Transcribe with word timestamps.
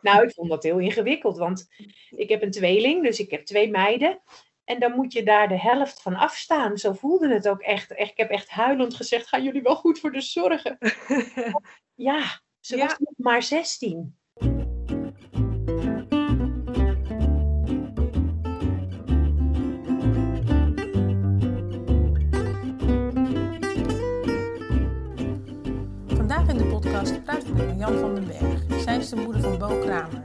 Nou, 0.00 0.22
ik 0.24 0.32
vond 0.34 0.50
dat 0.50 0.62
heel 0.62 0.78
ingewikkeld, 0.78 1.36
want 1.38 1.66
ik 2.10 2.28
heb 2.28 2.42
een 2.42 2.50
tweeling, 2.50 3.02
dus 3.04 3.18
ik 3.18 3.30
heb 3.30 3.44
twee 3.44 3.70
meiden. 3.70 4.20
En 4.64 4.80
dan 4.80 4.92
moet 4.92 5.12
je 5.12 5.22
daar 5.22 5.48
de 5.48 5.58
helft 5.60 6.02
van 6.02 6.14
afstaan. 6.14 6.78
Zo 6.78 6.92
voelde 6.92 7.32
het 7.34 7.48
ook 7.48 7.60
echt. 7.60 7.90
ik 7.90 8.12
heb 8.16 8.30
echt 8.30 8.48
huilend 8.48 8.94
gezegd, 8.94 9.28
gaan 9.28 9.42
jullie 9.42 9.62
wel 9.62 9.76
goed 9.76 9.98
voor 10.00 10.12
de 10.12 10.20
zorgen? 10.20 10.78
ja, 11.94 12.40
ze 12.60 12.76
Ja. 12.76 12.84
was 12.86 12.98
nog 12.98 13.12
maar 13.16 13.42
16. 13.42 14.16
Vandaag 26.06 26.48
in 26.48 26.56
de 26.56 26.66
podcast 26.70 27.24
praat 27.24 27.42
ik 27.46 27.54
met 27.54 27.66
Marjan 27.66 27.98
van 27.98 28.14
den 28.14 28.26
Berg. 28.26 28.67
Zij 28.78 28.96
is 28.96 29.08
de 29.08 29.16
moeder 29.16 29.42
van 29.42 29.58
Bo 29.58 29.78
Kramer. 29.78 30.24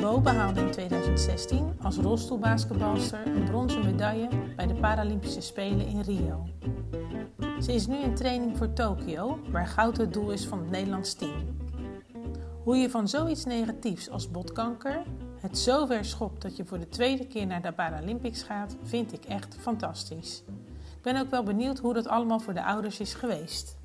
Bo 0.00 0.20
behaalde 0.20 0.60
in 0.60 0.70
2016 0.70 1.76
als 1.82 1.96
rolstoelbasketbalster 1.96 3.26
een 3.26 3.44
bronzen 3.44 3.84
medaille 3.84 4.28
bij 4.56 4.66
de 4.66 4.74
Paralympische 4.74 5.40
Spelen 5.40 5.86
in 5.86 6.00
Rio. 6.00 6.46
Ze 7.60 7.72
is 7.72 7.86
nu 7.86 7.96
in 7.96 8.14
training 8.14 8.56
voor 8.56 8.72
Tokio, 8.72 9.38
waar 9.50 9.66
goud 9.66 9.96
het 9.96 10.12
doel 10.12 10.30
is 10.30 10.46
van 10.46 10.58
het 10.58 10.70
Nederlands 10.70 11.14
team. 11.14 11.56
Hoe 12.62 12.76
je 12.76 12.90
van 12.90 13.08
zoiets 13.08 13.44
negatiefs 13.44 14.10
als 14.10 14.30
botkanker 14.30 15.02
het 15.40 15.58
zo 15.58 15.86
ver 15.86 16.04
schopt 16.04 16.42
dat 16.42 16.56
je 16.56 16.64
voor 16.64 16.78
de 16.78 16.88
tweede 16.88 17.26
keer 17.26 17.46
naar 17.46 17.62
de 17.62 17.72
Paralympics 17.72 18.42
gaat, 18.42 18.76
vind 18.82 19.12
ik 19.12 19.24
echt 19.24 19.56
fantastisch. 19.60 20.42
Ik 20.96 21.02
ben 21.02 21.20
ook 21.20 21.30
wel 21.30 21.42
benieuwd 21.42 21.78
hoe 21.78 21.94
dat 21.94 22.08
allemaal 22.08 22.40
voor 22.40 22.54
de 22.54 22.64
ouders 22.64 23.00
is 23.00 23.14
geweest. 23.14 23.76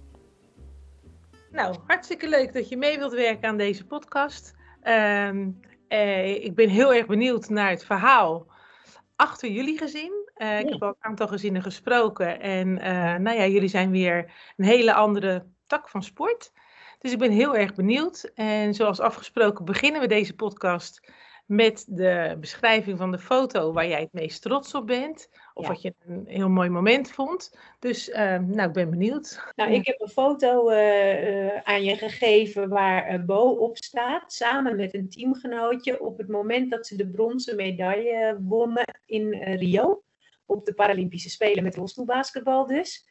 Nou, 1.52 1.76
hartstikke 1.88 2.30
leuk 2.30 2.54
dat 2.54 2.70
je 2.70 2.78
mee 2.78 2.98
wilt 2.98 3.14
werken 3.14 3.50
aan 3.50 3.58
deze 3.58 3.86
podcast. 3.86 4.54
Ehm, 4.82 5.50
eh, 5.88 6.44
ik 6.44 6.56
ben 6.56 6.70
heel 6.70 6.94
erg 6.94 7.06
benieuwd 7.06 7.50
naar 7.50 7.70
het 7.70 7.86
verhaal 7.86 8.48
achter 9.16 9.50
jullie 9.50 9.78
gezin. 9.78 10.30
Eh, 10.34 10.60
ik 10.60 10.70
heb 10.70 10.84
al 10.84 10.90
een 10.90 10.96
aantal 11.00 11.28
gezinnen 11.28 11.62
gesproken. 11.62 12.40
En 12.40 12.80
eh, 12.80 13.16
nou 13.16 13.38
ja, 13.38 13.46
jullie 13.46 13.70
zijn 13.70 13.92
weer 13.92 14.34
een 14.58 14.66
hele 14.66 14.94
andere 14.94 15.46
tak 15.68 15.90
van 15.90 16.04
sport. 16.04 16.52
Dus 17.00 17.12
ik 17.12 17.20
ben 17.20 17.32
heel 17.32 17.56
erg 17.56 17.74
benieuwd. 17.74 18.32
En 18.36 18.74
zoals 18.74 19.00
afgesproken 19.00 19.66
beginnen 19.66 20.02
we 20.02 20.08
deze 20.08 20.36
podcast 20.36 21.12
met 21.46 21.86
de 21.88 22.38
beschrijving 22.40 22.98
van 22.98 23.12
de 23.12 23.20
foto 23.20 23.74
waar 23.74 23.88
jij 23.88 24.02
het 24.02 24.14
meest 24.14 24.42
trots 24.42 24.74
op 24.74 24.88
bent. 24.88 25.30
Of 25.54 25.64
Ja. 25.64 25.72
wat 25.72 25.82
je 25.82 25.94
een 26.08 26.24
heel 26.28 26.50
mooi 26.50 26.70
moment 26.70 27.12
vond. 27.12 27.56
Dus 27.80 28.10
ehm, 28.10 28.46
nou, 28.50 28.68
ik 28.68 28.74
ben 28.74 28.90
benieuwd. 28.90 29.44
Nou, 29.56 29.72
ik 29.72 29.86
heb 29.86 30.02
een 30.02 30.08
foto 30.10 30.70
eh, 30.70 31.48
eh, 31.56 31.62
aan 31.64 31.84
je 31.84 31.96
gegeven 31.96 32.70
waar 32.70 33.06
eh, 33.06 33.24
Bo 33.26 33.50
op 33.50 33.78
staat, 33.78 34.34
samen 34.34 34.76
met 34.76 34.94
een 34.94 35.10
teamgenootje, 35.10 36.02
op 36.02 36.18
het 36.18 36.28
moment 36.28 36.72
dat 36.72 36.88
ze 36.88 36.96
de 36.96 37.08
bronzen 37.10 37.56
medaille 37.56 38.38
wonnen 38.42 39.00
in 39.06 39.34
eh, 39.34 39.58
Rio, 39.58 40.04
op 40.46 40.66
de 40.66 40.74
Paralympische 40.74 41.30
Spelen 41.30 41.64
met 41.64 41.76
rolstoelbasketbal 41.76 42.66
dus. 42.66 43.10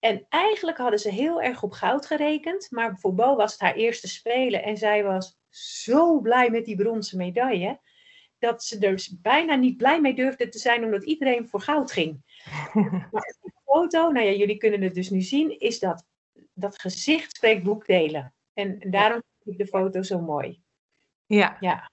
En 0.00 0.26
eigenlijk 0.28 0.78
hadden 0.78 0.98
ze 0.98 1.10
heel 1.10 1.42
erg 1.42 1.62
op 1.62 1.72
goud 1.72 2.06
gerekend, 2.06 2.70
maar 2.70 2.98
voor 2.98 3.14
Bo 3.14 3.36
was 3.36 3.52
het 3.52 3.60
haar 3.60 3.74
eerste 3.74 4.08
Spelen 4.08 4.62
en 4.62 4.76
zij 4.76 5.04
was 5.04 5.38
zo 5.48 6.20
blij 6.20 6.50
met 6.50 6.64
die 6.64 6.76
bronzen 6.76 7.18
medaille, 7.18 7.80
dat 8.40 8.64
ze 8.64 8.78
er 8.78 9.08
bijna 9.22 9.54
niet 9.54 9.76
blij 9.76 10.00
mee 10.00 10.14
durfde 10.14 10.48
te 10.48 10.58
zijn, 10.58 10.84
omdat 10.84 11.04
iedereen 11.04 11.48
voor 11.48 11.60
goud 11.60 11.92
ging 11.92 12.22
foto, 13.72 14.10
nou 14.10 14.26
ja, 14.26 14.32
jullie 14.32 14.56
kunnen 14.56 14.82
het 14.82 14.94
dus 14.94 15.10
nu 15.10 15.20
zien, 15.20 15.58
is 15.58 15.78
dat 15.78 16.04
dat 16.54 16.80
gezicht 16.80 17.36
spreekt 17.36 17.62
boekdelen. 17.62 18.34
En 18.54 18.78
daarom 18.90 19.22
vind 19.42 19.60
ik 19.60 19.66
de 19.66 19.70
foto 19.70 20.02
zo 20.02 20.20
mooi. 20.20 20.62
Ja. 21.26 21.56
Ja. 21.60 21.90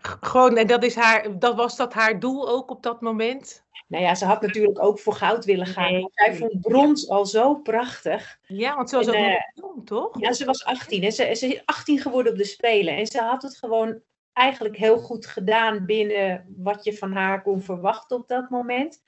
Gewoon, 0.00 0.56
en 0.56 0.66
dat, 0.66 0.84
is 0.84 0.94
haar, 0.94 1.38
dat 1.38 1.56
was 1.56 1.76
dat 1.76 1.92
haar 1.92 2.20
doel 2.20 2.48
ook 2.48 2.70
op 2.70 2.82
dat 2.82 3.00
moment? 3.00 3.64
Nou 3.86 4.04
ja, 4.04 4.14
ze 4.14 4.24
had 4.24 4.42
natuurlijk 4.42 4.82
ook 4.82 4.98
voor 4.98 5.14
goud 5.14 5.44
willen 5.44 5.66
gaan. 5.66 5.92
Nee, 5.92 6.00
maar 6.00 6.10
zij 6.12 6.34
vond 6.34 6.60
brons 6.60 7.08
al 7.08 7.26
zo 7.26 7.54
prachtig. 7.54 8.38
Ja, 8.46 8.76
want 8.76 8.90
ze 8.90 8.96
was 8.96 9.06
En, 9.06 9.14
ook 9.14 9.20
nog 9.20 9.32
eh, 9.32 9.42
jong, 9.54 9.86
toch? 9.86 10.20
Ja, 10.20 10.32
ze 10.32 10.44
was 10.44 10.64
18 10.64 11.02
en 11.02 11.12
ze, 11.12 11.34
ze 11.34 11.46
is 11.46 11.62
18 11.64 11.98
geworden 11.98 12.32
op 12.32 12.38
de 12.38 12.44
Spelen. 12.44 12.96
En 12.96 13.06
ze 13.06 13.20
had 13.20 13.42
het 13.42 13.56
gewoon 13.56 14.00
eigenlijk 14.32 14.76
heel 14.76 14.98
goed 14.98 15.26
gedaan 15.26 15.86
binnen 15.86 16.54
wat 16.56 16.84
je 16.84 16.96
van 16.96 17.12
haar 17.12 17.42
kon 17.42 17.62
verwachten 17.62 18.16
op 18.16 18.28
dat 18.28 18.50
moment. 18.50 19.02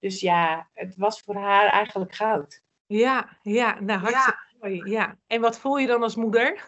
Dus 0.00 0.20
ja, 0.20 0.68
het 0.74 0.96
was 0.96 1.20
voor 1.20 1.36
haar 1.36 1.66
eigenlijk 1.66 2.14
goud. 2.14 2.62
Ja, 2.86 3.38
ja, 3.42 3.80
nou 3.80 4.00
hartstikke 4.00 4.46
mooi. 4.60 4.90
Ja. 4.90 5.18
En 5.26 5.40
wat 5.40 5.58
voel 5.58 5.78
je 5.78 5.86
dan 5.86 6.02
als 6.02 6.16
moeder? 6.16 6.64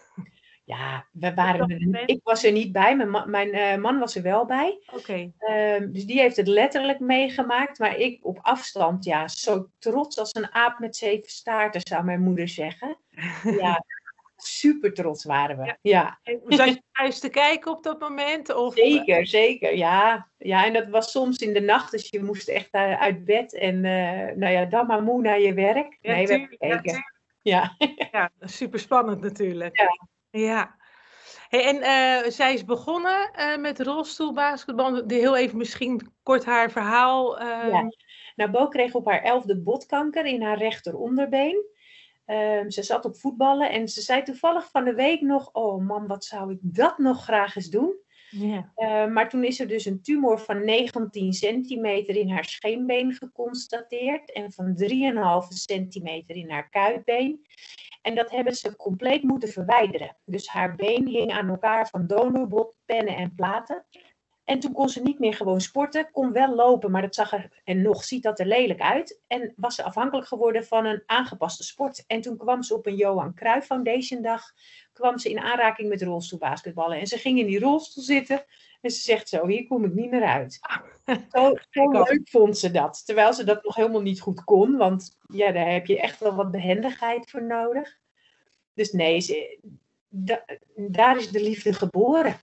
Ja, 0.65 1.07
we 1.13 1.35
waren 1.35 1.71
er, 1.71 2.09
ik 2.09 2.21
was 2.23 2.45
er 2.45 2.53
niet 2.53 2.73
bij, 2.73 2.97
mijn, 2.97 3.11
ma- 3.11 3.25
mijn 3.25 3.53
eh, 3.53 3.77
man 3.77 3.99
was 3.99 4.17
er 4.17 4.23
wel 4.23 4.47
bij. 4.47 4.83
Oké. 4.95 5.33
Ehm, 5.39 5.93
dus 5.93 6.05
die 6.05 6.21
heeft 6.21 6.37
het 6.37 6.47
letterlijk 6.47 7.01
meegemaakt. 7.01 7.79
Maar 7.79 7.97
ik 7.97 8.25
op 8.25 8.39
afstand, 8.43 9.05
ja, 9.05 9.29
zo 9.29 9.69
trots 9.79 10.19
als 10.19 10.35
een 10.35 10.55
aap 10.55 10.79
met 10.79 10.97
zeven 10.97 11.31
staarten, 11.31 11.81
zou 11.85 12.05
mijn 12.05 12.21
moeder 12.21 12.49
zeggen. 12.49 12.99
Ja, 13.43 13.85
super 14.45 14.93
trots 14.95 15.25
waren 15.25 15.57
we. 15.59 15.65
Ja. 15.65 15.77
Ja, 15.83 16.19
En 16.23 16.41
Zat 16.47 16.69
je 16.69 16.83
thuis 16.93 17.19
te 17.21 17.29
kijken 17.29 17.71
op 17.71 17.83
dat 17.83 18.01
moment? 18.01 18.55
Of, 18.55 18.75
zeker, 18.75 19.27
zeker. 19.27 19.77
Ja. 19.77 20.29
ja, 20.39 20.65
en 20.65 20.73
dat 20.73 20.89
was 20.89 21.11
soms 21.11 21.39
in 21.39 21.53
de 21.53 21.61
nacht, 21.61 21.91
dus 21.91 22.09
je 22.11 22.23
moest 22.23 22.49
echt 22.49 22.69
eh, 22.71 23.01
uit 23.01 23.25
bed. 23.25 23.55
En 23.55 23.85
eh, 23.85 24.37
nou 24.37 24.53
ja, 24.53 24.65
dan 24.65 24.87
maar 24.87 25.03
moe 25.03 25.21
naar 25.23 25.41
je 25.41 25.55
werk. 25.55 25.99
Ja, 26.01 26.13
nee, 26.13 26.27
we 26.27 26.57
hebben 26.59 27.05
ja. 27.43 27.77
Ja, 28.13 28.31
super 28.41 28.79
spannend 28.79 29.21
natuurlijk. 29.21 29.79
Ja. 29.79 29.89
Ja. 30.41 30.79
Hey, 31.49 31.65
en 31.65 31.81
eh, 31.83 32.31
zij 32.31 32.55
is 32.55 32.65
begonnen 32.65 33.31
eh, 33.33 33.57
met 33.57 33.81
rolstoelbasketbal. 33.81 35.03
Heel 35.07 35.37
even 35.37 35.57
misschien 35.59 36.13
kort 36.23 36.45
haar 36.45 36.71
verhaal. 36.71 37.39
eh, 37.39 37.47
Ja. 37.71 37.93
Nou, 38.35 38.51
Bo 38.51 38.69
kreeg 38.69 38.95
op 38.95 39.07
haar 39.07 39.23
elfde 39.23 39.57
botkanker 39.63 40.25
in 40.27 40.43
haar 40.43 40.59
rechteronderbeen. 40.59 41.65
Ehm, 42.31 42.71
ze 42.71 42.83
zat 42.83 43.05
op 43.05 43.17
voetballen 43.17 43.71
en 43.71 43.89
ze 43.89 44.01
zei 44.01 44.23
toevallig 44.23 44.71
van 44.71 44.85
de 44.85 44.95
week 44.95 45.21
nog: 45.21 45.53
Oh 45.53 45.87
man, 45.87 46.07
wat 46.07 46.25
zou 46.25 46.53
ik 46.53 46.59
dat 46.63 46.99
nog 46.99 47.23
graag 47.23 47.57
eens 47.57 47.71
doen? 47.71 47.95
ja. 48.31 48.73
Eh, 48.75 49.07
maar 49.07 49.29
toen 49.29 49.45
is 49.45 49.61
er 49.61 49.69
dus 49.69 49.85
een 49.85 50.03
tumor 50.03 50.39
van 50.39 50.65
19 50.65 51.33
centimeter 51.33 52.17
in 52.17 52.31
haar 52.31 52.45
scheenbeen 52.45 53.13
geconstateerd 53.13 54.33
en 54.33 54.53
van 54.53 54.75
3,5 54.77 55.49
centimeter 55.49 56.37
in 56.37 56.51
haar 56.51 56.69
kuitbeen. 56.69 57.47
En 58.03 58.15
dat 58.15 58.31
hebben 58.31 58.55
ze 58.55 58.77
compleet 58.77 59.23
moeten 59.23 59.49
verwijderen. 59.49 60.17
Dus 60.25 60.49
haar 60.49 60.75
been 60.75 61.07
hing 61.07 61.33
aan 61.33 61.49
elkaar 61.49 61.89
van 61.89 62.07
donorbot, 62.07 62.75
pennen 62.85 63.17
en 63.17 63.35
platen. 63.35 63.87
En 64.51 64.61
toen 64.61 64.73
kon 64.73 64.89
ze 64.89 65.03
niet 65.03 65.19
meer 65.19 65.35
gewoon 65.35 65.61
sporten, 65.61 66.09
kon 66.13 66.33
wel 66.33 66.55
lopen, 66.55 66.91
maar 66.91 67.03
dat 67.03 67.15
zag 67.15 67.33
er, 67.33 67.61
en 67.65 67.83
nog 67.83 68.05
ziet 68.05 68.23
dat 68.23 68.39
er 68.39 68.47
lelijk 68.47 68.81
uit. 68.81 69.21
En 69.27 69.53
was 69.57 69.75
ze 69.75 69.83
afhankelijk 69.83 70.27
geworden 70.27 70.65
van 70.67 70.85
een 70.85 71.03
aangepaste 71.07 71.65
sport. 71.65 72.05
En 72.07 72.21
toen 72.21 72.37
kwam 72.37 72.63
ze 72.63 72.75
op 72.75 72.87
een 72.87 72.97
Johan 72.97 73.35
Cruijff 73.35 73.67
Foundation 73.67 74.23
dag, 74.23 74.43
kwam 74.93 75.19
ze 75.19 75.31
in 75.31 75.39
aanraking 75.39 75.89
met 75.89 76.03
rolstoelbasketballen. 76.03 76.99
En 76.99 77.07
ze 77.07 77.19
ging 77.19 77.39
in 77.39 77.47
die 77.47 77.59
rolstoel 77.61 78.03
zitten 78.03 78.45
en 78.81 78.91
ze 78.91 79.01
zegt 79.01 79.29
zo, 79.29 79.47
hier 79.47 79.67
kom 79.67 79.85
ik 79.85 79.95
niet 79.95 80.11
meer 80.11 80.25
uit. 80.25 80.59
Zo, 81.07 81.55
zo 81.71 81.83
ook. 81.83 82.09
leuk 82.09 82.29
vond 82.29 82.59
ze 82.59 82.71
dat. 82.71 83.03
Terwijl 83.07 83.33
ze 83.33 83.45
dat 83.45 83.65
nog 83.65 83.75
helemaal 83.75 84.03
niet 84.03 84.21
goed 84.21 84.45
kon, 84.45 84.77
want 84.77 85.17
ja, 85.27 85.53
daar 85.53 85.73
heb 85.73 85.87
je 85.87 86.01
echt 86.01 86.21
wel 86.21 86.35
wat 86.35 86.51
behendigheid 86.51 87.31
voor 87.31 87.43
nodig. 87.43 87.99
Dus 88.75 88.93
nee, 88.93 89.21
ze, 89.21 89.59
da- 90.09 90.45
daar 90.77 91.17
is 91.17 91.31
de 91.31 91.43
liefde 91.43 91.73
geboren. 91.73 92.41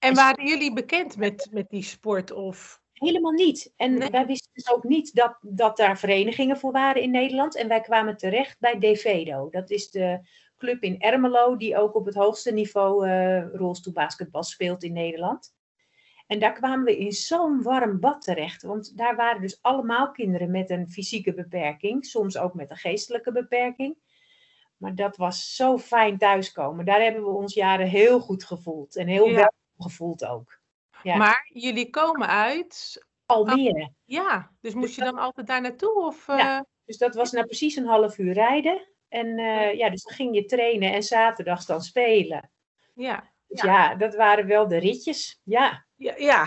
En 0.00 0.14
waren 0.14 0.46
jullie 0.46 0.72
bekend 0.72 1.16
met, 1.16 1.48
met 1.50 1.68
die 1.68 1.82
sport? 1.82 2.32
Of... 2.32 2.80
Helemaal 2.92 3.32
niet. 3.32 3.72
En 3.76 3.98
Nee. 3.98 4.10
wij 4.10 4.26
wisten 4.26 4.50
dus 4.52 4.70
ook 4.70 4.84
niet 4.84 5.14
dat, 5.14 5.38
dat 5.40 5.76
daar 5.76 5.98
verenigingen 5.98 6.58
voor 6.58 6.72
waren 6.72 7.02
in 7.02 7.10
Nederland. 7.10 7.56
En 7.56 7.68
wij 7.68 7.80
kwamen 7.80 8.16
terecht 8.16 8.58
bij 8.58 8.78
Devedo. 8.78 9.48
Dat 9.50 9.70
is 9.70 9.90
de 9.90 10.20
club 10.58 10.82
in 10.82 11.00
Ermelo 11.00 11.56
die 11.56 11.76
ook 11.76 11.94
op 11.94 12.06
het 12.06 12.14
hoogste 12.14 12.52
niveau 12.52 13.08
eh 13.08 13.52
rolstoelbasketbal 13.52 14.42
speelt 14.42 14.82
in 14.82 14.92
Nederland. 14.92 15.54
En 16.26 16.38
daar 16.38 16.52
kwamen 16.52 16.84
we 16.84 16.98
in 16.98 17.12
zo'n 17.12 17.62
warm 17.62 18.00
bad 18.00 18.22
terecht. 18.22 18.62
Want 18.62 18.96
daar 18.96 19.16
waren 19.16 19.40
dus 19.40 19.58
allemaal 19.62 20.10
kinderen 20.10 20.50
met 20.50 20.70
een 20.70 20.90
fysieke 20.90 21.34
beperking. 21.34 22.04
Soms 22.06 22.36
ook 22.38 22.54
met 22.54 22.70
een 22.70 22.76
geestelijke 22.76 23.32
beperking. 23.32 23.96
Maar 24.76 24.94
dat 24.94 25.16
was 25.16 25.54
zo 25.54 25.78
fijn 25.78 26.18
thuiskomen. 26.18 26.84
Daar 26.84 27.02
hebben 27.02 27.22
we 27.22 27.30
ons 27.30 27.54
jaren 27.54 27.88
heel 27.88 28.20
goed 28.20 28.44
gevoeld. 28.44 28.96
En 28.96 29.06
heel 29.06 29.28
Ja. 29.28 29.52
Gevoeld 29.82 30.24
ook. 30.24 30.58
Ja. 31.02 31.16
Maar 31.16 31.50
jullie 31.52 31.90
komen 31.90 32.28
uit. 32.28 33.04
Almere. 33.26 33.92
Ja, 34.04 34.50
dus 34.60 34.74
moest 34.74 34.94
je 34.94 35.04
dan 35.04 35.18
altijd 35.18 35.46
daar 35.46 35.60
naartoe? 35.60 36.04
Of, 36.06 36.26
Ja. 36.26 36.56
eh, 36.58 36.62
Dus 36.84 36.98
dat 36.98 37.14
was 37.14 37.30
nou 37.32 37.46
precies 37.46 37.76
een 37.76 37.86
half 37.86 38.18
uur 38.18 38.32
rijden. 38.32 38.88
En 39.08 39.38
eh, 39.38 39.74
ja, 39.74 39.90
dus 39.90 40.02
dan 40.02 40.14
ging 40.14 40.34
je 40.34 40.44
trainen 40.44 40.92
en 40.92 41.02
zaterdags 41.02 41.66
dan 41.66 41.80
spelen. 41.82 42.50
ja. 42.94 43.28
Dus 43.46 43.62
ja. 43.62 43.94
dat 43.94 44.14
waren 44.14 44.46
wel 44.46 44.68
de 44.68 44.76
ritjes. 44.78 45.40
Ja, 45.44 45.86
Ja, 45.96 46.14
ja. 46.16 46.44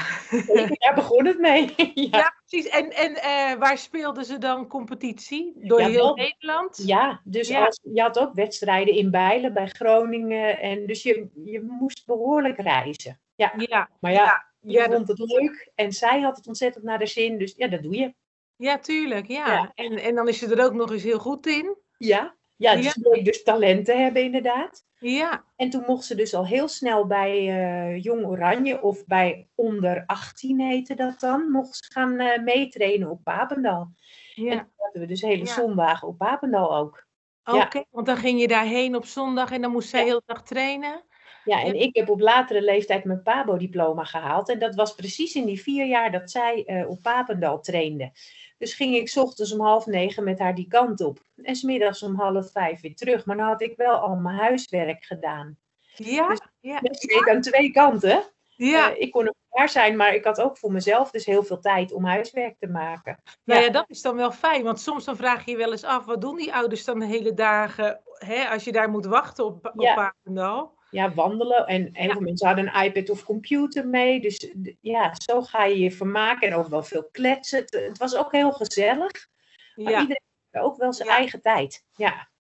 Daar 0.78 0.94
begon 0.96 1.26
het 1.26 1.40
mee. 1.40 1.74
ja. 1.94 2.18
ja 2.18 2.34
precies. 2.46 2.70
En, 2.72 2.92
en 2.92 3.12
uh, 3.12 3.60
waar 3.60 3.78
speelden 3.78 4.26
ze 4.26 4.38
dan 4.38 4.68
competitie? 4.68 5.54
Door 5.68 5.82
Ja, 5.82 5.88
heel 5.88 6.16
Nederland? 6.16 6.82
Ja, 6.86 7.22
dus 7.24 7.48
Ja. 7.48 7.66
Als, 7.66 7.80
je 7.84 8.02
had 8.02 8.20
ook 8.20 8.34
wedstrijden 8.34 8.94
in 8.94 9.12
Bijlen, 9.12 9.54
bij 9.54 9.68
Groningen. 9.68 10.60
En 10.60 10.86
dus 10.86 11.04
je, 11.04 11.30
je 11.44 11.62
moest 11.62 12.06
behoorlijk 12.06 12.60
reizen. 12.60 13.20
Ja, 13.36 13.54
Ja, 13.58 13.90
maar 14.00 14.12
ja, 14.12 14.46
je 14.60 14.72
ja, 14.72 14.86
vond 14.86 15.08
het 15.08 15.20
leuk 15.20 15.72
en 15.76 15.92
zij 15.92 16.22
had 16.22 16.38
het 16.38 16.48
ontzettend 16.48 16.84
naar 16.84 17.00
de 17.00 17.06
zin. 17.06 17.38
Dus 17.38 17.54
ja, 17.58 17.68
dat 17.68 17.84
doe 17.84 17.96
je. 17.96 18.14
ja, 18.56 18.80
tuurlijk. 18.80 19.28
Ja. 19.28 19.54
Ja. 19.54 19.72
En, 19.76 19.98
en 19.98 20.16
dan 20.16 20.28
is 20.28 20.38
ze 20.38 20.56
er 20.56 20.66
ook 20.66 20.74
nog 20.74 20.92
eens 20.92 21.04
heel 21.04 21.20
goed 21.20 21.48
in. 21.48 21.78
Ja, 21.98 22.36
ja 22.56 22.76
dus 22.76 22.98
Ja. 23.02 23.24
dus 23.24 23.44
talent 23.44 23.86
te 23.86 23.94
hebben 23.94 24.24
inderdaad. 24.24 24.86
Ja, 25.00 25.44
En 25.56 25.70
toen 25.70 25.84
mocht 25.88 26.06
ze 26.06 26.16
dus 26.16 26.34
al 26.34 26.46
heel 26.46 26.68
snel 26.68 27.08
bij 27.08 27.38
eh, 27.38 28.04
Jong 28.04 28.26
Oranje 28.26 28.82
of 28.82 29.06
bij 29.06 29.48
onder 29.56 30.04
18 30.06 30.60
heette 30.60 30.96
dat 30.96 31.20
dan, 31.20 31.52
mocht 31.52 31.76
ze 31.76 31.92
gaan 31.92 32.20
eh, 32.20 32.44
meetrainen 32.44 33.10
op 33.10 33.24
Papendal. 33.24 33.92
En 34.36 34.44
ja. 34.44 34.58
toen 34.58 34.72
hadden 34.76 35.02
we 35.02 35.08
dus 35.08 35.22
hele 35.22 35.46
zondagen 35.46 36.08
op 36.08 36.18
Papendal 36.18 36.76
ook. 36.76 37.06
Oké, 37.44 37.84
want 37.90 38.06
dan 38.06 38.18
ging 38.18 38.40
je 38.40 38.48
daarheen 38.48 38.96
op 38.96 39.06
zondag 39.06 39.52
en 39.52 39.62
dan 39.62 39.72
moest 39.72 39.90
zij 39.90 40.04
heel 40.04 40.22
dag 40.26 40.44
trainen. 40.44 41.04
Ja, 41.45 41.63
en 41.63 41.80
ik 41.81 41.95
heb 41.95 42.10
op 42.10 42.19
latere 42.19 42.62
leeftijd 42.62 43.04
mijn 43.04 43.22
PABO-diploma 43.24 44.04
gehaald. 44.04 44.50
En 44.50 44.60
dat 44.60 44.75
was 44.75 44.95
precies 44.95 45.36
in 45.36 45.45
die 45.45 45.62
vier 45.62 45.86
jaar 45.86 46.12
dat 46.12 46.31
zij 46.31 46.63
eh, 46.66 46.90
op 46.90 47.01
Papendal 47.01 47.60
trainde. 47.60 48.12
Dus 48.57 48.74
ging 48.74 48.95
ik 48.95 49.10
's 49.10 49.18
ochtends 49.18 49.54
om 49.54 49.62
half 49.62 49.86
negen 49.86 50.24
met 50.24 50.40
haar 50.40 50.56
die 50.56 50.68
kant 50.68 51.01
op. 51.01 51.19
En 51.44 51.56
's 51.56 51.62
middags 51.63 52.04
om 52.04 52.16
half 52.19 52.51
vijf 52.51 52.81
weer 52.81 52.95
terug. 52.95 53.25
Maar 53.25 53.38
dan 53.38 53.48
had 53.48 53.62
ik 53.62 53.74
wel 53.78 53.95
al 53.95 54.16
mijn 54.16 54.38
huiswerk 54.38 55.04
gedaan. 55.06 55.57
Ja, 55.95 56.28
Dus- 56.28 56.40
ja, 56.60 56.80
ik 56.81 57.30
aan 57.30 57.42
twee 57.42 57.72
kanten. 57.72 58.24
ja. 58.56 58.92
Eh, 58.92 59.01
ik 59.01 59.12
kon 59.12 59.25
er 59.25 59.34
klaar 59.50 59.69
zijn, 59.69 59.96
maar 59.96 60.13
ik 60.13 60.24
had 60.24 60.42
ook 60.42 60.57
voor 60.57 60.72
mezelf 60.72 61.12
dus 61.12 61.25
heel 61.25 61.44
veel 61.44 61.60
tijd 61.60 61.92
om 61.94 62.06
huiswerk 62.06 62.56
te 62.60 62.68
maken. 62.68 63.18
Nou 63.44 63.60
Ja. 63.60 63.66
ja, 63.66 63.72
dat 63.72 63.86
is 63.89 64.01
dan 64.01 64.16
wel 64.16 64.31
fijn, 64.31 64.63
want 64.63 64.80
soms 64.80 65.04
dan 65.06 65.16
vraag 65.16 65.46
je 65.46 65.51
je 65.51 65.57
wel 65.57 65.72
eens 65.72 65.84
af, 65.84 66.06
wat 66.06 66.22
doen 66.22 66.36
die 66.36 66.54
ouders 66.54 66.84
dan 66.86 67.00
de 67.00 67.06
hele 67.06 67.34
dagen, 67.34 68.01
hè, 68.13 68.50
als 68.50 68.63
je 68.63 68.72
daar 68.72 68.89
moet 68.89 69.06
wachten 69.06 69.46
op, 69.46 69.66
op 69.74 69.81
Ja. 69.81 69.94
Papendal? 69.96 70.81
Ja, 70.94 71.13
wandelen. 71.13 71.68
En 71.68 71.90
heel 71.94 72.12
veel 72.12 72.22
mensen 72.22 72.48
hadden 72.48 72.75
een 72.75 72.84
iPad 72.84 73.10
of 73.10 73.24
computer 73.24 73.88
mee. 73.88 74.22
Dus 74.22 74.54
ja, 74.81 75.12
zo 75.16 75.42
ga 75.42 75.66
je 75.66 75.80
je 75.80 75.92
vermaken. 75.92 76.48
En 76.48 76.56
ook 76.56 76.68
wel 76.68 76.84
veel 76.84 77.07
kletsen. 77.12 77.60
Het, 77.60 77.72
het 77.72 77.98
was 77.98 78.16
ook 78.16 78.31
heel 78.31 78.51
gezellig. 78.51 79.28
Maar 79.75 79.86
iedereen 79.86 80.07
heeft 80.50 80.66
ook 80.66 80.78
wel 80.78 80.94
zijn 80.94 81.10
eigen 81.10 81.42
tijd. 81.42 81.86
Ja. 81.95 82.31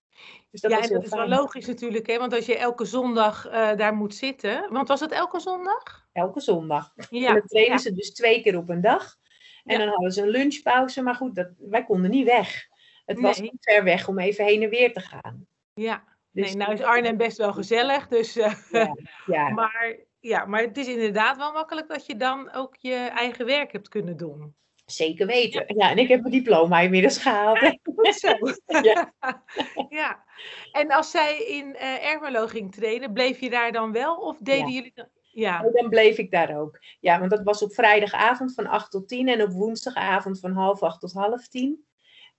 Dus 0.51 0.61
dat 0.61 0.71
ja 0.71 0.79
en 0.81 0.93
dat 0.93 1.03
is 1.03 1.09
wel 1.09 1.27
logisch 1.27 1.65
natuurlijk, 1.65 2.07
hè, 2.07 2.17
want 2.17 2.33
als 2.33 2.45
je 2.45 2.57
elke 2.57 2.85
zondag 2.85 3.47
eh, 3.47 3.75
daar 3.75 3.93
moet 3.95 4.15
zitten, 4.15 4.65
want 4.69 4.87
was 4.87 4.99
het 4.99 5.11
elke 5.11 5.39
zondag? 5.39 6.07
Elke 6.11 6.39
zondag. 6.39 6.93
En 6.95 7.05
Ja, 7.09 7.33
dan 7.33 7.45
trainen 7.45 7.73
ja, 7.73 7.79
ze 7.79 7.93
dus 7.93 8.13
twee 8.13 8.41
keer 8.41 8.57
op 8.57 8.69
een 8.69 8.81
dag. 8.81 9.15
En 9.63 9.73
Ja. 9.73 9.77
dan 9.77 9.87
hadden 9.87 10.11
ze 10.11 10.21
een 10.21 10.29
lunchpauze. 10.29 11.01
Maar 11.01 11.15
goed, 11.15 11.35
dat, 11.35 11.49
wij 11.57 11.83
konden 11.85 12.09
niet 12.11 12.25
weg. 12.25 12.67
Het 13.05 13.19
was 13.19 13.39
niet 13.39 13.53
ver 13.59 13.83
weg 13.83 14.07
om 14.07 14.19
even 14.19 14.45
heen 14.45 14.63
en 14.63 14.69
weer 14.69 14.93
te 14.93 14.99
gaan. 14.99 15.47
ja. 15.73 16.03
Dus 16.33 16.45
Nee, 16.47 16.55
nou 16.55 16.73
is 16.73 16.81
Arnhem 16.81 17.17
best 17.17 17.37
wel 17.37 17.53
gezellig, 17.53 18.07
dus, 18.07 18.37
eh, 18.37 18.53
Ja, 18.71 18.95
ja. 19.25 19.49
maar, 19.59 19.95
ja, 20.19 20.45
maar 20.45 20.61
het 20.61 20.77
is 20.77 20.87
inderdaad 20.87 21.37
wel 21.37 21.51
makkelijk 21.51 21.87
dat 21.87 22.05
je 22.05 22.15
dan 22.15 22.53
ook 22.53 22.75
je 22.75 22.95
eigen 22.95 23.45
werk 23.45 23.71
hebt 23.71 23.89
kunnen 23.89 24.17
doen. 24.17 24.55
zeker 24.85 25.27
weten. 25.27 25.63
Ja. 25.75 25.89
en 25.89 25.97
ik 25.97 26.07
heb 26.07 26.19
mijn 26.21 26.33
diploma 26.33 26.79
inmiddels 26.79 27.17
gehaald. 27.17 27.59
Goed 27.95 28.15
zo. 28.15 28.35
Ja. 28.81 29.13
ja. 29.89 30.23
En 30.71 30.91
als 30.91 31.11
zij 31.11 31.37
in 31.37 31.75
eh 31.75 32.05
Ermelo 32.05 32.47
ging 32.47 32.71
trainen, 32.71 33.13
bleef 33.13 33.39
je 33.39 33.49
daar 33.49 33.71
dan 33.71 33.91
wel? 33.91 34.15
Of 34.15 34.37
deden 34.37 34.71
jullie 34.71 34.91
dan... 34.95 35.07
Ja, 35.33 35.63
Oh, 35.65 35.73
Dan 35.73 35.89
bleef 35.89 36.17
ik 36.17 36.31
daar 36.31 36.59
ook. 36.59 36.79
Ja, 36.99 37.19
want 37.19 37.31
dat 37.31 37.43
was 37.43 37.63
op 37.63 37.73
vrijdagavond 37.73 38.53
van 38.53 38.67
8 38.67 38.91
tot 38.91 39.07
10 39.07 39.27
en 39.27 39.41
op 39.41 39.51
woensdagavond 39.51 40.39
van 40.39 40.51
half 40.51 40.83
8 40.83 40.99
tot 40.99 41.13
half 41.13 41.47
10. 41.47 41.85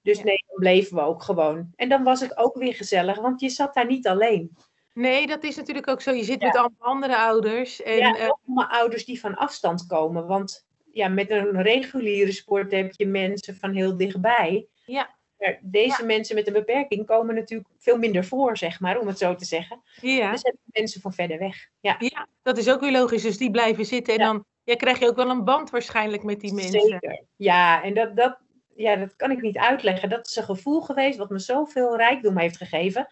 Dus 0.04 0.18
Ja. 0.18 0.24
nee, 0.24 0.44
dan 0.48 0.56
bleven 0.58 0.96
we 0.96 1.02
ook 1.02 1.22
gewoon. 1.22 1.72
En 1.76 1.88
dan 1.88 2.02
was 2.02 2.20
het 2.20 2.36
ook 2.36 2.54
weer 2.56 2.74
gezellig, 2.74 3.18
want 3.20 3.40
je 3.40 3.48
zat 3.48 3.74
daar 3.74 3.86
niet 3.86 4.06
alleen. 4.06 4.56
nee, 4.92 5.26
dat 5.26 5.44
is 5.44 5.56
natuurlijk 5.56 5.88
ook 5.88 6.00
zo. 6.00 6.10
Je 6.12 6.24
zit 6.24 6.40
Ja. 6.40 6.46
met 6.46 6.56
allemaal 6.56 6.78
andere 6.88 7.16
ouders. 7.16 7.82
En, 7.82 7.96
ja, 7.96 8.16
eh, 8.16 8.28
ook 8.28 8.38
mijn 8.44 8.68
ouders 8.68 9.04
die 9.04 9.20
van 9.20 9.34
afstand 9.36 9.86
komen. 9.86 10.26
Want 10.26 10.66
ja, 10.92 11.08
met 11.08 11.30
een 11.30 11.62
reguliere 11.62 12.32
sport 12.32 12.70
heb 12.72 12.92
je 12.96 13.06
mensen 13.06 13.56
van 13.56 13.72
heel 13.72 13.96
dichtbij. 13.96 14.66
Ja. 14.86 15.16
Maar 15.38 15.58
deze 15.62 16.04
mensen 16.04 16.34
met 16.34 16.46
een 16.46 16.52
beperking 16.52 17.06
komen 17.06 17.34
natuurlijk 17.34 17.68
veel 17.78 17.98
minder 17.98 18.24
voor, 18.24 18.56
zeg 18.56 18.80
maar, 18.80 18.98
om 19.00 19.06
het 19.06 19.18
zo 19.18 19.34
te 19.34 19.44
zeggen. 19.44 19.82
ja. 20.00 20.30
Dus 20.30 20.42
heb 20.42 20.54
je 20.64 20.80
mensen 20.80 21.00
van 21.00 21.12
verder 21.12 21.38
weg. 21.38 21.68
Ja, 21.80 21.96
ja, 21.98 22.26
dat 22.42 22.58
is 22.58 22.70
ook 22.70 22.80
weer 22.80 22.92
logisch. 22.92 23.22
Dus 23.22 23.38
die 23.38 23.50
blijven 23.50 23.84
zitten. 23.84 24.14
En 24.14 24.20
dan 24.20 24.44
ja, 24.64 24.74
krijg 24.74 24.98
je 24.98 25.08
ook 25.08 25.16
wel 25.16 25.30
een 25.30 25.44
band 25.44 25.70
waarschijnlijk 25.70 26.22
met 26.22 26.40
die 26.40 26.54
mensen. 26.54 26.80
Zeker. 26.80 27.24
Ja, 27.36 27.82
en 27.82 27.94
dat, 27.94 28.16
dat, 28.16 28.38
ja, 28.76 28.96
dat 28.96 29.16
kan 29.16 29.30
ik 29.30 29.42
niet 29.42 29.58
uitleggen. 29.58 30.08
Dat 30.08 30.26
is 30.26 30.36
een 30.36 30.44
gevoel 30.44 30.80
geweest 30.80 31.18
wat 31.18 31.30
me 31.30 31.38
zoveel 31.38 31.96
rijkdom 31.96 32.38
heeft 32.38 32.56
gegeven. 32.56 33.06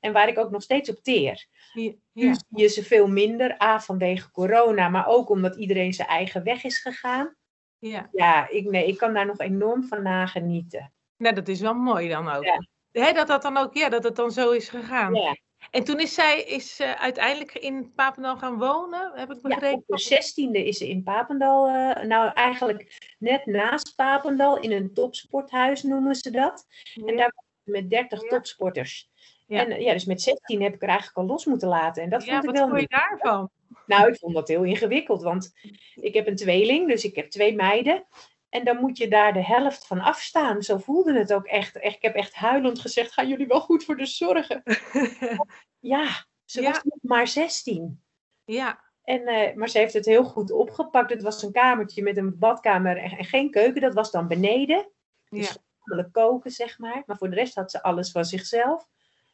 En 0.00 0.12
waar 0.12 0.28
ik 0.28 0.38
ook 0.38 0.50
nog 0.50 0.62
steeds 0.62 0.90
op 0.90 1.02
teer. 1.02 1.46
Ja. 1.72 1.92
Nu 2.12 2.34
zie 2.34 2.44
je 2.48 2.68
ze 2.68 2.84
veel 2.84 3.08
minder. 3.08 3.62
A, 3.62 3.80
vanwege 3.80 4.30
corona, 4.30 4.88
maar 4.88 5.06
ook 5.06 5.30
omdat 5.30 5.56
iedereen 5.56 5.92
zijn 5.92 6.08
eigen 6.08 6.44
weg 6.44 6.64
is 6.64 6.78
gegaan. 6.78 7.36
ja. 7.78 8.08
Ja, 8.12 8.48
ik, 8.48 8.70
nee, 8.70 8.86
ik 8.86 8.98
kan 8.98 9.14
daar 9.14 9.26
nog 9.26 9.38
enorm 9.38 9.84
van 9.84 10.02
nagenieten. 10.02 10.92
Nou, 11.16 11.34
dat 11.34 11.48
is 11.48 11.60
wel 11.60 11.74
mooi 11.74 12.08
dan 12.08 12.28
ook. 12.28 12.44
Ja. 12.44 12.66
Hè, 12.92 13.12
dat 13.12 13.26
dat 13.26 13.42
dan 13.42 13.56
ook, 13.56 13.74
ja, 13.74 13.88
dat 13.88 14.04
het 14.04 14.16
dan 14.16 14.30
zo 14.30 14.50
is 14.50 14.68
gegaan. 14.68 15.14
Ja, 15.14 15.36
En 15.70 15.84
toen 15.84 16.00
is 16.00 16.14
zij 16.14 16.42
is, 16.42 16.80
eh, 16.80 16.92
uiteindelijk 16.92 17.54
in 17.54 17.92
Papendal 17.94 18.36
gaan 18.36 18.58
wonen, 18.58 19.12
heb 19.14 19.30
ik 19.30 19.38
ja 19.42 19.48
begrepen? 19.48 19.78
op 19.78 19.84
de 19.86 19.98
zestiende 19.98 20.66
is 20.66 20.78
ze 20.78 20.88
in 20.88 21.02
Papendal. 21.02 21.66
eh, 21.68 22.04
nou, 22.04 22.30
eigenlijk 22.34 23.12
net 23.18 23.46
naast 23.46 23.94
Papendal, 23.96 24.58
in 24.60 24.72
een 24.72 24.94
topsporthuis 24.94 25.82
noemen 25.82 26.14
ze 26.14 26.30
dat. 26.30 26.66
En 27.06 27.16
daar 27.16 27.34
met 27.62 27.90
30 27.90 28.22
Ja. 28.22 28.28
topsporters. 28.28 29.08
Ja. 29.46 29.60
En 29.60 29.70
eh, 29.70 29.80
ja, 29.80 29.92
dus 29.92 30.04
met 30.04 30.22
16 30.22 30.62
heb 30.62 30.74
ik 30.74 30.82
er 30.82 30.88
eigenlijk 30.88 31.18
al 31.18 31.26
los 31.26 31.44
moeten 31.44 31.68
laten. 31.68 32.02
En 32.02 32.10
dat 32.10 32.24
ja, 32.24 32.30
vond 32.30 32.42
ik 32.44 32.50
wat 32.50 32.58
wel 32.58 32.68
vond 32.68 32.80
je 32.80 32.88
daarvan? 32.88 33.50
Nou, 33.86 34.08
ik 34.08 34.18
vond 34.18 34.34
dat 34.34 34.48
heel 34.48 34.62
ingewikkeld, 34.64 35.22
want 35.22 35.52
ik 35.94 36.14
heb 36.14 36.26
een 36.26 36.36
tweeling, 36.36 36.88
dus 36.88 37.04
ik 37.04 37.16
heb 37.16 37.30
twee 37.30 37.54
meiden. 37.54 38.06
En 38.48 38.64
dan 38.64 38.76
moet 38.80 38.98
je 38.98 39.08
daar 39.08 39.32
de 39.32 39.44
helft 39.44 39.86
van 39.86 40.00
afstaan. 40.00 40.62
Zo 40.62 40.78
voelde 40.78 41.18
het 41.18 41.32
ook 41.32 41.46
echt. 41.46 41.76
ik 41.76 41.98
heb 42.02 42.14
echt 42.14 42.34
huilend 42.34 42.78
gezegd, 42.80 43.12
gaan 43.12 43.28
jullie 43.28 43.46
wel 43.46 43.60
goed 43.60 43.84
voor 43.84 43.96
de 43.96 44.06
zorgen? 44.06 44.62
Ja, 45.80 46.26
ze 46.44 46.60
Ja. 46.62 46.70
was 46.70 46.82
nog 46.82 46.98
maar 47.02 47.28
16. 47.28 48.02
ja, 48.44 48.84
En, 49.02 49.26
eh, 49.26 49.54
maar 49.56 49.68
ze 49.68 49.78
heeft 49.78 49.92
het 49.94 50.04
heel 50.06 50.24
goed 50.24 50.50
opgepakt. 50.50 51.10
Het 51.10 51.22
was 51.22 51.42
een 51.42 51.52
kamertje 51.52 52.02
met 52.02 52.16
een 52.16 52.38
badkamer 52.38 52.96
en, 52.96 53.10
en 53.10 53.24
geen 53.24 53.50
keuken. 53.50 53.80
Dat 53.80 53.94
was 53.94 54.10
dan 54.10 54.28
beneden. 54.28 54.76
ja. 55.28 55.38
Dus 55.38 55.56
namelijk 55.84 56.12
koken, 56.12 56.50
zeg 56.50 56.78
maar. 56.78 57.02
Maar 57.06 57.16
voor 57.16 57.30
de 57.30 57.36
rest 57.36 57.54
had 57.54 57.70
ze 57.70 57.82
alles 57.82 58.10
van 58.10 58.24
zichzelf. 58.24 58.88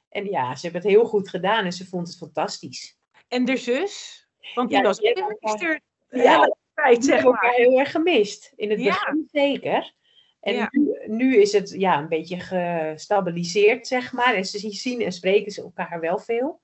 En 0.08 0.24
ja, 0.24 0.54
ze 0.54 0.60
heeft 0.66 0.74
het 0.84 0.92
heel 0.92 1.04
goed 1.04 1.28
gedaan 1.28 1.64
en 1.64 1.72
ze 1.72 1.86
vond 1.86 2.08
het 2.08 2.16
fantastisch. 2.16 2.98
En 3.28 3.44
de 3.44 3.56
zus? 3.56 4.26
Want 4.54 4.68
die 4.68 4.78
Ja, 4.78 4.84
was 4.84 4.98
ook 5.02 5.80
Ja, 6.08 6.56
zeg 6.74 7.14
hebben 7.14 7.24
elkaar 7.32 7.42
maar. 7.42 7.52
heel 7.52 7.78
erg 7.78 7.90
gemist. 7.90 8.52
In 8.56 8.70
het 8.70 8.80
Ja. 8.80 8.90
begin 8.92 9.28
zeker. 9.32 9.92
En 10.40 10.54
Ja. 10.54 10.68
nu, 10.70 10.98
nu 11.06 11.36
is 11.36 11.52
het 11.52 11.70
ja, 11.70 11.98
een 11.98 12.08
beetje 12.08 12.40
gestabiliseerd, 12.40 13.86
zeg 13.86 14.12
maar. 14.12 14.34
En 14.34 14.44
ze 14.44 14.58
zien 14.70 15.00
en 15.00 15.12
spreken 15.12 15.52
ze 15.52 15.62
elkaar 15.62 16.00
wel 16.00 16.18
veel. 16.18 16.60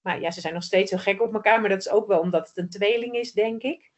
Maar 0.00 0.20
ja, 0.20 0.30
ze 0.30 0.40
zijn 0.40 0.54
nog 0.54 0.62
steeds 0.62 0.90
heel 0.90 1.00
gek 1.00 1.22
op 1.22 1.34
elkaar. 1.34 1.60
Maar 1.60 1.68
dat 1.70 1.78
is 1.78 1.90
ook 1.90 2.06
wel 2.06 2.20
omdat 2.20 2.48
het 2.48 2.56
een 2.56 2.70
tweeling 2.70 3.14
is, 3.14 3.32
denk 3.32 3.62
ik. 3.62 3.90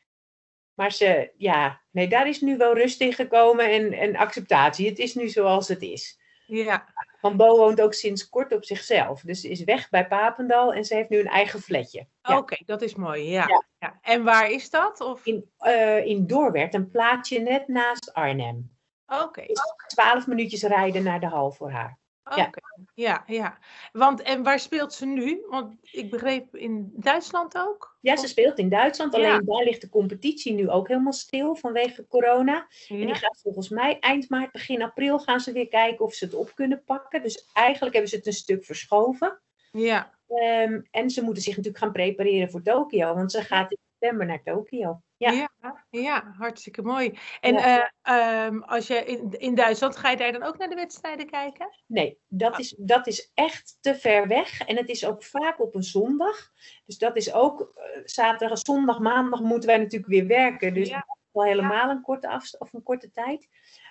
Maar 0.75 0.93
ze, 0.93 1.33
ja, 1.37 1.81
nee, 1.91 2.09
daar 2.09 2.29
is 2.29 2.41
nu 2.41 2.57
wel 2.57 2.75
rust 2.75 3.01
in 3.01 3.13
gekomen 3.13 3.71
en, 3.71 3.93
en 3.93 4.17
acceptatie. 4.17 4.89
Het 4.89 4.99
is 4.99 5.15
nu 5.15 5.29
zoals 5.29 5.69
het 5.69 5.83
is. 5.83 6.20
Ja, 6.51 6.87
Want 7.21 7.37
Bo 7.37 7.57
woont 7.57 7.81
ook 7.81 7.95
sinds 7.95 8.29
kort 8.29 8.53
op 8.53 8.65
zichzelf. 8.65 9.21
Dus 9.21 9.41
ze 9.41 9.49
is 9.49 9.65
weg 9.65 9.89
bij 9.89 10.07
Papendal 10.07 10.73
en 10.73 10.85
ze 10.85 10.95
heeft 10.95 11.09
nu 11.09 11.19
een 11.19 11.27
eigen 11.27 11.61
flatje. 11.61 12.07
Ja. 12.23 12.39
oké, 12.39 12.57
dat 12.65 12.83
is 12.83 12.95
mooi. 12.95 13.31
Ja. 13.31 13.47
Ja. 13.49 13.65
Ja. 13.79 13.99
En 14.03 14.25
waar 14.25 14.51
is 14.51 14.71
dat? 14.71 15.01
Of... 15.01 15.27
In, 15.27 15.51
eh, 15.59 16.07
in 16.07 16.27
Doorwerth, 16.27 16.75
een 16.75 16.91
plaatsje 16.91 17.39
net 17.39 17.69
naast 17.69 18.13
Arnhem. 18.13 18.79
Oké, 19.07 19.47
Dus 19.47 19.61
twaalf 19.87 20.27
minuutjes 20.27 20.63
rijden 20.63 21.03
naar 21.03 21.21
de 21.21 21.27
hal 21.27 21.51
voor 21.51 21.71
haar. 21.71 22.00
Ja. 22.37 22.51
Ja, 22.95 23.25
ja. 23.27 23.59
Want, 23.93 24.23
en 24.23 24.43
waar 24.43 24.59
speelt 24.59 24.93
ze 24.93 25.07
nu? 25.07 25.45
Want 25.49 25.77
ik 25.83 26.11
begreep 26.11 26.57
in 26.57 26.93
Duitsland 26.97 27.59
ook? 27.59 27.99
Ja, 28.01 28.17
ze 28.17 28.27
speelt 28.27 28.59
in 28.59 28.69
Duitsland. 28.69 29.17
Ja. 29.17 29.19
Alleen 29.19 29.45
daar 29.45 29.65
ligt 29.65 29.81
de 29.81 29.89
competitie 29.89 30.53
nu 30.53 30.69
ook 30.69 30.89
helemaal 30.89 31.13
stil 31.13 31.57
vanwege 31.57 32.07
corona. 32.07 32.67
En 32.89 33.07
die 33.07 33.15
gaat 33.15 33.41
volgens 33.43 33.69
mij 33.69 33.99
eind 33.99 34.29
maart, 34.29 34.53
begin 34.53 34.83
april 34.83 35.19
gaan 35.19 35.41
ze 35.41 35.53
weer 35.53 35.69
kijken 35.69 36.05
of 36.05 36.15
ze 36.15 36.25
het 36.25 36.35
op 36.35 36.55
kunnen 36.55 36.85
pakken. 36.85 37.23
Dus 37.23 37.51
eigenlijk 37.53 37.95
hebben 37.95 38.11
ze 38.11 38.17
het 38.17 38.27
een 38.27 38.33
stuk 38.33 38.65
verschoven. 38.65 39.41
Ja. 39.73 40.19
Ehm, 40.27 40.81
en 40.91 41.11
ze 41.11 41.23
moeten 41.23 41.43
zich 41.43 41.57
natuurlijk 41.57 41.85
gaan 41.85 41.93
prepareren 41.93 42.51
voor 42.51 42.63
Tokio. 42.63 43.15
Want 43.15 43.33
ze 43.33 43.43
gaat 43.43 43.71
in 43.71 43.79
september 43.91 44.27
naar 44.27 44.43
Tokio. 44.43 45.01
Ja. 45.21 45.49
Ja, 45.61 45.85
ja, 45.91 46.35
hartstikke 46.39 46.83
mooi. 46.83 47.19
En 47.41 47.55
Ja. 47.55 47.91
eh, 48.03 48.45
ehm, 48.47 48.59
als 48.59 48.87
je 48.87 49.05
in, 49.05 49.31
in 49.39 49.55
Duitsland, 49.55 49.97
ga 49.97 50.11
je 50.11 50.17
daar 50.17 50.33
dan 50.33 50.43
ook 50.43 50.59
naar 50.59 50.69
de 50.69 50.75
wedstrijden 50.75 51.31
kijken? 51.31 51.69
Nee, 51.87 52.19
dat 52.29 52.59
is, 52.59 52.75
dat 52.79 53.07
is 53.07 53.31
echt 53.35 53.77
te 53.81 53.95
ver 53.95 54.29
weg. 54.29 54.61
En 54.61 54.77
het 54.77 54.89
is 54.89 55.07
ook 55.07 55.23
vaak 55.25 55.61
op 55.61 55.75
een 55.75 55.83
zondag. 55.83 56.51
Dus 56.87 56.99
dat 56.99 57.17
is 57.17 57.33
ook 57.33 57.61
eh, 57.75 58.01
zaterdag, 58.05 58.59
zondag, 58.59 58.99
maandag 58.99 59.41
moeten 59.41 59.69
wij 59.69 59.79
natuurlijk 59.79 60.11
weer 60.13 60.27
werken. 60.27 60.75
Dus 60.75 60.89
Ja. 60.89 60.95
dat 60.95 61.17
is 61.21 61.29
wel 61.33 61.45
helemaal 61.45 61.91
een 61.91 62.03
korte 62.03 62.29
afstand 62.29 62.63
of 62.63 62.73
een 62.73 62.83
korte 62.83 63.11
tijd. 63.13 63.49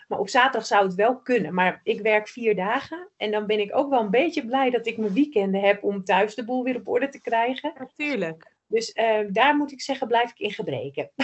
Maar 0.08 0.20
op 0.20 0.30
zaterdag 0.30 0.66
zou 0.66 0.86
het 0.86 0.96
wel 0.96 1.22
kunnen. 1.22 1.54
Maar 1.54 1.80
ik 1.84 2.02
werk 2.02 2.28
vier 2.28 2.56
dagen. 2.56 3.10
En 3.18 3.32
dan 3.32 3.46
ben 3.46 3.60
ik 3.60 3.76
ook 3.76 3.90
wel 3.90 4.02
een 4.02 4.10
beetje 4.10 4.46
blij 4.46 4.70
dat 4.70 4.88
ik 4.88 4.98
mijn 4.98 5.14
weekenden 5.14 5.62
heb 5.62 5.84
om 5.84 6.04
thuis 6.04 6.36
de 6.36 6.46
boel 6.46 6.64
weer 6.64 6.76
op 6.76 6.88
orde 6.88 7.10
te 7.10 7.22
krijgen. 7.22 7.74
Natuurlijk. 7.78 8.58
Dus 8.70 8.92
eh, 8.92 9.20
daar 9.30 9.56
moet 9.56 9.72
ik 9.72 9.82
zeggen, 9.82 10.08
blijf 10.08 10.30
ik 10.32 10.40
in 10.40 10.52
gebreken. 10.52 11.12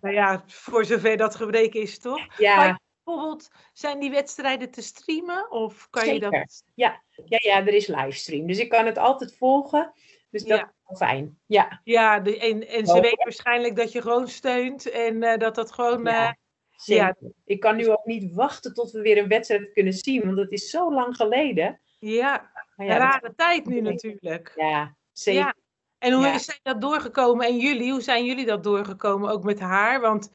Nou 0.00 0.14
ja, 0.14 0.42
voor 0.46 0.84
zover 0.84 1.16
dat 1.16 1.34
gebreken 1.34 1.80
is, 1.80 1.98
toch? 1.98 2.36
Ja, 2.38 2.80
Bijvoorbeeld, 3.04 3.48
zijn 3.72 3.98
die 4.00 4.10
wedstrijden 4.10 4.70
te 4.70 4.82
streamen? 4.82 5.50
Of 5.50 5.88
kan 5.90 6.12
je 6.14 6.20
dat... 6.20 6.64
ja, 6.74 7.02
ja, 7.24 7.58
er 7.66 7.74
is 7.74 7.86
livestream. 7.86 8.46
Dus 8.46 8.58
ik 8.58 8.68
kan 8.68 8.86
het 8.86 8.98
altijd 8.98 9.36
volgen. 9.36 9.92
Dus 10.30 10.44
dat 10.44 10.58
Ja. 10.58 10.64
is 10.64 10.70
wel 10.86 10.96
fijn. 10.96 11.38
Ja, 11.46 11.80
Ja, 11.84 12.20
de, 12.20 12.38
en, 12.38 12.68
en 12.68 12.86
ze 12.86 12.92
Oh. 12.94 13.00
weten 13.00 13.18
waarschijnlijk 13.24 13.76
dat 13.76 13.92
je 13.92 14.02
gewoon 14.02 14.28
steunt 14.28 14.90
en 14.90 15.22
eh, 15.22 15.38
dat 15.38 15.54
dat 15.54 15.72
gewoon... 15.72 16.04
Ja. 16.04 16.26
eh, 16.28 16.32
zeker. 16.70 17.16
Ik 17.44 17.60
kan 17.60 17.76
nu 17.76 17.88
ook 17.90 18.04
niet 18.04 18.34
wachten 18.34 18.74
tot 18.74 18.90
we 18.90 19.00
weer 19.00 19.18
een 19.18 19.28
wedstrijd 19.28 19.72
kunnen 19.72 19.92
zien. 19.92 20.24
Want 20.24 20.38
het 20.38 20.52
is 20.52 20.70
zo 20.70 20.92
lang 20.94 21.16
geleden. 21.16 21.80
ja, 21.98 22.50
een 22.76 22.86
ja, 22.86 22.92
dat- 22.92 23.02
rare 23.02 23.34
tijd 23.36 23.66
nu 23.66 23.80
natuurlijk. 23.80 24.52
ja 24.56 24.96
zeker. 25.12 25.54
En 26.00 26.12
hoe 26.12 26.26
Ja. 26.26 26.34
is 26.34 26.44
zij 26.44 26.58
dat 26.62 26.80
doorgekomen? 26.80 27.46
En 27.46 27.56
jullie, 27.56 27.90
hoe 27.92 28.00
zijn 28.00 28.24
jullie 28.24 28.46
dat 28.46 28.64
doorgekomen? 28.64 29.30
Ook 29.30 29.44
met 29.44 29.60
haar? 29.60 30.00
Want 30.00 30.30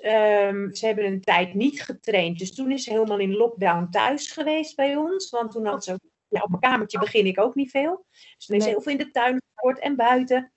ehm, 0.00 0.72
ze 0.72 0.86
hebben 0.86 1.04
een 1.04 1.20
tijd 1.20 1.54
niet 1.54 1.82
getraind. 1.82 2.38
Dus 2.38 2.54
toen 2.54 2.70
is 2.72 2.84
ze 2.84 2.90
helemaal 2.90 3.18
in 3.18 3.36
lockdown 3.36 3.88
thuis 3.90 4.30
geweest 4.30 4.76
bij 4.76 4.96
ons. 4.96 5.30
Want 5.30 5.50
toen 5.52 5.66
had 5.66 5.84
ze 5.84 5.92
ook, 5.92 5.98
ja, 6.28 6.40
op 6.40 6.48
mijn 6.48 6.60
kamertje 6.60 6.98
begin 6.98 7.26
ik 7.26 7.40
ook 7.40 7.54
niet 7.54 7.70
veel. 7.70 8.06
Dus 8.36 8.46
toen 8.46 8.56
is 8.56 8.62
ze 8.62 8.68
Nee. 8.68 8.74
heel 8.74 8.80
veel 8.82 8.92
in 8.92 8.98
de 8.98 9.10
tuin 9.10 9.42
gesport 9.44 9.78
en 9.78 9.96
buiten. 9.96 10.52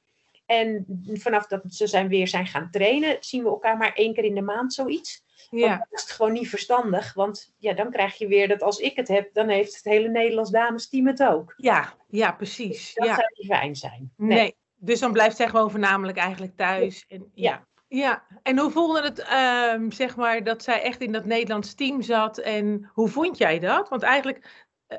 En 0.45 0.86
vanaf 1.13 1.48
dat 1.48 1.62
ze 1.67 1.88
zijn 1.88 2.07
weer 2.07 2.27
zijn 2.27 2.48
gaan 2.48 2.71
trainen, 2.71 3.17
zien 3.19 3.43
we 3.43 3.50
elkaar 3.50 3.77
maar 3.77 3.93
één 3.93 4.13
keer 4.13 4.24
in 4.24 4.36
de 4.36 4.41
maand 4.41 4.74
zoiets. 4.74 5.24
Ja, 5.50 5.77
dan 5.77 5.86
is 5.91 6.01
het 6.01 6.12
gewoon 6.12 6.32
niet 6.32 6.50
verstandig. 6.50 7.13
Want 7.13 7.53
ja, 7.58 7.74
dan 7.74 7.91
krijg 7.91 8.18
je 8.18 8.27
weer 8.27 8.48
dat 8.48 8.62
als 8.62 8.79
ik 8.79 8.96
het 8.96 9.08
heb, 9.08 9.34
dan 9.34 9.48
heeft 9.50 9.75
het 9.75 9.84
hele 9.84 10.08
Nederlands 10.10 10.51
damesteam 10.51 11.08
het 11.08 11.24
ook. 11.24 11.53
ja, 11.58 11.94
ja, 12.08 12.32
precies. 12.32 12.94
Dat 12.94 13.08
Ja. 13.08 13.15
zou 13.15 13.27
niet 13.34 13.48
fijn 13.48 13.75
zijn. 13.75 14.13
Nee. 14.18 14.56
Dus 14.75 15.00
dan 15.00 15.12
blijft 15.12 15.36
zij 15.36 15.48
gewoon 15.50 15.72
voornamelijk 15.72 16.18
eigenlijk 16.18 16.56
thuis. 16.56 17.06
En, 17.08 17.32
ja. 17.34 17.68
ja. 17.88 18.24
En 18.44 18.58
hoe 18.60 18.72
voelde 18.72 19.01
het, 19.01 19.20
ehm, 19.20 19.91
zeg 19.91 20.15
maar, 20.15 20.44
dat 20.44 20.63
zij 20.63 20.82
echt 20.82 21.01
in 21.01 21.12
dat 21.12 21.25
Nederlands 21.25 21.74
team 21.74 22.01
zat? 22.01 22.38
En 22.38 22.89
hoe 22.94 23.08
vond 23.08 23.38
jij 23.38 23.60
dat? 23.60 23.89
Want 23.89 24.01
eigenlijk, 24.03 24.68
eh, 24.88 24.98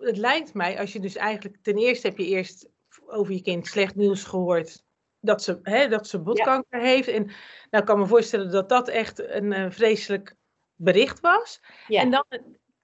het 0.00 0.16
lijkt 0.16 0.54
mij, 0.54 0.78
als 0.78 0.92
je 0.92 1.00
dus 1.00 1.16
eigenlijk, 1.16 1.56
ten 1.62 1.76
eerste 1.76 2.06
heb 2.06 2.18
je 2.18 2.26
eerst 2.26 2.68
over 3.06 3.32
je 3.32 3.42
kind 3.42 3.66
slecht 3.66 3.94
nieuws 3.94 4.24
gehoord. 4.24 4.84
Dat 5.20 5.42
ze, 5.42 5.58
hè, 5.62 5.88
dat 5.88 6.06
ze 6.06 6.20
botkanker 6.20 6.80
heeft. 6.80 7.08
En 7.08 7.24
nou 7.70 7.82
ik 7.82 7.84
kan 7.84 7.98
me 7.98 8.06
voorstellen 8.06 8.50
dat 8.50 8.68
dat 8.68 8.88
echt 8.88 9.18
een 9.18 9.52
eh, 9.52 9.70
vreselijk 9.70 10.34
bericht 10.74 11.20
was. 11.20 11.60
Ja. 11.86 12.00
En 12.00 12.10
dan 12.10 12.24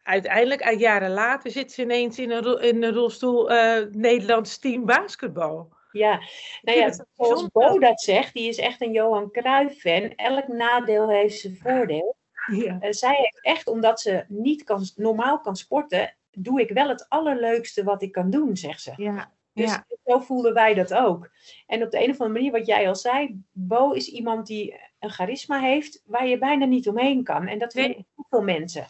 uiteindelijk, 0.02 0.62
uit 0.62 0.80
jaren 0.80 1.10
later, 1.10 1.50
zit 1.50 1.72
ze 1.72 1.82
ineens 1.82 2.18
in 2.18 2.30
een, 2.30 2.60
in 2.60 2.82
een 2.82 2.94
rolstoel 2.94 3.50
eh, 3.50 3.86
Nederlands 3.90 4.58
team 4.58 4.84
basketbal. 4.84 5.74
Ja, 5.90 6.20
nou 6.62 6.78
ja, 6.78 6.92
zoals. 7.12 7.48
Bo 7.48 7.78
dat 7.78 8.00
zegt, 8.00 8.34
die 8.34 8.48
is 8.48 8.58
echt 8.58 8.80
een 8.80 8.92
Johan 8.92 9.30
Cruijff-fan. 9.30 10.12
Elk 10.16 10.48
nadeel 10.48 11.08
heeft 11.10 11.38
zijn 11.38 11.56
voordeel. 11.56 12.16
Ja. 12.52 12.78
Eh, 12.80 12.92
zij 12.92 13.14
heeft 13.14 13.38
echt, 13.40 13.66
omdat 13.66 14.00
ze 14.00 14.24
niet 14.28 14.62
kan, 14.64 14.84
normaal 14.96 15.40
kan 15.40 15.56
sporten, 15.56 16.16
doe 16.30 16.60
ik 16.60 16.70
wel 16.70 16.88
het 16.88 17.08
allerleukste 17.08 17.84
wat 17.84 18.02
ik 18.02 18.12
kan 18.12 18.30
doen, 18.30 18.56
zegt 18.56 18.82
ze. 18.82 18.92
Ja. 18.96 19.32
Dus 19.56 19.70
ja. 19.70 19.86
zo 20.04 20.18
voelden 20.18 20.54
wij 20.54 20.74
dat 20.74 20.94
ook. 20.94 21.30
En 21.66 21.82
op 21.82 21.90
de 21.90 21.96
een 22.02 22.10
of 22.10 22.20
andere 22.20 22.28
manier, 22.38 22.52
wat 22.52 22.66
jij 22.66 22.88
al 22.88 22.96
zei, 22.96 23.42
Bo 23.52 23.90
is 23.92 24.08
iemand 24.08 24.46
die 24.46 24.80
een 24.98 25.10
charisma 25.10 25.60
heeft 25.60 26.02
waar 26.04 26.26
je 26.26 26.38
bijna 26.38 26.64
niet 26.64 26.88
omheen 26.88 27.24
kan. 27.24 27.46
En 27.46 27.58
dat 27.58 27.74
Nee. 27.74 27.86
heel 27.94 28.26
veel 28.30 28.42
mensen. 28.42 28.86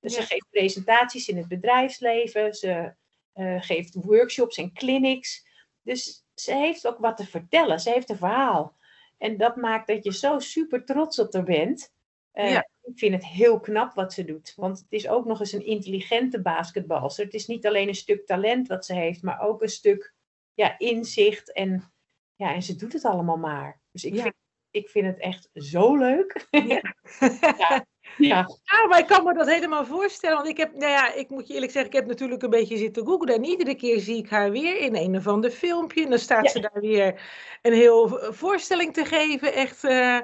Dus 0.00 0.14
Ja. 0.14 0.20
ze 0.20 0.26
geeft 0.26 0.46
presentaties 0.50 1.28
in 1.28 1.36
het 1.36 1.48
bedrijfsleven, 1.48 2.54
ze 2.54 2.94
eh, 3.32 3.62
geeft 3.62 3.94
workshops 3.94 4.56
en 4.56 4.72
clinics. 4.72 5.46
Dus 5.82 6.24
ze 6.34 6.54
heeft 6.54 6.86
ook 6.86 6.98
wat 6.98 7.16
te 7.16 7.26
vertellen, 7.26 7.80
ze 7.80 7.90
heeft 7.90 8.10
een 8.10 8.16
verhaal. 8.16 8.74
En 9.18 9.36
dat 9.36 9.56
maakt 9.56 9.86
dat 9.86 10.04
je 10.04 10.12
zo 10.12 10.38
super 10.38 10.84
trots 10.84 11.18
op 11.18 11.32
haar 11.32 11.42
bent. 11.44 11.92
Eh, 12.36 12.50
Ja. 12.50 12.68
Ik 12.82 12.98
vind 12.98 13.14
het 13.14 13.26
heel 13.26 13.60
knap 13.60 13.94
wat 13.94 14.12
ze 14.12 14.24
doet. 14.24 14.52
Want 14.56 14.78
het 14.78 14.86
is 14.92 15.08
ook 15.08 15.24
nog 15.24 15.40
eens 15.40 15.52
een 15.52 15.66
intelligente 15.66 16.42
basketbalster. 16.42 17.24
Het 17.24 17.34
is 17.34 17.46
niet 17.46 17.66
alleen 17.66 17.88
een 17.88 17.94
stuk 17.94 18.26
talent 18.26 18.68
wat 18.68 18.84
ze 18.86 18.94
heeft, 18.94 19.22
maar 19.22 19.40
ook 19.40 19.62
een 19.62 19.68
stuk 19.68 20.14
ja, 20.54 20.78
inzicht. 20.78 21.52
En, 21.52 21.92
ja, 22.34 22.54
en 22.54 22.62
ze 22.62 22.76
doet 22.76 22.92
het 22.92 23.04
allemaal 23.04 23.36
maar. 23.36 23.80
Dus 23.92 24.04
ik, 24.04 24.14
Ja. 24.14 24.22
vind, 24.22 24.34
ik 24.70 24.88
vind 24.88 25.06
het 25.06 25.18
echt 25.18 25.48
zo 25.54 25.96
leuk. 25.96 26.46
Ja. 26.50 26.80
Ja, 28.18 28.46
Ja, 28.64 28.86
maar 28.88 28.98
ik 28.98 29.06
kan 29.06 29.24
me 29.24 29.34
dat 29.34 29.50
helemaal 29.50 29.84
voorstellen. 29.84 30.36
Want 30.36 30.48
ik 30.48 30.56
heb, 30.56 30.72
nou 30.74 30.90
ja, 30.92 31.12
ik 31.12 31.28
moet 31.30 31.46
je 31.48 31.54
eerlijk 31.54 31.72
zeggen, 31.72 31.90
ik 31.92 31.96
heb 31.98 32.06
natuurlijk 32.06 32.42
een 32.42 32.50
beetje 32.50 32.76
zitten 32.76 33.06
googlen. 33.06 33.34
En 33.34 33.44
iedere 33.44 33.74
keer 33.74 34.00
zie 34.00 34.16
ik 34.16 34.30
haar 34.30 34.50
weer 34.50 34.78
in 34.80 34.96
een 34.96 35.16
of 35.16 35.26
ander 35.26 35.50
filmpje. 35.50 36.02
En 36.04 36.10
dan 36.10 36.18
staat 36.18 36.44
Ja. 36.44 36.50
ze 36.50 36.60
daar 36.60 36.80
weer 36.80 37.20
een 37.62 37.72
heel 37.72 38.08
voorstelling 38.32 38.92
te 38.92 39.04
geven. 39.04 39.52
Echt. 39.54 39.84
eh, 39.84 40.18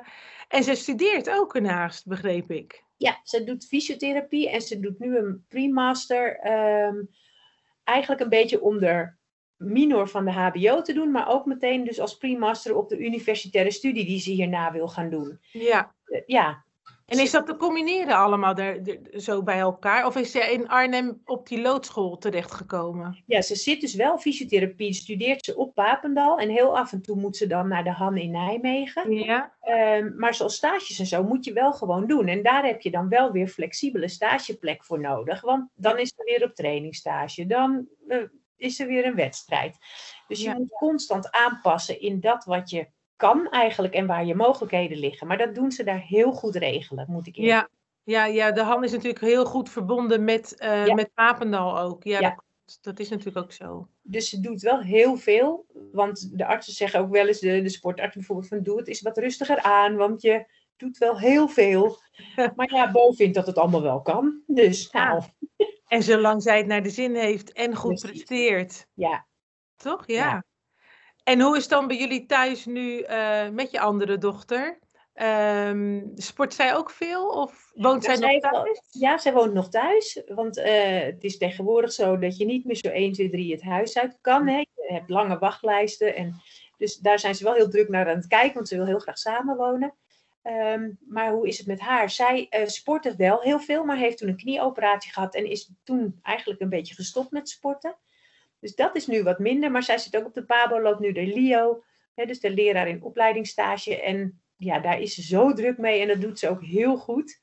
en 0.52 0.64
ze 0.64 0.74
studeert 0.74 1.30
ook 1.30 1.54
ernaast, 1.54 2.06
begreep 2.06 2.50
ik. 2.50 2.84
ja, 2.96 3.20
ze 3.24 3.44
doet 3.44 3.66
fysiotherapie 3.66 4.50
en 4.50 4.60
ze 4.60 4.80
doet 4.80 4.98
nu 4.98 5.16
een 5.16 5.44
pre-master. 5.48 6.38
ehm, 6.38 6.96
eigenlijk 7.84 8.20
een 8.20 8.28
beetje 8.28 8.60
om 8.60 8.78
de 8.78 9.12
minor 9.56 10.08
van 10.08 10.24
de 10.24 10.30
HBO 10.30 10.82
te 10.82 10.92
doen, 10.92 11.10
maar 11.10 11.28
ook 11.28 11.46
meteen 11.46 11.84
dus 11.84 12.00
als 12.00 12.16
pre-master 12.16 12.76
op 12.76 12.88
de 12.88 12.98
universitaire 12.98 13.70
studie 13.70 14.04
die 14.04 14.20
ze 14.20 14.30
hierna 14.30 14.72
wil 14.72 14.88
gaan 14.88 15.10
doen. 15.10 15.38
Ja. 15.52 15.94
Eh, 16.04 16.22
ja, 16.26 16.64
En 17.12 17.18
is 17.18 17.30
dat 17.30 17.46
te 17.46 17.56
combineren 17.56 18.16
allemaal 18.16 18.54
daar, 18.54 18.82
daar- 18.82 19.20
zo 19.20 19.42
bij 19.42 19.58
elkaar? 19.58 20.06
Of 20.06 20.16
is 20.16 20.30
ze 20.30 20.38
in 20.52 20.68
Arnhem 20.68 21.20
op 21.24 21.48
die 21.48 21.60
loodschool 21.60 22.18
terechtgekomen? 22.18 23.22
Ja, 23.26 23.42
ze 23.42 23.54
zit 23.54 23.80
dus 23.80 23.94
wel 23.94 24.18
fysiotherapie, 24.18 24.92
studeert 24.92 25.44
ze 25.44 25.56
op 25.56 25.74
Papendal. 25.74 26.38
En 26.38 26.48
heel 26.48 26.78
af 26.78 26.92
en 26.92 27.02
toe 27.02 27.16
moet 27.16 27.36
ze 27.36 27.46
dan 27.46 27.68
naar 27.68 27.84
de 27.84 27.90
Han 27.92 28.16
in 28.16 28.30
Nijmegen. 28.30 29.12
Ja. 29.12 29.52
Ehm, 29.60 30.12
maar 30.16 30.34
zoals 30.34 30.54
stages 30.54 30.98
en 30.98 31.06
zo 31.06 31.22
moet 31.22 31.44
je 31.44 31.52
wel 31.52 31.72
gewoon 31.72 32.06
doen. 32.06 32.26
En 32.28 32.42
daar 32.42 32.64
heb 32.64 32.80
je 32.80 32.90
dan 32.90 33.08
wel 33.08 33.30
weer 33.32 33.48
flexibele 33.48 34.08
stageplek 34.08 34.84
voor 34.84 35.00
nodig. 35.00 35.40
Want 35.40 35.68
dan 35.74 35.98
is 35.98 36.12
er 36.16 36.24
weer 36.24 36.44
op 36.44 36.54
trainingsstage. 36.54 37.46
Dan 37.46 37.86
eh, 38.08 38.18
is 38.56 38.80
er 38.80 38.86
weer 38.86 39.06
een 39.06 39.14
wedstrijd. 39.14 39.76
Dus 40.28 40.38
je 40.42 40.48
Ja. 40.48 40.54
moet 40.54 40.68
constant 40.78 41.30
aanpassen 41.30 42.00
in 42.00 42.20
dat 42.20 42.44
wat 42.44 42.70
je 42.70 42.86
kan 43.28 43.48
eigenlijk 43.50 43.94
en 43.94 44.06
waar 44.06 44.24
je 44.24 44.34
mogelijkheden 44.34 44.98
liggen. 44.98 45.26
Maar 45.26 45.38
dat 45.38 45.54
doen 45.54 45.70
ze 45.72 45.84
daar 45.84 46.00
heel 46.00 46.32
goed 46.32 46.54
regelen, 46.56 47.06
moet 47.08 47.26
ik 47.26 47.36
eerlijk 47.36 47.54
Ja. 47.54 47.68
Ja, 48.04 48.24
ja, 48.26 48.52
de 48.52 48.62
Han 48.62 48.84
is 48.84 48.92
natuurlijk 48.92 49.20
heel 49.24 49.44
goed 49.44 49.70
verbonden 49.70 50.24
met, 50.24 50.54
Ja. 50.58 50.94
met 50.94 51.14
Papendal 51.14 51.78
ook. 51.78 52.04
Ja, 52.04 52.20
Ja. 52.20 52.42
Dat, 52.80 52.98
is 52.98 53.08
natuurlijk 53.08 53.36
ook 53.44 53.52
zo. 53.52 53.88
Dus 54.02 54.28
ze 54.28 54.40
doet 54.40 54.60
wel 54.62 54.80
heel 54.80 55.16
veel. 55.16 55.66
Want 55.92 56.38
de 56.38 56.46
artsen 56.46 56.72
zeggen 56.72 57.00
ook 57.00 57.10
wel 57.10 57.26
eens, 57.26 57.38
de, 57.40 57.62
de 57.62 57.68
sportarts 57.68 58.14
bijvoorbeeld, 58.14 58.48
van 58.48 58.62
doe 58.62 58.78
het 58.78 58.88
eens 58.88 59.00
wat 59.02 59.18
rustiger 59.18 59.62
aan. 59.62 59.96
Want 59.96 60.22
je 60.22 60.44
doet 60.76 60.98
wel 60.98 61.18
heel 61.18 61.48
veel. 61.48 61.96
Maar 62.56 62.72
ja, 62.74 62.90
Bo 62.90 63.12
vindt 63.12 63.34
dat 63.34 63.46
het 63.46 63.58
allemaal 63.58 63.82
wel 63.82 64.02
kan. 64.02 64.42
Dus 64.46 64.88
Ja. 64.92 65.08
nou, 65.08 65.22
En 65.86 66.02
zolang 66.02 66.42
zij 66.42 66.56
het 66.56 66.66
naar 66.66 66.82
de 66.82 66.90
zin 66.90 67.14
heeft 67.14 67.52
en 67.52 67.74
goed 67.76 68.00
presteert. 68.00 68.86
ja. 68.94 69.26
Toch? 69.76 70.06
Ja. 70.06 70.44
En 71.24 71.40
hoe 71.40 71.56
is 71.56 71.62
het 71.62 71.70
dan 71.70 71.86
bij 71.86 71.96
jullie 71.96 72.26
thuis 72.26 72.64
nu 72.64 73.00
eh, 73.00 73.48
met 73.48 73.70
je 73.70 73.80
andere 73.80 74.18
dochter? 74.18 74.78
Ehm, 75.14 76.00
sport 76.14 76.54
zij 76.54 76.74
ook 76.76 76.90
veel 76.90 77.28
of 77.28 77.70
woont 77.74 78.04
zij 78.04 78.14
Ja, 78.14 78.20
nog 78.20 78.30
zij 78.30 78.40
wel- 78.50 78.62
thuis? 78.62 78.80
Ja, 78.90 79.18
zij 79.18 79.32
woont 79.32 79.52
nog 79.52 79.68
thuis. 79.68 80.22
Want 80.26 80.58
eh, 80.58 81.00
het 81.00 81.24
is 81.24 81.38
tegenwoordig 81.38 81.92
zo 81.92 82.18
dat 82.18 82.36
je 82.36 82.44
niet 82.44 82.64
meer 82.64 82.76
zo 82.76 82.88
1, 82.88 83.12
2, 83.12 83.30
3 83.30 83.52
het 83.52 83.62
huis 83.62 83.98
uit 83.98 84.18
kan. 84.20 84.48
Hè? 84.48 84.58
Je 84.58 84.92
hebt 84.92 85.10
lange 85.10 85.38
wachtlijsten. 85.38 86.14
En 86.16 86.34
dus 86.78 86.96
daar 86.96 87.18
zijn 87.18 87.34
ze 87.34 87.44
wel 87.44 87.54
heel 87.54 87.68
druk 87.68 87.88
naar 87.88 88.08
aan 88.08 88.16
het 88.16 88.26
kijken, 88.26 88.54
want 88.54 88.68
ze 88.68 88.76
wil 88.76 88.86
heel 88.86 88.98
graag 88.98 89.18
samenwonen. 89.18 89.94
Ehm, 90.42 90.90
maar 91.08 91.30
hoe 91.32 91.48
is 91.48 91.58
het 91.58 91.66
met 91.66 91.80
haar? 91.80 92.10
Zij 92.10 92.46
eh 92.50 92.66
sportte 92.66 93.14
wel 93.16 93.40
heel 93.40 93.58
veel, 93.60 93.84
maar 93.84 93.96
heeft 93.96 94.18
toen 94.18 94.28
een 94.28 94.36
knieoperatie 94.36 95.12
gehad 95.12 95.34
en 95.34 95.50
is 95.50 95.70
toen 95.84 96.18
eigenlijk 96.22 96.60
een 96.60 96.68
beetje 96.68 96.94
gestopt 96.94 97.30
met 97.30 97.48
sporten. 97.48 97.96
Dus 98.62 98.74
dat 98.74 98.96
is 98.96 99.06
nu 99.06 99.22
wat 99.22 99.38
minder. 99.38 99.70
Maar 99.70 99.82
zij 99.82 99.98
zit 99.98 100.16
ook 100.16 100.26
op 100.26 100.34
de 100.34 100.44
PABO, 100.44 100.80
loopt 100.80 101.00
nu 101.00 101.12
de 101.12 101.26
LIO, 101.26 101.82
hè, 102.14 102.24
dus 102.26 102.40
de 102.40 102.50
leraar 102.50 102.88
in 102.88 103.02
opleidingsstage. 103.02 104.02
En 104.02 104.42
ja, 104.56 104.78
daar 104.78 105.00
is 105.00 105.14
ze 105.14 105.22
zo 105.22 105.52
druk 105.52 105.78
mee 105.78 106.00
en 106.00 106.08
dat 106.08 106.20
doet 106.20 106.38
ze 106.38 106.48
ook 106.48 106.62
heel 106.64 106.96
goed. 106.96 107.40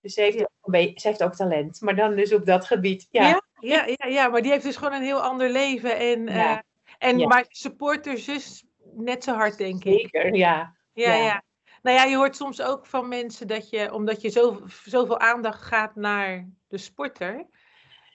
Dus 0.00 0.14
ze 0.14 0.20
heeft, 0.20 0.38
Ja. 0.38 0.48
ook, 0.60 0.74
ze 0.74 1.08
heeft 1.08 1.22
ook 1.22 1.34
talent, 1.34 1.80
maar 1.80 1.96
dan 1.96 2.16
dus 2.16 2.34
op 2.34 2.46
dat 2.46 2.64
gebied. 2.64 3.06
Ja, 3.10 3.28
Ja, 3.28 3.42
ja, 3.60 3.84
ja, 3.86 4.06
ja, 4.08 4.28
maar 4.28 4.42
die 4.42 4.50
heeft 4.50 4.64
dus 4.64 4.76
gewoon 4.76 4.92
een 4.92 5.02
heel 5.02 5.22
ander 5.22 5.50
leven. 5.50 5.98
En, 5.98 6.26
Ja. 6.26 6.56
eh, 6.98 7.08
en 7.10 7.28
maar 7.28 7.44
support 7.48 8.06
haar 8.06 8.16
zus 8.18 8.64
net 8.94 9.24
zo 9.24 9.34
hard, 9.34 9.58
denk 9.58 9.84
ik. 9.84 10.00
Zeker, 10.00 10.34
ja. 10.34 10.76
Ja, 10.92 11.14
Ja. 11.14 11.24
ja. 11.24 11.42
Nou 11.82 11.96
ja, 11.96 12.04
je 12.04 12.16
hoort 12.16 12.36
soms 12.36 12.60
ook 12.62 12.86
van 12.86 13.08
mensen 13.08 13.46
dat 13.48 13.70
je, 13.70 13.92
omdat 13.92 14.20
je 14.20 14.28
zo, 14.28 14.60
zoveel 14.84 15.18
aandacht 15.20 15.62
gaat 15.62 15.96
naar 15.96 16.48
de 16.68 16.78
sporter. 16.78 17.46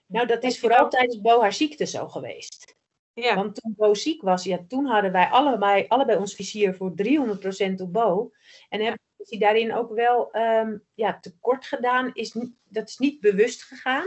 Nou, 0.08 0.26
dat 0.26 0.42
is 0.42 0.60
vooral 0.60 0.88
tijdens 0.88 1.20
Bo 1.20 1.40
haar 1.40 1.52
ziekte 1.52 1.86
zo 1.86 2.08
geweest. 2.08 2.76
Ja, 3.12 3.34
Want 3.34 3.54
toen 3.54 3.74
Bo 3.76 3.94
ziek 3.94 4.22
was, 4.22 4.44
ja, 4.44 4.58
toen 4.68 4.86
hadden 4.86 5.12
wij 5.12 5.26
allebei, 5.28 5.84
allebei 5.88 6.18
ons 6.18 6.34
vizier 6.34 6.74
voor 6.74 6.92
300% 7.02 7.80
op 7.80 7.92
Bo. 7.92 8.32
En 8.68 8.80
hebben 8.80 9.00
hij 9.16 9.38
daarin 9.38 9.74
ook 9.74 9.94
wel 9.94 10.30
ehm, 10.32 10.78
ja, 10.94 11.18
tekort 11.20 11.66
gedaan. 11.66 12.10
Is 12.14 12.32
niet, 12.32 12.52
dat 12.64 12.88
is 12.88 12.98
niet 12.98 13.20
bewust 13.20 13.62
gegaan, 13.62 14.06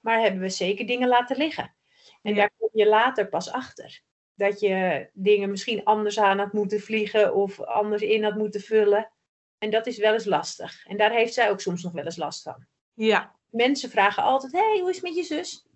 maar 0.00 0.20
hebben 0.20 0.40
we 0.40 0.48
zeker 0.48 0.86
dingen 0.86 1.08
laten 1.08 1.36
liggen. 1.36 1.74
En 2.22 2.30
Ja. 2.34 2.36
daar 2.40 2.50
kom 2.58 2.68
je 2.72 2.86
later 2.86 3.28
pas 3.28 3.50
achter. 3.50 4.02
Dat 4.34 4.60
je 4.60 5.08
dingen 5.12 5.50
misschien 5.50 5.84
anders 5.84 6.18
aan 6.18 6.38
had 6.38 6.52
moeten 6.52 6.80
vliegen 6.80 7.34
of 7.34 7.60
anders 7.60 8.02
in 8.02 8.24
had 8.24 8.36
moeten 8.36 8.60
vullen. 8.60 9.12
En 9.58 9.70
dat 9.70 9.86
is 9.86 9.98
wel 9.98 10.12
eens 10.12 10.24
lastig. 10.24 10.86
En 10.86 10.96
daar 10.96 11.10
heeft 11.12 11.34
zij 11.34 11.50
ook 11.50 11.60
soms 11.60 11.82
nog 11.82 11.92
wel 11.92 12.04
eens 12.04 12.16
last 12.16 12.42
van. 12.42 12.66
ja, 12.94 13.38
Mensen 13.50 13.90
vragen 13.90 14.22
altijd: 14.22 14.52
hey, 14.52 14.78
hoe 14.80 14.88
is 14.90 14.96
het 14.96 15.04
met 15.04 15.14
je 15.16 15.22
zus? 15.22 15.66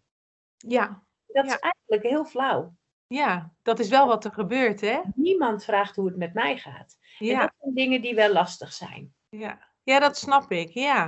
ja, 0.56 1.02
Dat 1.26 1.46
Ja. 1.46 1.54
is 1.54 1.58
eigenlijk 1.60 2.02
heel 2.02 2.24
flauw. 2.24 2.74
ja. 3.06 3.52
Dat 3.62 3.78
is 3.78 3.88
wel 3.88 4.06
wat 4.06 4.24
er 4.24 4.32
gebeurt, 4.32 4.80
hè? 4.80 5.00
Niemand 5.14 5.64
vraagt 5.64 5.96
hoe 5.96 6.06
het 6.06 6.16
met 6.16 6.34
mij 6.34 6.56
gaat. 6.58 6.98
En 7.18 7.26
Ja. 7.26 7.40
dat 7.40 7.52
zijn 7.60 7.74
dingen 7.74 8.00
die 8.02 8.14
wel 8.14 8.32
lastig 8.32 8.72
zijn. 8.72 9.14
Ja, 9.28 9.68
ja 9.82 9.98
dat 9.98 10.16
snap 10.16 10.50
ik. 10.50 10.68
Ja. 10.70 11.06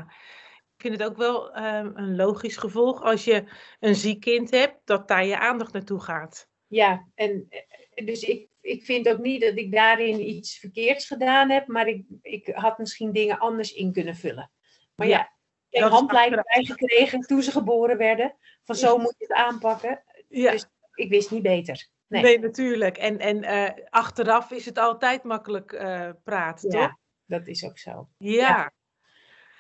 Ik 0.77 0.83
vind 0.83 0.99
het 1.01 1.11
ook 1.11 1.17
wel 1.17 1.53
ehm, 1.55 1.91
een 1.95 2.17
logisch 2.17 2.57
gevolg 2.57 3.03
als 3.03 3.25
je 3.25 3.45
een 3.81 3.95
ziek 3.95 4.21
kind 4.21 4.51
hebt, 4.51 4.81
dat 4.85 5.09
daar 5.09 5.25
je 5.25 5.39
aandacht 5.39 5.73
naartoe 5.73 6.01
gaat. 6.01 6.49
Ja, 6.67 7.07
en 7.15 7.47
eh, 7.49 8.07
dus 8.07 8.23
ik, 8.23 8.49
ik 8.61 8.85
vind 8.85 9.09
ook 9.09 9.19
niet 9.19 9.41
dat 9.41 9.57
ik 9.57 9.73
daarin 9.73 10.29
iets 10.29 10.59
verkeerds 10.59 11.07
gedaan 11.07 11.51
heb, 11.51 11.67
maar 11.67 11.87
ik, 11.87 12.05
ik 12.23 12.47
had 12.55 12.79
misschien 12.79 13.13
dingen 13.13 13.39
anders 13.39 13.73
in 13.73 13.93
kunnen 13.93 14.17
vullen. 14.17 14.51
Maar 14.95 15.07
ja, 15.07 15.19
Ja, 15.19 15.36
is 15.85 15.91
handleiding 15.91 16.43
bijgekregen 16.43 17.21
toen 17.21 17.43
ze 17.43 17.51
geboren 17.51 17.97
werden. 17.97 18.35
Van 18.65 18.75
zo 18.75 18.99
moet 18.99 19.15
je 19.19 19.25
het 19.27 19.37
aanpakken. 19.37 20.03
Ja, 20.29 20.51
Dus 20.51 20.67
ik 20.95 21.11
wist 21.11 21.31
niet 21.31 21.43
beter. 21.43 21.89
Nee. 22.07 22.23
nee, 22.23 22.39
natuurlijk. 22.39 22.97
En, 22.97 23.19
en 23.19 23.43
eh, 23.43 23.85
achteraf 23.91 24.51
is 24.51 24.65
het 24.65 24.79
altijd 24.79 25.23
makkelijk 25.23 25.73
eh, 25.73 26.11
praten, 26.25 26.71
toch? 26.71 26.81
Ja, 26.81 26.99
dat 27.25 27.47
is 27.47 27.65
ook 27.65 27.79
zo. 27.79 28.09
Ja. 28.19 28.73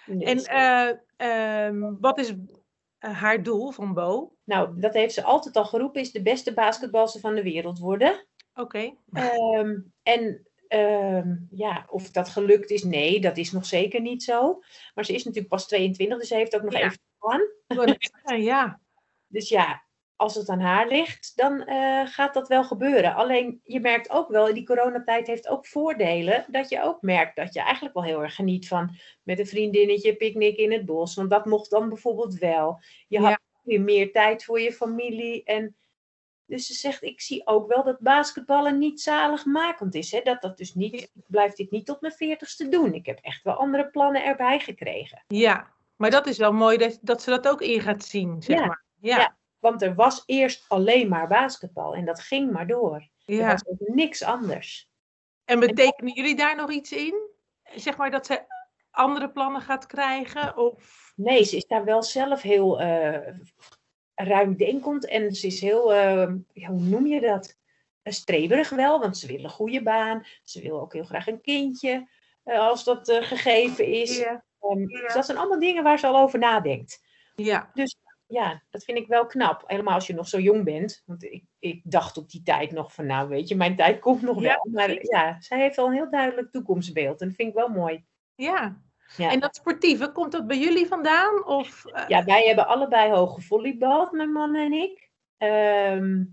En 0.06 0.18
Dus, 0.18 0.44
eh, 0.44 0.90
ehm, 1.16 1.94
wat 2.00 2.18
is 2.18 2.34
haar 2.98 3.42
doel 3.42 3.70
van 3.70 3.94
Bo? 3.94 4.36
nou, 4.44 4.80
dat 4.80 4.94
heeft 4.94 5.14
ze 5.14 5.22
altijd 5.22 5.56
al 5.56 5.64
geroepen, 5.64 6.00
is 6.00 6.12
de 6.12 6.22
beste 6.22 6.54
basketbalster 6.54 7.20
van 7.20 7.34
de 7.34 7.42
wereld 7.42 7.78
worden. 7.78 8.26
Oké. 8.54 8.94
Ehm, 9.12 9.78
en 10.02 10.45
ehm, 10.68 11.36
ja, 11.50 11.86
of 11.88 12.10
dat 12.10 12.28
gelukt 12.28 12.70
is, 12.70 12.84
nee, 12.84 13.20
dat 13.20 13.36
is 13.36 13.52
nog 13.52 13.66
zeker 13.66 14.00
niet 14.00 14.22
zo. 14.22 14.60
Maar 14.94 15.04
ze 15.04 15.14
is 15.14 15.24
natuurlijk 15.24 15.54
pas 15.54 15.66
22, 15.66 16.18
dus 16.18 16.28
ze 16.28 16.34
heeft 16.34 16.54
ook 16.56 16.62
nog 16.62 16.72
Ja. 16.72 16.78
even 16.78 16.98
Ja, 18.44 18.80
Dus 19.26 19.48
ja, 19.48 19.84
als 20.16 20.34
het 20.34 20.48
aan 20.48 20.60
haar 20.60 20.88
ligt, 20.88 21.32
dan 21.34 21.62
eh, 21.64 22.06
gaat 22.06 22.34
dat 22.34 22.48
wel 22.48 22.64
gebeuren. 22.64 23.14
Alleen 23.14 23.60
je 23.62 23.80
merkt 23.80 24.10
ook 24.10 24.28
wel, 24.28 24.54
die 24.54 24.66
coronatijd 24.66 25.26
heeft 25.26 25.48
ook 25.48 25.66
voordelen. 25.66 26.44
Dat 26.48 26.68
je 26.68 26.82
ook 26.82 27.02
merkt 27.02 27.36
dat 27.36 27.54
je 27.54 27.60
eigenlijk 27.60 27.94
wel 27.94 28.04
heel 28.04 28.22
erg 28.22 28.34
geniet 28.34 28.68
van 28.68 28.96
met 29.22 29.38
een 29.38 29.46
vriendinnetje, 29.46 30.16
picknick 30.16 30.56
in 30.56 30.72
het 30.72 30.84
bos. 30.84 31.14
Want 31.14 31.30
dat 31.30 31.44
mocht 31.44 31.70
dan 31.70 31.88
bijvoorbeeld 31.88 32.38
wel. 32.38 32.80
Je 33.08 33.18
had 33.18 33.38
weer 33.62 33.80
meer 33.80 34.12
tijd 34.12 34.44
voor 34.44 34.60
je 34.60 34.72
familie. 34.72 35.44
En 35.44 35.76
dus 36.46 36.66
ze 36.66 36.74
zegt, 36.74 37.02
ik 37.02 37.20
zie 37.20 37.46
ook 37.46 37.68
wel 37.68 37.84
dat 37.84 37.98
basketballen 37.98 38.78
niet 38.78 39.00
zaligmakend 39.00 39.94
is. 39.94 40.12
Hè? 40.12 40.20
Dat 40.22 40.42
dat 40.42 40.56
dus 40.56 40.74
niet, 40.74 40.94
ik 40.94 41.10
blijf 41.26 41.52
dit 41.52 41.70
niet 41.70 41.86
tot 41.86 42.00
mijn 42.00 42.12
veertigste 42.12 42.68
doen. 42.68 42.94
Ik 42.94 43.06
heb 43.06 43.18
echt 43.22 43.42
wel 43.42 43.54
andere 43.54 43.90
plannen 43.90 44.24
erbij 44.24 44.58
gekregen. 44.58 45.24
ja. 45.28 45.74
Maar 45.96 46.10
dat 46.10 46.26
is 46.26 46.38
wel 46.38 46.52
mooi 46.52 46.76
dat, 46.76 46.98
dat 47.02 47.22
ze 47.22 47.30
dat 47.30 47.48
ook 47.48 47.60
in 47.60 47.80
gaat 47.80 48.04
zien, 48.04 48.42
zeg 48.42 48.58
Ja. 48.58 48.66
maar. 48.66 48.84
Ja, 49.00 49.16
Ja. 49.18 49.36
Want 49.58 49.82
er 49.82 49.94
was 49.94 50.22
eerst 50.26 50.64
alleen 50.68 51.08
maar 51.08 51.28
basketbal 51.28 51.94
en 51.94 52.04
dat 52.04 52.20
ging 52.20 52.52
maar 52.52 52.66
door. 52.66 53.08
Er 53.24 53.34
ja. 53.34 53.50
was 53.50 53.66
ook 53.66 53.88
niks 53.88 54.22
anders. 54.22 54.88
En 55.44 55.60
betekenen 55.60 56.12
jullie 56.14 56.36
daar 56.36 56.56
nog 56.56 56.70
iets 56.70 56.92
in? 56.92 57.28
Zeg 57.74 57.96
maar 57.96 58.10
dat 58.10 58.26
ze 58.26 58.44
andere 58.90 59.30
plannen 59.30 59.60
gaat 59.60 59.86
krijgen? 59.86 60.56
Of... 60.56 61.12
Nee, 61.16 61.44
ze 61.44 61.56
is 61.56 61.66
daar 61.66 61.84
wel 61.84 62.02
zelf 62.02 62.42
heel 62.42 62.80
eh 62.80 63.34
ruimdenkend 64.16 65.06
en 65.08 65.32
ze 65.34 65.46
is 65.46 65.60
heel, 65.60 65.94
eh, 65.94 66.32
ja, 66.52 66.68
hoe 66.68 66.80
noem 66.80 67.06
je 67.06 67.20
dat? 67.20 67.58
Eh, 68.02 68.12
streberig 68.12 68.68
wel, 68.70 69.00
want 69.00 69.18
ze 69.18 69.26
wil 69.26 69.44
een 69.44 69.50
goede 69.50 69.82
baan. 69.82 70.26
Ze 70.42 70.60
wil 70.62 70.80
ook 70.80 70.92
heel 70.92 71.04
graag 71.04 71.26
een 71.26 71.40
kindje, 71.40 72.08
eh, 72.42 72.58
als 72.58 72.84
dat 72.84 73.08
eh, 73.08 73.22
gegeven 73.22 73.86
is. 73.86 74.18
Ja. 74.18 74.44
Ehm, 74.60 74.78
Ja. 74.88 75.00
Dus 75.00 75.14
dat 75.14 75.24
zijn 75.26 75.38
allemaal 75.38 75.60
dingen 75.60 75.82
waar 75.82 75.98
ze 75.98 76.06
al 76.06 76.16
over 76.22 76.38
nadenkt. 76.38 77.04
Ja, 77.34 77.70
Ja, 78.28 78.62
dat 78.70 78.84
vind 78.84 78.98
ik 78.98 79.06
wel 79.06 79.26
knap. 79.26 79.62
Helemaal 79.66 79.94
als 79.94 80.06
je 80.06 80.14
nog 80.14 80.28
zo 80.28 80.38
jong 80.38 80.64
bent. 80.64 81.02
Want 81.06 81.24
ik, 81.24 81.44
ik 81.58 81.80
dacht 81.84 82.16
op 82.16 82.30
die 82.30 82.42
tijd 82.42 82.70
nog 82.70 82.94
van, 82.94 83.06
nou 83.06 83.28
weet 83.28 83.48
je, 83.48 83.56
mijn 83.56 83.76
tijd 83.76 83.98
komt 84.00 84.22
nog 84.22 84.40
Ja, 84.40 84.48
wel. 84.48 84.72
Maar 84.72 84.98
ja, 85.02 85.40
zij 85.40 85.58
heeft 85.60 85.78
al 85.78 85.86
een 85.86 85.92
heel 85.92 86.10
duidelijk 86.10 86.50
toekomstbeeld. 86.52 87.20
En 87.20 87.26
dat 87.26 87.36
vind 87.36 87.48
ik 87.48 87.54
wel 87.54 87.68
mooi. 87.68 88.04
ja. 88.34 88.84
Ja. 89.16 89.30
En 89.30 89.40
dat 89.40 89.56
sportieve, 89.56 90.12
komt 90.12 90.32
dat 90.32 90.46
bij 90.46 90.58
jullie 90.58 90.86
vandaan? 90.86 91.44
Of, 91.46 91.84
eh, 91.86 92.04
Ja, 92.08 92.24
wij 92.24 92.46
hebben 92.46 92.66
allebei 92.66 93.10
hoog 93.12 93.34
gevolleybald, 93.34 94.12
mijn 94.12 94.32
man 94.32 94.54
en 94.54 94.72
ik. 94.72 95.10
Ehm, 95.36 96.24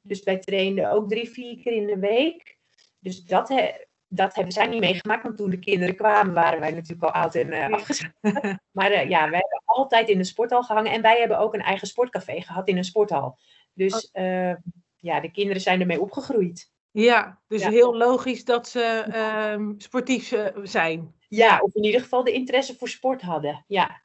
dus 0.00 0.22
wij 0.22 0.38
trainden 0.38 0.90
ook 0.90 1.08
drie, 1.08 1.28
vier 1.30 1.56
keer 1.62 1.72
in 1.72 1.86
de 1.86 1.98
week. 1.98 2.56
Dus 2.98 3.24
dat, 3.24 3.48
he- 3.48 3.74
dat 4.08 4.34
hebben 4.34 4.52
zij 4.52 4.66
niet 4.66 4.80
meegemaakt. 4.80 5.22
Want 5.22 5.36
toen 5.36 5.50
de 5.50 5.58
kinderen 5.58 5.96
kwamen, 5.96 6.34
waren 6.34 6.60
wij 6.60 6.70
natuurlijk 6.70 7.02
al 7.02 7.22
oud 7.22 7.34
en 7.34 7.72
afgeschreven. 7.72 8.12
Maar 8.78 8.90
eh, 8.90 9.08
ja, 9.08 9.20
wij 9.30 9.38
hebben 9.48 9.62
altijd 9.64 10.08
in 10.08 10.18
de 10.18 10.24
sporthal 10.24 10.62
gehangen. 10.62 10.92
En 10.92 11.02
wij 11.02 11.18
hebben 11.18 11.38
ook 11.38 11.54
een 11.54 11.60
eigen 11.62 11.86
sportcafé 11.86 12.40
gehad 12.40 12.68
in 12.68 12.76
een 12.76 12.84
sporthal. 12.84 13.38
Dus 13.74 14.10
eh, 14.10 14.54
ja, 14.96 15.20
de 15.20 15.30
kinderen 15.30 15.62
zijn 15.62 15.80
ermee 15.80 16.00
opgegroeid. 16.00 16.70
Ja, 17.02 17.40
dus 17.48 17.62
Ja. 17.62 17.70
heel 17.70 17.96
logisch 17.96 18.44
dat 18.44 18.68
ze 18.68 18.80
ehm, 19.12 19.72
sportief 19.76 20.32
eh, 20.32 20.46
zijn. 20.62 21.14
Ja, 21.28 21.58
of 21.60 21.74
in 21.74 21.84
ieder 21.84 22.00
geval 22.00 22.24
de 22.24 22.32
interesse 22.32 22.76
voor 22.76 22.88
sport 22.88 23.22
hadden. 23.22 23.64
Ja, 23.66 24.00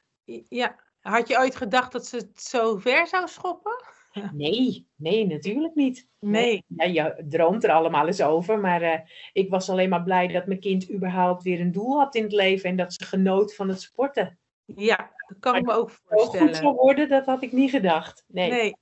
Ja. 0.48 0.82
Had 1.00 1.28
je 1.28 1.38
ooit 1.38 1.56
gedacht 1.56 1.92
dat 1.92 2.06
ze 2.06 2.16
het 2.16 2.42
zo 2.42 2.76
ver 2.76 3.06
zou 3.06 3.28
schoppen? 3.28 3.72
nee, 4.32 4.88
nee, 4.96 5.26
natuurlijk 5.26 5.74
niet. 5.74 6.08
Nee. 6.20 6.64
Ja, 6.66 6.84
je 6.84 7.24
droomt 7.28 7.64
er 7.64 7.70
allemaal 7.70 8.06
eens 8.06 8.22
over, 8.22 8.58
maar 8.58 8.82
eh, 8.82 9.00
ik 9.32 9.50
was 9.50 9.70
alleen 9.70 9.88
maar 9.88 10.02
blij 10.02 10.26
dat 10.28 10.46
mijn 10.46 10.60
kind 10.60 10.90
überhaupt 10.92 11.42
weer 11.42 11.60
een 11.60 11.72
doel 11.72 11.98
had 11.98 12.14
in 12.14 12.22
het 12.22 12.32
leven 12.32 12.70
en 12.70 12.76
dat 12.76 12.92
ze 12.92 13.04
genoot 13.04 13.54
van 13.54 13.68
het 13.68 13.80
sporten. 13.80 14.38
Ja, 14.64 14.96
dat 15.28 15.38
kan 15.40 15.56
ik 15.56 15.64
me 15.64 15.72
ook 15.72 15.90
Zo 15.90 15.96
goed 16.06 16.18
voorstellen. 16.20 16.54
zou 16.54 16.74
worden, 16.74 17.08
dat 17.08 17.26
had 17.26 17.42
ik 17.42 17.52
niet 17.52 17.70
gedacht. 17.70 18.24
Nee. 18.28 18.50
Nee. 18.50 18.76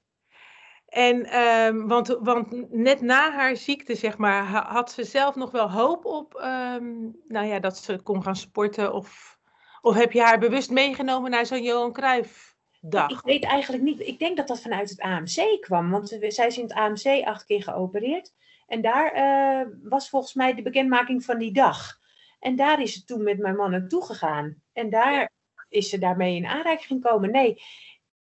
En, 0.92 1.24
ehm, 1.26 1.87
want, 1.87 2.09
want 2.20 2.70
net 2.70 3.00
na 3.00 3.31
haar 3.33 3.57
ziekte, 3.57 3.94
zeg 3.94 4.18
maar, 4.18 4.44
ha- 4.44 4.72
had 4.72 4.92
ze 4.92 5.05
zelf 5.05 5.35
nog 5.35 5.50
wel 5.50 5.70
hoop 5.70 6.05
op, 6.05 6.35
ehm, 6.35 7.00
nou 7.28 7.46
ja, 7.46 7.59
dat 7.59 7.76
ze 7.78 8.02
kon 8.02 8.22
gaan 8.22 8.37
sporten? 8.37 8.92
Of, 8.94 9.38
of 9.81 9.94
heb 9.94 10.12
je 10.12 10.22
haar 10.22 10.38
bewust 10.38 10.70
meegenomen 10.70 11.31
naar 11.31 11.46
zo'n 11.46 11.62
Johan 11.62 11.92
Cruijff 11.92 12.57
dag? 12.81 13.11
Ik 13.11 13.20
weet 13.24 13.44
eigenlijk 13.44 13.83
niet. 13.83 14.00
Ik 14.00 14.18
denk 14.18 14.37
dat 14.37 14.48
dat 14.48 14.61
vanuit 14.62 14.90
het 14.90 15.00
AMC 15.00 15.61
kwam, 15.61 15.90
want 15.90 16.11
we- 16.11 16.31
zij 16.31 16.46
is 16.46 16.57
in 16.57 16.62
het 16.62 16.72
AMC 16.72 17.24
acht 17.24 17.44
keer 17.44 17.62
geopereerd. 17.62 18.33
En 18.66 18.81
daar 18.83 19.12
eh, 19.12 19.66
was 19.83 20.09
volgens 20.09 20.35
mij 20.35 20.55
de 20.55 20.62
bekendmaking 20.62 21.24
van 21.24 21.38
die 21.38 21.52
dag. 21.52 21.98
En 22.40 22.57
daar 22.57 22.81
is 22.83 22.92
ze 22.92 23.05
toen 23.05 23.22
met 23.22 23.38
mijn 23.38 23.57
man 23.57 23.70
naartoe 23.70 24.05
gegaan. 24.05 24.62
En 24.72 24.90
daar 24.90 25.31
is 25.68 25.88
ze 25.88 25.98
daarmee 25.98 26.37
in 26.37 26.46
aanraking 26.46 27.02
gekomen. 27.02 27.31
Nee, 27.31 27.62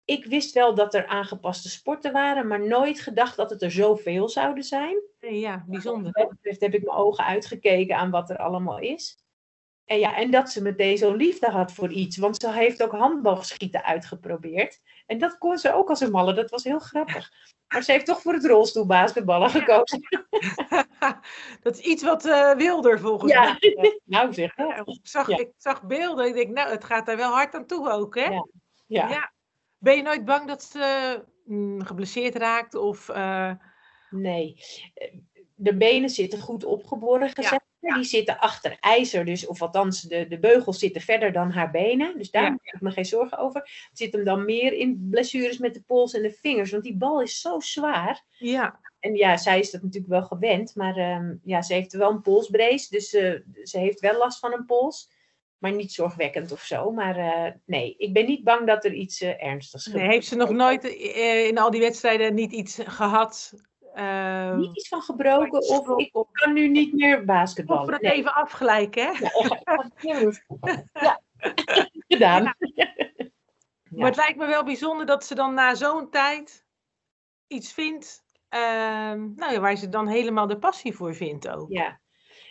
ik 0.09 0.25
wist 0.25 0.55
wel 0.55 0.75
dat 0.75 0.95
er 0.95 1.07
aangepaste 1.07 1.69
sporten 1.69 2.13
waren, 2.13 2.47
maar 2.47 2.67
nooit 2.67 3.01
gedacht 3.01 3.37
dat 3.37 3.51
het 3.51 3.63
er 3.63 3.71
zoveel 3.71 4.29
zouden 4.29 4.65
zijn. 4.65 5.03
Nee, 5.21 5.39
ja, 5.39 5.65
bijzonder. 5.67 6.13
Wat 6.13 6.23
dat 6.23 6.29
betreft 6.29 6.61
heb 6.61 6.75
ik 6.75 6.85
mijn 6.85 6.97
ogen 6.99 7.25
uitgekeken 7.25 7.97
aan 7.97 8.11
wat 8.11 8.31
er 8.31 8.39
allemaal 8.39 8.79
is. 8.79 9.19
En 9.85 9.99
ja, 9.99 10.17
en 10.17 10.31
dat 10.31 10.51
ze 10.51 10.63
meteen 10.63 10.99
zo'n 10.99 11.17
liefde 11.17 11.51
had 11.51 11.73
voor 11.73 11.91
iets. 11.91 12.17
Want 12.17 12.37
ze 12.37 12.53
heeft 12.53 12.83
ook 12.83 12.93
handboogschieten 12.93 13.85
uitgeprobeerd. 13.85 14.81
En 15.07 15.19
dat 15.19 15.39
kon 15.39 15.59
ze 15.59 15.75
ook 15.75 15.89
als 15.89 16.01
een 16.01 16.11
malle. 16.11 16.35
Dat 16.35 16.51
was 16.51 16.65
heel 16.65 16.79
grappig. 16.79 17.33
Maar 17.69 17.83
ze 17.83 17.93
heeft 17.93 18.07
toch 18.07 18.21
voor 18.23 18.33
het 18.33 18.47
rolstoelbasketballen 18.47 19.51
gekozen. 19.51 20.01
dat 21.63 21.79
is 21.79 21.81
iets 21.81 22.03
wat 22.03 22.25
eh, 22.25 22.55
wilder 22.55 23.01
volgens 23.01 23.33
Ja, 23.33 23.57
mij. 23.61 24.01
nou 24.05 24.35
zeg 24.35 24.57
Ja, 24.57 24.77
ik, 24.85 24.99
zag, 25.03 25.29
ik 25.29 25.53
zag 25.57 25.83
beelden. 25.83 26.27
Ik 26.27 26.35
denk, 26.35 26.49
nou, 26.49 26.71
het 26.71 26.85
gaat 26.85 27.07
daar 27.07 27.17
wel 27.17 27.33
hard 27.33 27.55
aan 27.55 27.67
toe 27.67 27.91
ook, 27.91 28.15
hè? 28.15 28.29
Ja, 28.29 28.47
Ja. 28.87 29.37
Ben 29.79 29.97
je 29.97 30.03
nooit 30.03 30.25
bang 30.25 30.47
dat 30.47 30.63
ze 30.63 31.25
mm, 31.45 31.85
geblesseerd 31.85 32.35
raakt? 32.37 32.75
Of, 32.75 33.09
eh, 33.09 33.53
nee. 34.11 34.63
Eh, 34.95 35.15
De 35.55 35.77
benen 35.77 36.11
zitten 36.11 36.41
goed 36.41 36.65
opgeborgen. 36.65 37.43
zeg 37.43 37.51
maar. 37.51 37.95
Die 37.95 38.05
zitten 38.05 38.39
achter 38.39 38.77
ijzer. 38.81 39.25
Dus, 39.25 39.47
of 39.47 39.63
althans, 39.63 40.01
de, 40.03 40.29
de 40.29 40.39
beugels 40.39 40.79
zitten 40.79 41.01
verder 41.01 41.33
dan 41.33 41.51
haar 41.51 41.71
benen. 41.71 42.19
Dus 42.19 42.31
daar 42.31 42.43
Ja. 42.43 42.51
maak 42.51 42.61
ik 42.75 42.81
me 42.81 42.91
geen 42.91 43.05
zorgen 43.05 43.39
over. 43.39 43.61
Het 43.61 43.99
zit 43.99 44.13
hem 44.13 44.25
dan 44.25 44.45
meer 44.45 44.73
in 44.73 45.07
blessures 45.11 45.59
met 45.59 45.75
de 45.75 45.83
pols 45.83 46.15
en 46.15 46.23
de 46.23 46.31
vingers. 46.33 46.71
Want 46.71 46.83
die 46.83 46.97
bal 46.97 47.23
is 47.23 47.41
zo 47.41 47.61
zwaar. 47.61 48.25
ja, 48.39 48.81
en 49.01 49.15
ja, 49.15 49.37
zij 49.37 49.59
is 49.59 49.71
dat 49.71 49.83
natuurlijk 49.83 50.13
wel 50.13 50.23
gewend, 50.23 50.75
maar 50.75 50.97
ehm, 50.97 51.35
ja, 51.43 51.63
ze 51.63 51.75
heeft 51.75 51.93
wel 51.93 52.11
een 52.11 52.21
polsbrace, 52.23 52.87
dus 52.91 53.15
uh, 53.15 53.41
ze 53.63 53.79
heeft 53.79 54.01
wel 54.01 54.19
last 54.19 54.39
van 54.39 54.53
een 54.53 54.65
pols. 54.65 55.11
Maar 55.59 55.73
niet 55.73 55.93
zorgwekkend 55.93 56.53
of 56.53 56.61
zo. 56.61 56.91
Maar 56.91 57.19
uh, 57.19 57.53
nee, 57.65 57.95
ik 57.97 58.13
ben 58.13 58.27
niet 58.27 58.45
bang 58.45 58.67
dat 58.67 58.85
er 58.85 58.93
iets 58.93 59.23
uh, 59.23 59.45
ernstigs 59.45 59.85
gebeurt. 59.85 60.03
Nee, 60.03 60.13
heeft 60.13 60.27
ze 60.27 60.37
nog 60.37 60.51
nooit 60.51 60.85
in 61.49 61.59
al 61.59 61.71
die 61.71 61.81
wedstrijden 61.81 62.35
niet 62.35 62.53
iets 62.53 62.79
gehad? 62.85 63.53
Ehm, 63.95 64.59
niet 64.59 64.77
iets 64.77 64.89
van 64.89 65.03
gebroken 65.03 65.69
of 65.69 65.99
ik 65.99 66.13
kan 66.33 66.53
nu 66.53 66.69
niet 66.69 66.93
meer 66.93 67.25
basketballen. 67.25 67.83
Of 67.83 67.91
het 67.91 68.03
nee. 68.03 68.13
even 68.13 68.35
afgelijken, 68.35 69.03
hè? 69.03 69.29
Ja, 70.01 70.33
ja. 70.93 71.21
gedaan. 72.09 72.55
Ja. 73.91 73.97
Maar 73.97 74.09
het 74.09 74.17
lijkt 74.17 74.39
me 74.39 74.47
wel 74.47 74.65
bijzonder 74.65 75.07
dat 75.07 75.25
ze 75.25 75.35
dan 75.35 75.55
na 75.55 75.75
zo'n 75.75 76.11
tijd 76.11 76.65
iets 77.47 77.73
vindt 77.73 78.23
uh, 78.55 79.13
nou 79.37 79.53
ja, 79.53 79.61
waar 79.61 79.77
ze 79.77 79.89
dan 79.89 80.07
helemaal 80.07 80.47
de 80.47 80.59
passie 80.59 80.95
voor 80.95 81.15
vindt 81.15 81.49
ook. 81.49 81.71
Ja, 81.71 82.01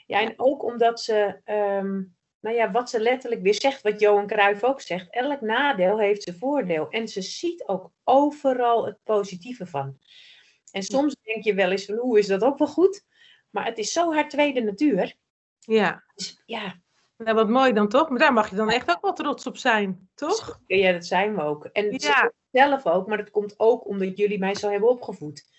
ja 0.06 0.22
en 0.22 0.34
ook 0.36 0.64
omdat 0.64 1.02
ze, 1.02 1.42
um, 1.46 2.17
nou 2.48 2.60
ja, 2.60 2.72
wat 2.72 2.90
ze 2.90 3.00
letterlijk 3.00 3.42
weer 3.42 3.54
zegt, 3.54 3.82
wat 3.82 4.00
Johan 4.00 4.28
Cruijff 4.28 4.64
ook 4.64 4.82
zegt, 4.82 5.10
elk 5.10 5.42
nadeel 5.42 6.00
heeft 6.00 6.24
zijn 6.24 6.38
voordeel. 6.38 6.90
En 6.90 7.08
ze 7.08 7.22
ziet 7.22 7.68
ook 7.68 7.92
overal 8.04 8.86
het 8.86 8.98
positieve 9.04 9.66
van. 9.66 9.98
En 10.72 10.84
soms 10.84 11.16
denk 11.22 11.44
je 11.44 11.54
wel 11.54 11.72
eens 11.72 11.86
van, 11.86 11.96
hoe 11.96 12.20
is 12.20 12.28
dat 12.28 12.44
ook 12.44 12.58
wel 12.58 12.68
goed? 12.68 13.06
Maar 13.50 13.66
het 13.66 13.78
is 13.78 13.92
zo 13.92 14.14
haar 14.14 14.30
tweede 14.30 14.62
natuur. 14.62 15.16
Ja. 15.60 16.04
Dus, 16.16 16.42
ja. 16.46 16.80
Nou, 17.18 17.36
wat 17.36 17.50
mooi 17.50 17.74
dan 17.74 17.90
toch? 17.90 18.10
Maar 18.10 18.20
daar 18.20 18.34
mag 18.34 18.50
je 18.50 18.56
dan 18.56 18.72
echt 18.72 18.90
ook 18.90 19.02
wel 19.02 19.14
trots 19.14 19.48
op 19.48 19.58
zijn, 19.58 20.10
toch? 20.16 20.60
Ja, 20.68 20.92
dat 20.92 21.06
zijn 21.06 21.36
we 21.36 21.42
ook. 21.42 21.66
En 21.66 21.92
ja. 21.92 22.32
zelf 22.52 22.86
ook, 22.86 23.08
maar 23.08 23.18
dat 23.18 23.32
komt 23.32 23.54
ook 23.58 23.88
omdat 23.88 24.18
jullie 24.18 24.40
mij 24.40 24.56
zo 24.56 24.70
hebben 24.70 24.90
opgevoed 24.90 25.56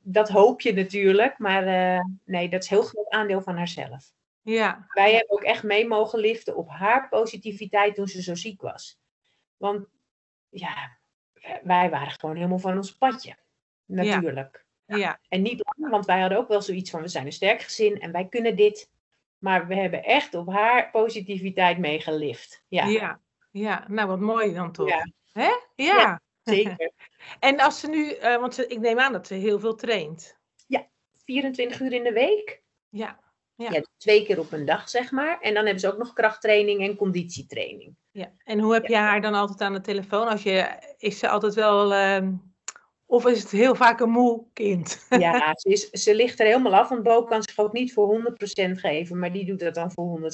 dat 0.00 0.28
hoop 0.28 0.60
je 0.60 0.74
natuurlijk, 0.74 1.38
maar 1.38 1.66
uh, 1.66 2.04
nee, 2.24 2.48
dat 2.48 2.62
is 2.62 2.68
heel 2.68 2.82
groot 2.82 3.08
aandeel 3.08 3.42
van 3.42 3.56
haarzelf. 3.56 4.12
Ja. 4.44 4.84
Wij 4.88 5.14
hebben 5.14 5.30
ook 5.30 5.42
echt 5.42 5.62
mee 5.62 5.86
mogen 5.86 6.18
liften 6.18 6.56
op 6.56 6.68
haar 6.68 7.08
positiviteit 7.08 7.94
toen 7.94 8.06
ze 8.06 8.22
zo 8.22 8.34
ziek 8.34 8.60
was. 8.60 9.00
Want 9.56 9.86
ja, 10.48 10.98
wij 11.62 11.90
waren 11.90 12.10
gewoon 12.10 12.36
helemaal 12.36 12.58
van 12.58 12.76
ons 12.76 12.96
padje. 12.96 13.36
Natuurlijk. 13.84 14.64
Ja. 14.86 14.96
ja. 14.96 15.20
En 15.28 15.42
niet 15.42 15.62
lang, 15.64 15.90
want 15.90 16.06
wij 16.06 16.20
hadden 16.20 16.38
ook 16.38 16.48
wel 16.48 16.62
zoiets 16.62 16.90
van: 16.90 17.00
we 17.00 17.08
zijn 17.08 17.26
een 17.26 17.32
sterk 17.32 17.62
gezin 17.62 18.00
en 18.00 18.12
wij 18.12 18.28
kunnen 18.28 18.56
dit. 18.56 18.92
Maar 19.38 19.66
we 19.66 19.74
hebben 19.74 20.04
echt 20.04 20.34
op 20.34 20.48
haar 20.52 20.90
positiviteit 20.90 21.78
meegelift. 21.78 22.64
Ja. 22.68 22.86
ja, 22.86 23.20
ja. 23.50 23.84
nou 23.88 24.08
wat 24.08 24.20
mooi 24.20 24.54
dan 24.54 24.72
toch. 24.72 24.88
Ja. 24.88 25.06
Hè? 25.32 25.50
ja. 25.74 26.20
Zeker. 26.42 26.92
en 27.40 27.60
als 27.60 27.80
ze 27.80 27.88
nu, 27.88 28.16
uh, 28.16 28.36
want 28.36 28.54
ze, 28.54 28.66
ik 28.66 28.78
neem 28.78 28.98
aan 28.98 29.12
dat 29.12 29.26
ze 29.26 29.34
heel 29.34 29.60
veel 29.60 29.74
traint. 29.74 30.38
Ja, 30.66 30.86
24 31.24 31.80
uur 31.80 31.92
in 31.92 32.02
de 32.02 32.12
week. 32.12 32.62
Ja. 32.88 33.23
Ja. 33.56 33.70
ja. 33.70 33.82
twee 33.96 34.24
keer 34.24 34.38
op 34.38 34.52
een 34.52 34.64
dag, 34.64 34.88
zeg 34.88 35.10
maar. 35.10 35.40
En 35.40 35.54
dan 35.54 35.64
hebben 35.64 35.80
ze 35.80 35.92
ook 35.92 35.98
nog 35.98 36.12
krachttraining 36.12 36.80
en 36.80 36.96
conditietraining. 36.96 37.96
Ja. 38.10 38.32
En 38.44 38.58
hoe 38.58 38.72
heb 38.72 38.86
je 38.86 38.96
haar 38.96 39.20
dan 39.20 39.34
altijd 39.34 39.60
aan 39.60 39.72
de 39.72 39.80
telefoon? 39.80 40.28
Als 40.28 40.42
je, 40.42 40.66
is 40.98 41.18
ze 41.18 41.28
altijd 41.28 41.54
wel. 41.54 41.92
Uh, 41.92 42.28
of 43.06 43.26
is 43.26 43.40
het 43.40 43.50
heel 43.50 43.74
vaak 43.74 44.00
een 44.00 44.10
moe 44.10 44.44
kind? 44.52 45.06
Ja, 45.18 45.54
ze, 45.56 45.68
is, 45.68 45.90
ze 45.90 46.14
ligt 46.14 46.40
er 46.40 46.46
helemaal 46.46 46.74
af. 46.74 46.88
Want 46.88 47.02
Bo 47.02 47.24
kan 47.24 47.42
zich 47.42 47.58
ook 47.58 47.72
niet 47.72 47.92
voor 47.92 48.34
100% 48.68 48.70
geven, 48.70 49.18
maar 49.18 49.32
die 49.32 49.44
doet 49.44 49.60
dat 49.60 49.74
dan 49.74 49.92
voor 49.92 50.20
150%. 50.20 50.24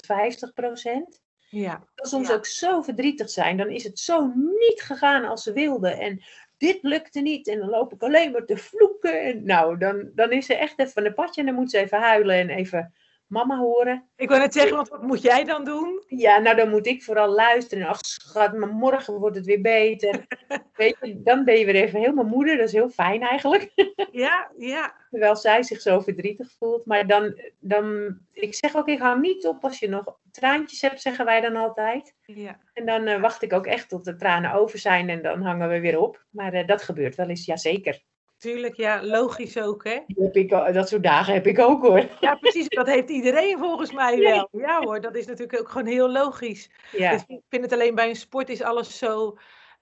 Ja. 1.50 1.72
Het 1.72 1.90
kan 1.94 2.06
soms 2.08 2.30
ook 2.30 2.46
zo 2.46 2.82
verdrietig 2.82 3.30
zijn. 3.30 3.56
Dan 3.56 3.70
is 3.70 3.84
het 3.84 3.98
zo 3.98 4.26
niet 4.34 4.82
gegaan 4.82 5.24
als 5.24 5.42
ze 5.42 5.52
wilde. 5.52 5.88
En 5.88 6.22
dit 6.56 6.78
lukte 6.82 7.20
niet. 7.20 7.48
En 7.48 7.58
dan 7.58 7.68
loop 7.68 7.92
ik 7.92 8.02
alleen 8.02 8.32
maar 8.32 8.44
te 8.44 8.56
vloeken. 8.56 9.22
En 9.22 9.44
nou, 9.44 9.78
dan, 9.78 10.10
dan 10.14 10.32
is 10.32 10.46
ze 10.46 10.54
echt 10.54 10.78
even 10.78 10.92
van 10.92 11.02
de 11.02 11.12
padje. 11.12 11.40
En 11.40 11.46
dan 11.46 11.54
moet 11.54 11.70
ze 11.70 11.78
even 11.78 12.00
huilen 12.00 12.36
en 12.36 12.50
even 12.50 12.94
mama 13.30 13.58
horen. 13.58 14.08
Ik 14.16 14.28
wil 14.28 14.38
net 14.38 14.52
zeggen, 14.52 14.76
want 14.76 14.88
wat 14.88 15.02
moet 15.02 15.22
jij 15.22 15.44
dan 15.44 15.64
doen? 15.64 16.02
Ja, 16.06 16.38
nou 16.38 16.56
dan 16.56 16.70
moet 16.70 16.86
ik 16.86 17.02
vooral 17.02 17.28
luisteren. 17.28 17.86
Ach 17.86 17.98
schat, 18.00 18.52
maar 18.52 18.68
morgen 18.68 19.18
wordt 19.18 19.36
het 19.36 19.46
weer 19.46 19.60
beter. 19.60 20.26
Weet 20.76 20.96
je, 21.00 21.22
dan 21.22 21.44
ben 21.44 21.58
je 21.58 21.64
weer 21.64 21.74
even 21.74 22.00
helemaal 22.00 22.24
moeder. 22.24 22.56
Dat 22.56 22.66
is 22.66 22.72
heel 22.72 22.88
fijn 22.88 23.22
eigenlijk. 23.22 23.70
Ja, 24.12 24.50
ja. 24.58 24.94
Terwijl 25.10 25.36
zij 25.36 25.62
zich 25.62 25.80
zo 25.80 26.00
verdrietig 26.00 26.50
voelt. 26.58 26.86
Maar 26.86 27.06
dan, 27.06 27.40
dan, 27.58 28.18
ik 28.32 28.54
zeg 28.54 28.76
ook, 28.76 28.88
ik 28.88 28.98
hou 28.98 29.20
niet 29.20 29.46
op 29.46 29.64
als 29.64 29.78
je 29.78 29.88
nog 29.88 30.18
traantjes 30.30 30.80
hebt, 30.80 31.00
zeggen 31.00 31.24
wij 31.24 31.40
dan 31.40 31.56
altijd. 31.56 32.14
Ja. 32.22 32.58
En 32.72 32.86
dan 32.86 33.08
uh, 33.08 33.20
wacht 33.20 33.42
ik 33.42 33.52
ook 33.52 33.66
echt 33.66 33.88
tot 33.88 34.04
de 34.04 34.16
tranen 34.16 34.52
over 34.52 34.78
zijn 34.78 35.08
en 35.08 35.22
dan 35.22 35.42
hangen 35.42 35.68
we 35.68 35.80
weer 35.80 35.98
op. 35.98 36.24
Maar 36.30 36.54
uh, 36.54 36.66
dat 36.66 36.82
gebeurt 36.82 37.14
wel 37.14 37.28
eens, 37.28 37.44
ja 37.44 37.56
zeker. 37.56 38.02
Tuurlijk, 38.40 38.76
ja, 38.76 39.02
logisch 39.04 39.58
ook, 39.58 39.84
hè? 39.84 39.98
heb 40.06 40.36
ik, 40.36 40.50
dat 40.50 40.88
soort 40.88 41.02
dagen 41.02 41.34
heb 41.34 41.46
ik 41.46 41.58
ook, 41.58 41.82
hoor. 41.82 42.06
Ja, 42.20 42.34
precies. 42.34 42.68
Dat 42.68 42.86
heeft 42.86 43.10
iedereen 43.10 43.58
volgens 43.58 43.92
mij 43.92 44.18
wel. 44.18 44.48
Ja, 44.52 44.80
hoor, 44.80 45.00
dat 45.00 45.16
is 45.16 45.26
natuurlijk 45.26 45.60
ook 45.60 45.68
gewoon 45.68 45.86
heel 45.86 46.10
logisch. 46.10 46.70
Ja. 46.92 47.10
Dus 47.10 47.24
ik 47.26 47.40
vind 47.48 47.62
het 47.62 47.72
alleen 47.72 47.94
bij 47.94 48.08
een 48.08 48.16
sport 48.16 48.48
is 48.48 48.62
alles 48.62 48.98
zo... 48.98 49.38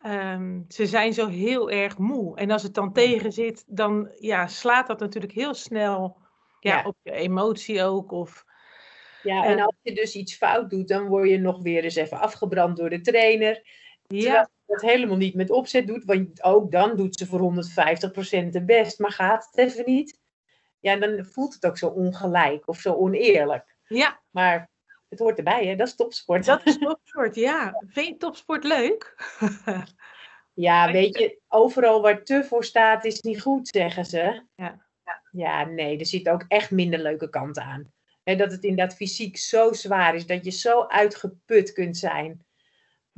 Um, 0.07 0.65
ze 0.69 0.87
zijn 0.87 1.13
zo 1.13 1.29
heel 1.29 1.71
erg 1.71 1.99
moe. 1.99 2.37
En 2.37 2.51
als 2.51 2.63
het 2.63 2.75
dan 2.75 2.93
tegen 2.93 3.33
zit, 3.33 3.65
dan 3.67 4.11
ja, 4.19 4.47
slaat 4.47 4.87
dat 4.87 5.01
natuurlijk 5.01 5.33
heel 5.33 5.55
snel 5.55 6.17
ja, 6.61 6.77
Ja. 6.77 6.85
op 6.85 6.97
je 7.03 7.13
emotie 7.13 7.83
ook. 7.85 8.13
Of, 8.13 8.45
Ja, 9.23 9.45
en 9.45 9.61
als 9.61 9.75
je 9.83 9.95
dus 9.95 10.15
iets 10.15 10.37
fout 10.37 10.71
doet, 10.71 10.89
dan 10.89 11.07
word 11.07 11.29
je 11.29 11.39
nog 11.39 11.63
weer 11.63 11.85
eens 11.85 11.95
even 11.95 12.21
afgebrand 12.21 12.77
door 12.77 12.91
de 12.91 13.01
trainer. 13.01 13.63
ja, 14.07 14.51
dat 14.69 14.81
helemaal 14.81 15.17
niet 15.17 15.35
met 15.35 15.51
opzet 15.51 15.87
doet, 15.87 16.05
want 16.05 16.43
ook 16.43 16.71
dan 16.71 16.97
doet 16.97 17.17
ze 17.17 17.27
voor 17.27 17.41
150% 17.41 18.49
de 18.51 18.65
best, 18.65 18.99
maar 18.99 19.13
gaat 19.13 19.49
het 19.51 19.57
even 19.59 19.85
niet. 19.87 20.21
Ja, 20.81 20.97
dan 20.97 21.25
voelt 21.25 21.55
het 21.55 21.67
ook 21.67 21.79
zo 21.79 21.87
ongelijk 21.87 22.69
of 22.69 22.81
zo 22.81 22.95
oneerlijk. 22.95 23.77
ja, 23.87 24.21
Maar 24.31 24.71
het 25.09 25.19
hoort 25.19 25.39
erbij, 25.39 25.67
hè? 25.67 25.77
Dat 25.77 25.87
is 25.87 25.95
topsport. 25.95 26.45
dat 26.45 26.67
is 26.67 26.79
topsport, 26.79 27.35
ja. 27.35 27.83
Vind 27.89 28.07
je 28.07 28.17
topsport 28.17 28.65
leuk? 28.65 29.15
Ja, 30.59 30.93
weet 30.93 31.19
je, 31.19 31.41
overal 31.49 32.03
waar 32.03 32.25
te 32.25 32.45
voor 32.45 32.65
staat 32.65 33.05
is 33.05 33.21
niet 33.21 33.43
goed, 33.43 33.69
zeggen 33.69 34.05
ze. 34.05 34.43
Ja. 34.55 34.87
Ja, 35.31 35.65
nee, 35.65 35.99
er 35.99 36.07
zit 36.07 36.29
ook 36.29 36.45
echt 36.49 36.71
minder 36.71 36.99
leuke 36.99 37.29
kanten 37.29 37.63
aan. 37.63 37.93
Dat 38.25 38.53
het 38.53 38.63
inderdaad 38.63 38.97
fysiek 38.97 39.37
zo 39.37 39.73
zwaar 39.73 40.15
is, 40.15 40.27
dat 40.27 40.45
je 40.45 40.51
zo 40.51 40.87
uitgeput 40.87 41.73
kunt 41.73 41.97
zijn. 41.97 42.47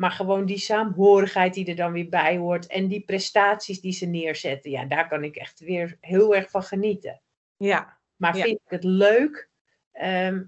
Maar 0.00 0.10
gewoon 0.10 0.46
die 0.46 0.58
saamhorigheid 0.58 1.54
die 1.54 1.66
er 1.66 1.76
dan 1.76 1.92
weer 1.92 2.08
bij 2.08 2.36
hoort 2.36 2.66
en 2.66 2.88
die 2.88 3.00
prestaties 3.00 3.80
die 3.80 3.92
ze 3.92 4.06
neerzetten, 4.06 4.70
ja, 4.70 4.84
daar 4.84 5.08
kan 5.08 5.24
ik 5.24 5.36
echt 5.36 5.60
weer 5.60 5.96
heel 6.00 6.34
erg 6.34 6.50
van 6.50 6.62
genieten. 6.62 7.20
ja, 7.56 7.98
Maar 8.16 8.36
Ja. 8.36 8.42
vind 8.44 8.56
ik 8.64 8.70
het 8.70 8.84
leuk? 8.84 9.48
Ehm, 9.92 10.42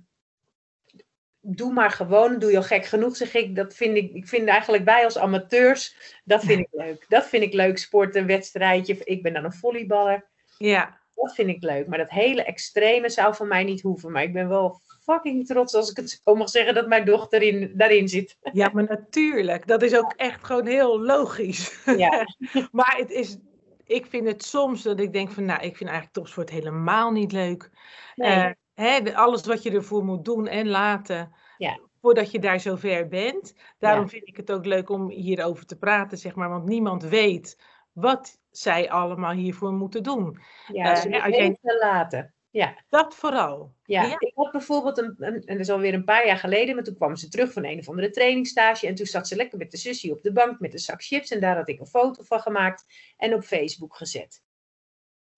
doe 1.40 1.72
maar 1.72 1.90
gewoon, 1.90 2.38
doe 2.38 2.50
je 2.50 2.56
al 2.56 2.62
gek 2.62 2.84
genoeg, 2.84 3.16
zeg 3.16 3.34
ik. 3.34 3.56
Dat 3.56 3.74
vind 3.74 3.96
ik, 3.96 4.12
ik 4.12 4.28
vind 4.28 4.48
eigenlijk 4.48 4.84
wij 4.84 5.04
als 5.04 5.18
amateurs, 5.18 5.96
dat 6.24 6.44
vind 6.44 6.60
ik 6.60 6.68
leuk. 6.84 7.04
Dat 7.08 7.26
vind 7.26 7.42
ik 7.42 7.52
leuk, 7.52 7.78
sport, 7.78 8.14
een 8.16 8.26
wedstrijdje. 8.26 8.96
Ik 9.04 9.22
ben 9.22 9.32
dan 9.32 9.44
een 9.44 9.52
volleyballer. 9.52 10.28
ja. 10.58 11.00
Dat 11.14 11.34
vind 11.34 11.48
ik 11.48 11.62
leuk. 11.62 11.86
Maar 11.86 11.98
dat 11.98 12.10
hele 12.10 12.42
extreme 12.44 13.08
zou 13.08 13.34
van 13.34 13.48
mij 13.48 13.64
niet 13.64 13.80
hoeven. 13.82 14.12
Maar 14.12 14.22
ik 14.22 14.32
ben 14.32 14.48
wel 14.48 14.80
fucking 15.12 15.46
trots, 15.46 15.74
als 15.74 15.90
ik 15.90 15.96
het 15.96 16.20
zo 16.24 16.34
mag 16.34 16.48
zeggen, 16.48 16.74
dat 16.74 16.86
mijn 16.88 17.04
dochter 17.04 17.42
in, 17.42 17.72
daarin 17.76 18.08
zit. 18.08 18.36
Ja, 18.52 18.70
maar 18.72 18.84
natuurlijk. 18.84 19.66
Dat 19.66 19.82
is 19.82 19.96
ook 19.96 20.12
echt 20.16 20.44
gewoon 20.44 20.66
heel 20.66 21.00
logisch. 21.00 21.82
Ja, 21.96 22.26
Maar 22.72 22.94
het 22.96 23.10
is, 23.10 23.38
ik 23.84 24.06
vind 24.06 24.26
het 24.26 24.44
soms 24.44 24.82
dat 24.82 25.00
ik 25.00 25.12
denk 25.12 25.30
van, 25.30 25.44
nou, 25.44 25.60
ik 25.62 25.76
vind 25.76 25.90
eigenlijk 25.90 26.12
topsport 26.12 26.50
helemaal 26.50 27.10
niet 27.10 27.32
leuk. 27.32 27.70
nee. 28.14 28.30
Eh, 28.30 28.50
hè, 28.74 29.14
alles 29.16 29.46
wat 29.46 29.62
je 29.62 29.70
ervoor 29.70 30.04
moet 30.04 30.24
doen 30.24 30.46
en 30.46 30.68
laten, 30.68 31.32
Ja. 31.58 31.78
voordat 32.00 32.30
je 32.30 32.38
daar 32.38 32.60
zover 32.60 33.08
bent. 33.08 33.54
Daarom 33.78 34.02
Ja. 34.02 34.08
vind 34.08 34.28
ik 34.28 34.36
het 34.36 34.52
ook 34.52 34.64
leuk 34.66 34.88
om 34.90 35.08
hierover 35.10 35.66
te 35.66 35.78
praten, 35.78 36.18
zeg 36.18 36.34
maar. 36.34 36.48
Want 36.48 36.64
niemand 36.64 37.02
weet 37.02 37.58
wat 37.92 38.40
zij 38.50 38.90
allemaal 38.90 39.32
hiervoor 39.32 39.72
moeten 39.72 40.02
doen. 40.02 40.38
ja, 40.66 40.90
eh, 40.90 40.96
ze 40.96 41.22
als 41.22 41.34
jij- 41.36 41.58
laten. 41.62 42.34
Ja. 42.52 42.84
Dat 42.88 43.14
vooral. 43.14 43.74
Ja, 43.84 44.02
Ja. 44.02 44.16
ik 44.18 44.32
had 44.34 44.52
bijvoorbeeld, 44.52 44.98
een, 44.98 45.14
een, 45.18 45.34
en 45.34 45.56
dat 45.56 45.58
is 45.58 45.70
alweer 45.70 45.94
een 45.94 46.04
paar 46.04 46.26
jaar 46.26 46.36
geleden, 46.36 46.74
maar 46.74 46.84
toen 46.84 46.94
kwam 46.96 47.16
ze 47.16 47.28
terug 47.28 47.52
van 47.52 47.64
een 47.64 47.78
of 47.78 47.88
andere 47.88 48.10
trainingstage 48.10 48.86
en 48.86 48.94
toen 48.94 49.06
zat 49.06 49.28
ze 49.28 49.36
lekker 49.36 49.58
met 49.58 49.70
de 49.70 49.76
sussie 49.76 50.12
op 50.12 50.22
de 50.22 50.32
bank 50.32 50.60
met 50.60 50.72
een 50.72 50.78
zak 50.78 51.02
chips 51.02 51.30
en 51.30 51.40
daar 51.40 51.56
had 51.56 51.68
ik 51.68 51.80
een 51.80 51.86
foto 51.86 52.22
van 52.22 52.40
gemaakt 52.40 52.84
en 53.16 53.34
op 53.34 53.42
Facebook 53.42 53.96
gezet. 53.96 54.42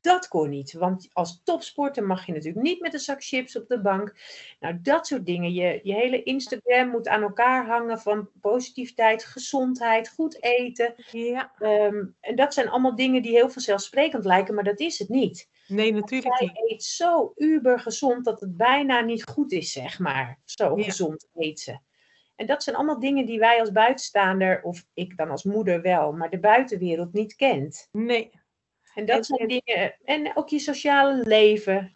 Dat 0.01 0.29
kon 0.29 0.49
niet, 0.51 0.73
want 0.73 1.09
als 1.13 1.41
topsporter 1.45 2.05
mag 2.05 2.27
je 2.27 2.33
natuurlijk 2.33 2.65
niet 2.65 2.81
met 2.81 2.93
een 2.95 2.99
zak 3.01 3.25
chips 3.25 3.57
op 3.57 3.69
de 3.69 3.81
bank. 3.81 4.15
Nou, 4.61 4.79
dat 4.83 5.07
soort 5.07 5.27
dingen. 5.27 5.53
Je, 5.53 5.81
je 5.83 5.95
hele 5.95 6.23
Instagram 6.23 6.89
moet 6.89 7.09
aan 7.09 7.23
elkaar 7.23 7.67
hangen 7.67 7.99
van 7.99 8.29
positiviteit, 8.41 9.25
gezondheid, 9.25 10.09
goed 10.09 10.43
eten. 10.43 10.95
Ja, 11.11 11.53
Ehm, 11.59 12.05
en 12.21 12.37
dat 12.37 12.55
zijn 12.55 12.69
allemaal 12.69 12.95
dingen 12.97 13.23
die 13.23 13.33
heel 13.33 13.51
vanzelfsprekend 13.51 14.25
lijken, 14.25 14.55
maar 14.55 14.65
dat 14.65 14.81
is 14.81 14.99
het 14.99 15.09
niet. 15.09 15.49
Nee, 15.67 15.93
natuurlijk 15.93 16.37
Zij 16.37 16.47
niet. 16.47 16.71
eet 16.71 16.83
zo 16.83 17.33
uber 17.37 17.81
gezond 17.81 18.25
dat 18.25 18.41
het 18.41 18.57
bijna 18.57 19.01
niet 19.01 19.25
goed 19.25 19.53
is, 19.53 19.73
zeg 19.73 19.99
maar. 19.99 20.39
Zo 20.45 20.77
Ja. 20.79 20.85
gezond 20.85 21.29
eet 21.35 21.61
ze. 21.61 21.79
En 22.37 22.47
dat 22.47 22.63
zijn 22.63 22.77
allemaal 22.77 23.01
dingen 23.01 23.27
die 23.27 23.39
wij 23.39 23.61
als 23.61 23.73
buitenstaander, 23.73 24.63
of 24.63 24.87
ik 24.95 25.17
dan 25.17 25.31
als 25.31 25.45
moeder 25.45 25.83
wel, 25.83 26.13
maar 26.13 26.31
de 26.31 26.39
buitenwereld 26.41 27.13
niet 27.13 27.35
kent. 27.37 27.89
Nee. 27.93 28.31
En 28.95 29.07
dat 29.07 29.17
En- 29.17 29.25
zijn 29.25 29.41
en- 29.41 29.49
dingen. 29.49 29.95
En 30.05 30.37
ook 30.37 30.49
je 30.49 30.59
sociale 30.59 31.23
leven. 31.27 31.93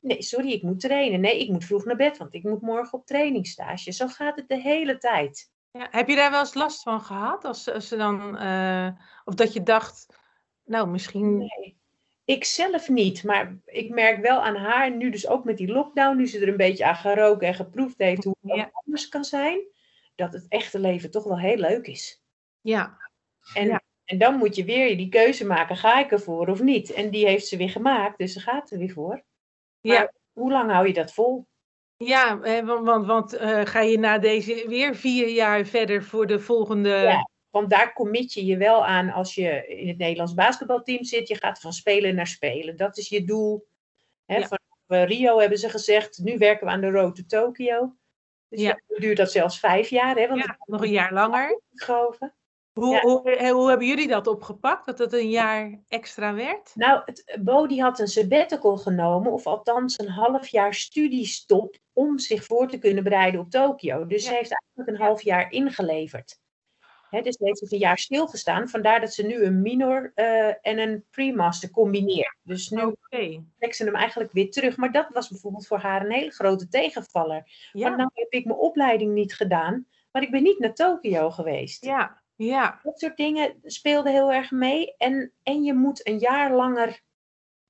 Nee, 0.00 0.22
sorry, 0.22 0.50
ik 0.52 0.62
moet 0.62 0.80
trainen. 0.80 1.20
Nee, 1.20 1.40
ik 1.40 1.48
moet 1.50 1.64
vroeg 1.64 1.84
naar 1.84 1.96
bed, 1.96 2.16
want 2.18 2.34
ik 2.34 2.42
moet 2.42 2.60
morgen 2.60 2.98
op 2.98 3.06
trainingsstage. 3.06 3.92
Zo 3.92 4.06
gaat 4.06 4.36
het 4.36 4.48
de 4.48 4.60
hele 4.60 4.98
tijd. 4.98 5.50
Ja, 5.70 5.88
heb 5.90 6.08
je 6.08 6.16
daar 6.16 6.30
wel 6.30 6.40
eens 6.40 6.54
last 6.54 6.82
van 6.82 7.00
gehad? 7.00 7.44
Als, 7.44 7.70
als 7.70 7.88
ze 7.88 7.96
dan, 7.96 8.38
eh, 8.38 8.88
of 9.24 9.34
dat 9.34 9.52
je 9.52 9.62
dacht, 9.62 10.06
nou 10.64 10.88
misschien. 10.88 11.36
Nee, 11.36 11.75
ik 12.26 12.44
zelf 12.44 12.88
niet. 12.88 13.24
Maar 13.24 13.56
ik 13.64 13.90
merk 13.90 14.22
wel 14.22 14.40
aan 14.42 14.56
haar, 14.56 14.90
nu 14.96 15.10
dus 15.10 15.26
ook 15.28 15.44
met 15.44 15.56
die 15.56 15.68
lockdown, 15.72 16.16
nu 16.16 16.26
ze 16.26 16.40
er 16.40 16.48
een 16.48 16.56
beetje 16.56 16.84
aan 16.84 16.96
geroken 16.96 17.46
en 17.48 17.54
geproefd 17.54 17.98
heeft 17.98 18.24
hoe 18.24 18.36
het 18.42 18.56
Ja. 18.56 18.70
anders 18.72 19.08
kan 19.08 19.24
zijn, 19.24 19.60
dat 20.14 20.32
het 20.32 20.46
echte 20.48 20.78
leven 20.78 21.10
toch 21.10 21.24
wel 21.24 21.38
heel 21.38 21.56
leuk 21.56 21.86
is. 21.86 22.22
Ja, 22.60 22.96
En, 23.54 23.66
Ja. 23.66 23.82
en 24.04 24.18
dan 24.18 24.34
moet 24.36 24.56
je 24.56 24.64
weer 24.64 24.96
die 24.96 25.08
keuze 25.08 25.46
maken, 25.46 25.76
ga 25.76 26.00
ik 26.00 26.10
ervoor 26.12 26.48
of 26.48 26.60
niet? 26.62 26.92
En 26.92 27.10
die 27.10 27.26
heeft 27.26 27.46
ze 27.46 27.56
weer 27.56 27.70
gemaakt, 27.70 28.18
dus 28.18 28.32
ze 28.32 28.40
gaat 28.40 28.70
er 28.70 28.78
weer 28.78 28.92
voor. 28.92 29.22
ja, 29.80 30.12
hoe 30.32 30.50
lang 30.52 30.70
hou 30.70 30.86
je 30.86 30.92
dat 30.92 31.12
vol? 31.12 31.46
ja 31.96 32.38
want, 32.64 32.86
want, 32.86 33.06
want 33.06 33.32
eh, 33.32 33.60
ga 33.64 33.80
je 33.80 33.98
na 33.98 34.18
deze 34.18 34.64
weer 34.68 34.94
vier 34.94 35.28
jaar 35.28 35.64
verder 35.64 36.04
voor 36.04 36.26
de 36.26 36.40
volgende. 36.40 36.88
Ja. 36.88 37.28
Want 37.56 37.70
daar 37.70 37.92
commit 37.92 38.32
je 38.32 38.44
je 38.44 38.56
wel 38.56 38.86
aan 38.86 39.10
als 39.10 39.34
je 39.34 39.66
in 39.66 39.88
het 39.88 39.98
Nederlands 39.98 40.34
basketbalteam 40.34 41.04
zit. 41.04 41.28
Je 41.28 41.36
gaat 41.36 41.60
van 41.60 41.72
spelen 41.72 42.14
naar 42.14 42.26
spelen. 42.26 42.76
Dat 42.76 42.96
is 42.98 43.08
je 43.08 43.24
doel. 43.24 43.66
Hè, 44.24 44.36
Ja. 44.36 44.48
Eh, 44.86 45.04
Rio 45.04 45.38
hebben 45.38 45.58
ze 45.58 45.68
gezegd, 45.68 46.18
nu 46.18 46.38
werken 46.38 46.66
we 46.66 46.72
aan 46.72 46.80
de 46.80 46.90
Road 46.90 47.16
to 47.16 47.22
Tokyo. 47.26 47.94
Dus 48.48 48.60
Ja. 48.60 48.80
duurt 48.86 49.16
dat 49.16 49.30
zelfs 49.30 49.58
vijf 49.58 49.88
jaar. 49.88 50.16
Hè, 50.16 50.28
want 50.28 50.40
Ja, 50.42 50.56
nog 50.64 50.82
een 50.82 50.90
jaar 50.90 51.12
langer. 51.12 51.60
geschoven. 51.74 52.34
Hoe, 52.72 52.94
Ja. 52.94 53.00
hoe, 53.00 53.30
eh, 53.30 53.50
hoe 53.50 53.68
hebben 53.68 53.86
jullie 53.86 54.08
dat 54.08 54.26
opgepakt? 54.26 54.86
Dat 54.86 54.98
het 54.98 55.12
een 55.12 55.30
jaar 55.30 55.80
extra 55.88 56.34
werd? 56.34 56.72
Nou, 56.74 57.02
het, 57.04 57.38
Bo 57.40 57.66
die 57.66 57.82
had 57.82 57.98
een 57.98 58.08
sabbatical 58.08 58.76
genomen, 58.76 59.32
of 59.32 59.46
althans 59.46 59.98
een 59.98 60.08
half 60.08 60.46
jaar 60.48 60.74
studiestop, 60.74 61.76
om 61.92 62.18
zich 62.18 62.44
voor 62.44 62.68
te 62.68 62.78
kunnen 62.78 63.04
bereiden 63.04 63.40
op 63.40 63.50
Tokio. 63.50 64.06
Dus 64.06 64.22
Ja. 64.22 64.28
ze 64.30 64.34
heeft 64.36 64.50
eigenlijk 64.52 64.88
een 64.98 65.06
half 65.06 65.22
jaar 65.22 65.50
ingeleverd. 65.52 66.38
Hè, 67.10 67.20
dus 67.20 67.36
heeft 67.38 67.60
dus 67.60 67.70
een 67.70 67.78
jaar 67.78 67.98
stilgestaan. 67.98 68.68
Vandaar 68.68 69.00
dat 69.00 69.14
ze 69.14 69.26
nu 69.26 69.44
een 69.44 69.62
minor 69.62 70.12
eh, 70.14 70.46
en 70.46 70.78
een 70.78 71.04
pre-master 71.10 71.70
combineert. 71.70 72.36
Dus 72.42 72.68
nu 72.68 72.82
Oké. 72.82 73.44
trekt 73.58 73.76
ze 73.76 73.84
hem 73.84 73.94
eigenlijk 73.94 74.32
weer 74.32 74.50
terug. 74.50 74.76
Maar 74.76 74.92
dat 74.92 75.08
was 75.12 75.28
bijvoorbeeld 75.28 75.66
voor 75.66 75.78
haar 75.78 76.04
een 76.04 76.12
hele 76.12 76.30
grote 76.30 76.68
tegenvaller. 76.68 77.68
Ja, 77.72 77.82
Want 77.82 77.96
nou 77.96 78.10
heb 78.14 78.32
ik 78.32 78.44
mijn 78.44 78.58
opleiding 78.58 79.12
niet 79.12 79.34
gedaan, 79.34 79.86
maar 80.12 80.22
ik 80.22 80.30
ben 80.30 80.42
niet 80.42 80.58
naar 80.58 80.74
Tokio 80.74 81.30
geweest. 81.30 81.84
ja, 81.84 82.22
ja, 82.36 82.80
Dat 82.82 83.00
soort 83.00 83.16
dingen 83.16 83.54
speelden 83.62 84.12
heel 84.12 84.32
erg 84.32 84.50
mee. 84.50 84.96
En, 84.96 85.32
en 85.42 85.62
je 85.62 85.74
moet 85.74 86.06
een 86.08 86.18
jaar 86.18 86.52
langer 86.54 87.00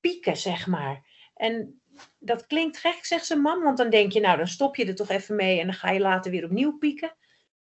pieken, 0.00 0.36
zeg 0.36 0.66
maar. 0.66 1.06
En 1.34 1.80
dat 2.18 2.46
klinkt 2.46 2.78
gek, 2.78 3.04
zegt 3.04 3.26
zijn 3.26 3.40
man. 3.40 3.62
Want 3.62 3.76
dan 3.76 3.90
denk 3.90 4.12
je, 4.12 4.20
nou, 4.20 4.36
dan 4.36 4.46
stop 4.46 4.76
je 4.76 4.86
er 4.86 4.94
toch 4.94 5.08
even 5.08 5.36
mee 5.36 5.60
en 5.60 5.66
dan 5.66 5.74
ga 5.74 5.90
je 5.90 6.00
later 6.00 6.30
weer 6.30 6.44
opnieuw 6.44 6.78
pieken. 6.78 7.16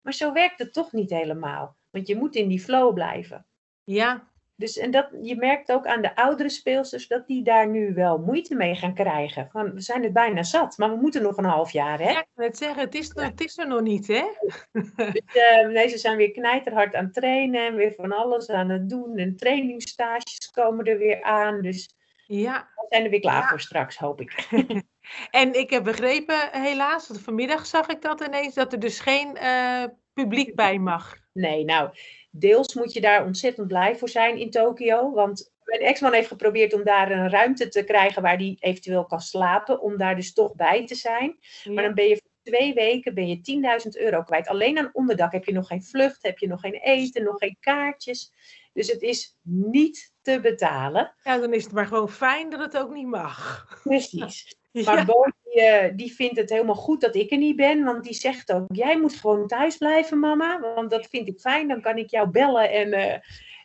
Maar 0.03 0.13
zo 0.13 0.33
werkt 0.33 0.59
het 0.59 0.73
toch 0.73 0.91
niet 0.91 1.09
helemaal. 1.09 1.75
Want 1.89 2.07
je 2.07 2.15
moet 2.15 2.35
in 2.35 2.47
die 2.47 2.61
flow 2.61 2.93
blijven. 2.93 3.45
ja. 3.83 4.31
Dus 4.55 4.77
en 4.77 4.91
dat, 4.91 5.09
je 5.21 5.35
merkt 5.35 5.71
ook 5.71 5.85
aan 5.85 6.01
de 6.01 6.15
oudere 6.15 6.49
speelsters 6.49 7.07
dat 7.07 7.27
die 7.27 7.43
daar 7.43 7.67
nu 7.67 7.93
wel 7.93 8.17
moeite 8.17 8.55
mee 8.55 8.75
gaan 8.75 8.93
krijgen. 8.93 9.49
Van, 9.51 9.73
we 9.73 9.81
zijn 9.81 10.03
het 10.03 10.13
bijna 10.13 10.43
zat, 10.43 10.77
maar 10.77 10.89
we 10.89 10.95
moeten 10.95 11.21
nog 11.21 11.37
een 11.37 11.45
half 11.45 11.71
jaar, 11.71 11.99
hè? 11.99 12.09
Ja, 12.11 12.19
ik 12.19 12.27
wil 12.33 12.47
het 12.47 12.57
zeggen, 12.57 12.83
het 12.83 12.95
is, 12.95 13.11
het 13.13 13.41
is 13.41 13.57
er 13.57 13.67
nog 13.67 13.81
niet, 13.81 14.07
hè? 14.07 14.23
Dus, 14.71 15.21
eh, 15.33 15.67
nee, 15.67 15.87
ze 15.87 15.97
zijn 15.97 16.17
weer 16.17 16.31
knijterhard 16.31 16.95
aan 16.95 17.03
het 17.03 17.13
trainen 17.13 17.65
en 17.65 17.75
weer 17.75 17.93
van 17.93 18.11
alles 18.11 18.49
aan 18.49 18.69
het 18.69 18.89
doen. 18.89 19.17
En 19.17 19.35
trainingsstages 19.35 20.51
komen 20.51 20.85
er 20.85 20.97
weer 20.97 21.23
aan. 21.23 21.61
Dus 21.61 21.89
Ja. 22.27 22.69
we 22.75 22.85
zijn 22.89 23.03
er 23.03 23.09
weer 23.09 23.19
klaar 23.19 23.41
Ja. 23.41 23.47
voor 23.47 23.59
straks, 23.59 23.97
hoop 23.97 24.21
ik. 24.21 24.33
En 25.31 25.53
ik 25.53 25.69
heb 25.69 25.83
begrepen, 25.83 26.49
helaas, 26.51 27.07
want 27.07 27.21
vanmiddag 27.21 27.65
zag 27.65 27.87
ik 27.87 28.01
dat 28.01 28.21
ineens, 28.21 28.53
dat 28.53 28.73
er 28.73 28.79
dus 28.79 28.99
geen 28.99 29.37
eh, 29.37 29.83
publiek 30.13 30.55
bij 30.63 30.77
mag. 30.79 31.15
Nee, 31.33 31.63
nou, 31.63 31.89
deels 32.31 32.73
moet 32.73 32.93
je 32.93 33.01
daar 33.01 33.25
ontzettend 33.25 33.67
blij 33.67 33.97
voor 33.97 34.09
zijn 34.09 34.37
in 34.37 34.51
Tokio. 34.51 35.11
Want 35.11 35.51
mijn 35.63 35.81
ex-man 35.81 36.13
heeft 36.13 36.27
geprobeerd 36.27 36.73
om 36.73 36.83
daar 36.83 37.11
een 37.11 37.29
ruimte 37.29 37.67
te 37.67 37.83
krijgen 37.83 38.21
waar 38.21 38.37
hij 38.37 38.57
eventueel 38.59 39.05
kan 39.05 39.21
slapen. 39.21 39.81
Om 39.81 39.97
daar 39.97 40.15
dus 40.15 40.33
toch 40.33 40.55
bij 40.55 40.85
te 40.85 40.95
zijn. 40.95 41.37
Maar 41.63 41.83
dan 41.83 41.93
ben 41.93 42.07
je 42.07 42.17
voor 42.17 42.31
twee 42.53 42.73
weken 42.73 43.13
ben 43.13 43.27
je 43.27 43.81
10.000 43.83 44.01
euro 44.01 44.23
kwijt. 44.23 44.47
Alleen 44.47 44.77
aan 44.77 44.89
onderdak 44.93 45.31
heb 45.31 45.45
je 45.45 45.53
nog 45.53 45.67
geen 45.67 45.83
vlucht, 45.83 46.23
heb 46.23 46.37
je 46.37 46.47
nog 46.47 46.59
geen 46.59 46.73
eten, 46.73 47.23
nog 47.23 47.37
geen 47.37 47.57
kaartjes. 47.59 48.33
Dus 48.73 48.87
het 48.87 49.01
is 49.01 49.37
niet 49.41 50.13
te 50.21 50.39
betalen. 50.39 51.13
Ja, 51.23 51.37
dan 51.37 51.53
is 51.53 51.63
het 51.63 51.73
maar 51.73 51.87
gewoon 51.87 52.09
fijn 52.09 52.49
dat 52.49 52.59
het 52.59 52.77
ook 52.77 52.93
niet 52.93 53.07
mag. 53.07 53.67
Precies. 53.83 54.55
Maar 54.85 55.05
Bo, 55.05 55.25
die, 55.43 55.61
eh, 55.61 55.91
die 55.97 56.13
vindt 56.13 56.37
het 56.37 56.49
helemaal 56.49 56.75
goed 56.75 57.01
dat 57.01 57.15
ik 57.15 57.31
er 57.31 57.37
niet 57.37 57.55
ben. 57.55 57.83
Want 57.83 58.03
die 58.03 58.13
zegt 58.13 58.51
ook, 58.51 58.65
jij 58.67 58.99
moet 58.99 59.13
gewoon 59.13 59.47
thuis 59.47 59.77
blijven, 59.77 60.19
mama. 60.19 60.59
Want 60.59 60.89
dat 60.89 61.05
vind 61.07 61.27
ik 61.27 61.39
fijn, 61.39 61.67
dan 61.67 61.81
kan 61.81 61.97
ik 61.97 62.09
jou 62.09 62.29
bellen. 62.29 62.71
En, 62.71 62.93
eh, 62.93 63.11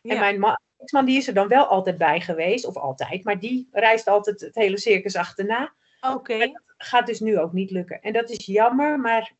en 0.03 0.19
mijn 0.19 0.39
ma- 0.39 0.61
ex-man 0.79 1.05
die 1.05 1.17
is 1.17 1.29
er 1.29 1.35
dan 1.35 1.49
wel 1.49 1.65
altijd 1.67 1.99
bij 1.99 2.21
geweest. 2.21 2.65
Of 2.67 2.77
altijd, 2.77 3.25
maar 3.25 3.39
die 3.39 3.69
reist 3.73 4.07
altijd 4.07 4.41
het 4.41 4.55
hele 4.55 4.79
circus 4.79 5.17
achterna. 5.17 5.75
Oké. 6.01 6.53
Gaat 6.77 7.07
dus 7.07 7.21
nu 7.21 7.39
ook 7.39 7.53
niet 7.53 7.71
lukken. 7.71 8.01
En 8.01 8.13
dat 8.13 8.31
is 8.31 8.47
jammer, 8.47 9.01
maar 9.01 9.33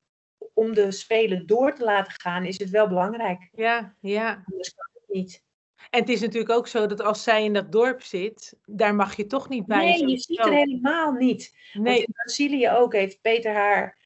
om 0.55 0.75
de 0.75 0.91
spelen 0.91 1.47
door 1.47 1.75
te 1.75 1.85
laten 1.85 2.13
gaan 2.17 2.45
is 2.45 2.59
het 2.59 2.71
wel 2.71 2.89
belangrijk. 2.89 3.49
Ja, 3.53 3.95
ja. 4.01 4.43
Anders 4.47 4.75
kan 4.75 4.89
het 4.93 5.17
niet. 5.17 5.43
En 5.91 6.01
het 6.01 6.09
is 6.09 6.21
natuurlijk 6.21 6.53
ook 6.53 6.69
zo 6.69 6.87
dat 6.87 7.01
als 7.03 7.23
zij 7.23 7.45
in 7.45 7.53
dat 7.53 7.73
dorp 7.73 8.03
zit, 8.03 8.57
daar 8.67 8.95
mag 8.95 9.17
je 9.17 9.27
toch 9.27 9.49
niet 9.49 9.67
bij. 9.67 9.79
Nee, 9.79 10.09
je 10.09 10.19
ziet 10.19 10.39
er 10.39 10.53
helemaal 10.53 11.13
niet. 11.13 11.57
Want 11.73 11.85
Nee, 11.87 11.99
in 11.99 12.13
Brazilië 12.13 12.71
ook 12.71 12.93
heeft 12.93 13.21
Peter 13.21 13.53
haar, 13.53 13.99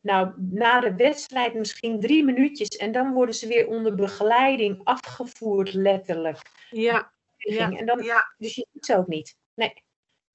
nou, 0.00 0.32
na 0.36 0.80
de 0.80 0.94
wedstrijd 0.94 1.54
misschien 1.54 2.00
drie 2.00 2.24
minuutjes. 2.24 2.68
En 2.68 2.92
dan 2.92 3.12
worden 3.12 3.34
ze 3.34 3.46
weer 3.46 3.66
onder 3.68 3.94
begeleiding 3.94 4.80
afgevoerd, 4.84 5.72
letterlijk. 5.72 6.40
ja, 6.70 7.12
ja, 7.36 7.70
En 7.70 7.86
dan, 7.86 8.02
ja. 8.02 8.34
Dus 8.38 8.54
je 8.54 8.66
ziet 8.72 8.84
ze 8.86 8.96
ook 8.96 9.06
niet. 9.06 9.36
Nee. 9.54 9.72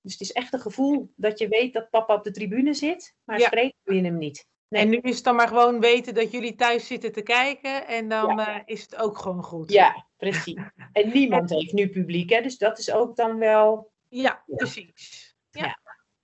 Dus 0.01 0.12
het 0.12 0.21
is 0.21 0.32
echt 0.32 0.53
een 0.53 0.60
gevoel 0.60 1.12
dat 1.15 1.39
je 1.39 1.47
weet 1.47 1.73
dat 1.73 1.89
papa 1.89 2.13
op 2.13 2.23
de 2.23 2.32
tribune 2.32 2.73
zit, 2.73 3.15
maar 3.23 3.39
Ja. 3.39 3.45
spreekt 3.45 3.75
je 3.84 4.01
hem 4.01 4.17
niet. 4.17 4.45
Nee. 4.73 4.81
En 4.81 4.89
nu 4.89 4.97
is 4.97 5.15
het 5.15 5.23
dan 5.23 5.36
maar 5.36 5.47
gewoon 5.47 5.79
weten 5.79 6.13
dat 6.13 6.31
jullie 6.31 6.55
thuis 6.55 6.88
zitten 6.88 7.12
te 7.12 7.21
kijken 7.21 7.88
en 7.88 8.09
dan 8.09 8.39
eh, 8.39 8.59
is 8.65 8.81
het 8.81 8.95
ook 8.95 9.17
gewoon 9.17 9.43
goed. 9.43 9.71
Ja, 9.71 10.05
precies. 10.17 10.62
En 10.91 11.09
niemand 11.13 11.49
heeft 11.49 11.73
nu 11.73 11.89
publiek, 11.89 12.29
hè? 12.29 12.41
dus 12.41 12.57
dat 12.57 12.79
is 12.79 12.91
ook 12.91 13.15
dan 13.15 13.38
wel. 13.38 13.91
Ja, 14.09 14.43
precies. 14.45 15.36
Ja. 15.49 15.65
Ja. 15.65 15.77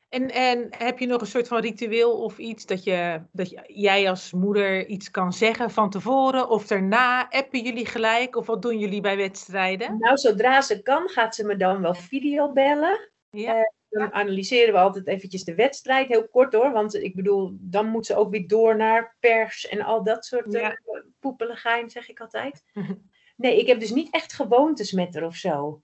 En, 0.10 0.32
en 0.32 0.68
heb 0.78 1.00
je 1.00 1.06
nog 1.06 1.22
een 1.22 1.28
soort 1.28 1.48
van 1.48 1.60
ritueel 1.60 2.24
of 2.24 2.38
iets 2.38 2.66
dat, 2.66 2.84
je, 2.84 3.22
dat 3.32 3.64
jij 3.66 4.10
als 4.10 4.32
moeder 4.32 4.88
iets 4.88 5.12
kan 5.12 5.34
zeggen 5.34 5.72
van 5.72 5.90
tevoren 5.90 6.50
of 6.50 6.68
daarna? 6.68 7.30
Appen 7.30 7.64
jullie 7.64 7.86
gelijk 7.86 8.36
of 8.36 8.46
wat 8.46 8.62
doen 8.62 8.80
jullie 8.80 9.02
bij 9.02 9.18
wedstrijden? 9.18 9.98
Nou, 10.00 10.18
zodra 10.18 10.62
ze 10.62 10.82
kan, 10.82 11.10
gaat 11.10 11.36
ze 11.36 11.46
me 11.46 11.56
dan 11.56 11.82
wel 11.82 11.94
video 11.94 12.52
bellen. 12.52 13.12
Ja, 13.30 13.72
Dan 13.90 14.14
analyseren 14.14 14.74
we 14.74 14.80
altijd 14.80 15.08
eventjes 15.08 15.44
de 15.44 15.56
wedstrijd, 15.56 16.08
heel 16.08 16.28
kort 16.28 16.54
hoor. 16.54 16.72
Want 16.72 16.94
ik 16.96 17.16
bedoel, 17.16 17.58
dan 17.60 17.88
moet 17.88 18.06
ze 18.06 18.16
ook 18.16 18.32
weer 18.32 18.48
door 18.48 18.76
naar 18.76 19.16
pers 19.20 19.68
en 19.68 19.82
al 19.82 20.04
dat 20.04 20.26
soort 20.26 20.52
Ja. 20.54 20.80
poepeligijn, 21.20 21.90
zeg 21.90 22.10
ik 22.10 22.20
altijd. 22.20 22.64
Nee, 23.36 23.60
ik 23.60 23.68
heb 23.68 23.80
dus 23.80 23.92
niet 23.92 24.14
echt 24.14 24.34
gewoontes 24.34 24.92
met 24.92 25.14
haar 25.14 25.24
of 25.24 25.36
zo. 25.36 25.82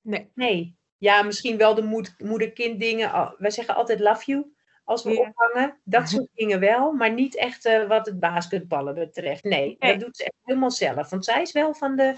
nee. 0.00 0.30
Nee. 0.34 0.76
Ja, 0.96 1.22
misschien 1.22 1.56
wel 1.56 1.74
de 1.74 1.82
moed- 1.82 2.14
moeder-kind 2.18 2.80
dingen. 2.80 3.34
Wij 3.38 3.50
zeggen 3.50 3.74
altijd 3.74 4.00
love 4.00 4.24
you 4.24 4.54
als 4.84 5.02
we 5.04 5.10
Ja. 5.10 5.18
ophangen. 5.28 5.80
Dat 5.84 6.08
soort 6.10 6.28
dingen 6.34 6.60
wel, 6.60 6.92
maar 6.92 7.12
niet 7.12 7.36
echt 7.36 7.64
eh, 7.64 7.88
wat 7.88 8.06
het 8.06 8.20
basketballen 8.20 8.94
betreft. 8.94 9.44
Nee, 9.44 9.76
Nee. 9.78 9.92
dat 9.92 10.00
doet 10.00 10.16
ze 10.16 10.24
echt 10.24 10.34
helemaal 10.42 10.70
zelf. 10.70 11.10
Want 11.10 11.24
zij 11.24 11.42
is 11.42 11.52
wel 11.52 11.74
van 11.74 11.96
de, 11.96 12.14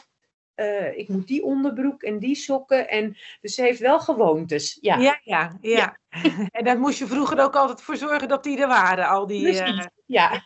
eh, 0.57 0.99
ik 0.99 1.09
moet 1.09 1.27
die 1.27 1.42
onderbroek 1.42 2.03
en 2.03 2.19
die 2.19 2.35
sokken. 2.35 2.88
En, 2.88 3.16
dus 3.40 3.55
ze 3.55 3.62
heeft 3.62 3.81
wel 3.81 4.01
gewoontes. 4.01 4.79
Ja, 4.81 4.97
Ja, 4.97 5.21
ja, 5.23 5.59
ja. 5.61 5.97
en 6.51 6.64
daar 6.64 6.79
moest 6.79 6.99
je 6.99 7.07
vroeger 7.07 7.40
ook 7.40 7.57
altijd 7.57 7.83
voor 7.83 7.97
zorgen 7.97 8.29
dat 8.29 8.45
die 8.45 8.61
er 8.61 8.69
waren, 8.69 9.09
al 9.09 9.27
die... 9.27 9.61
eh. 9.61 9.85
Ja. 10.07 10.45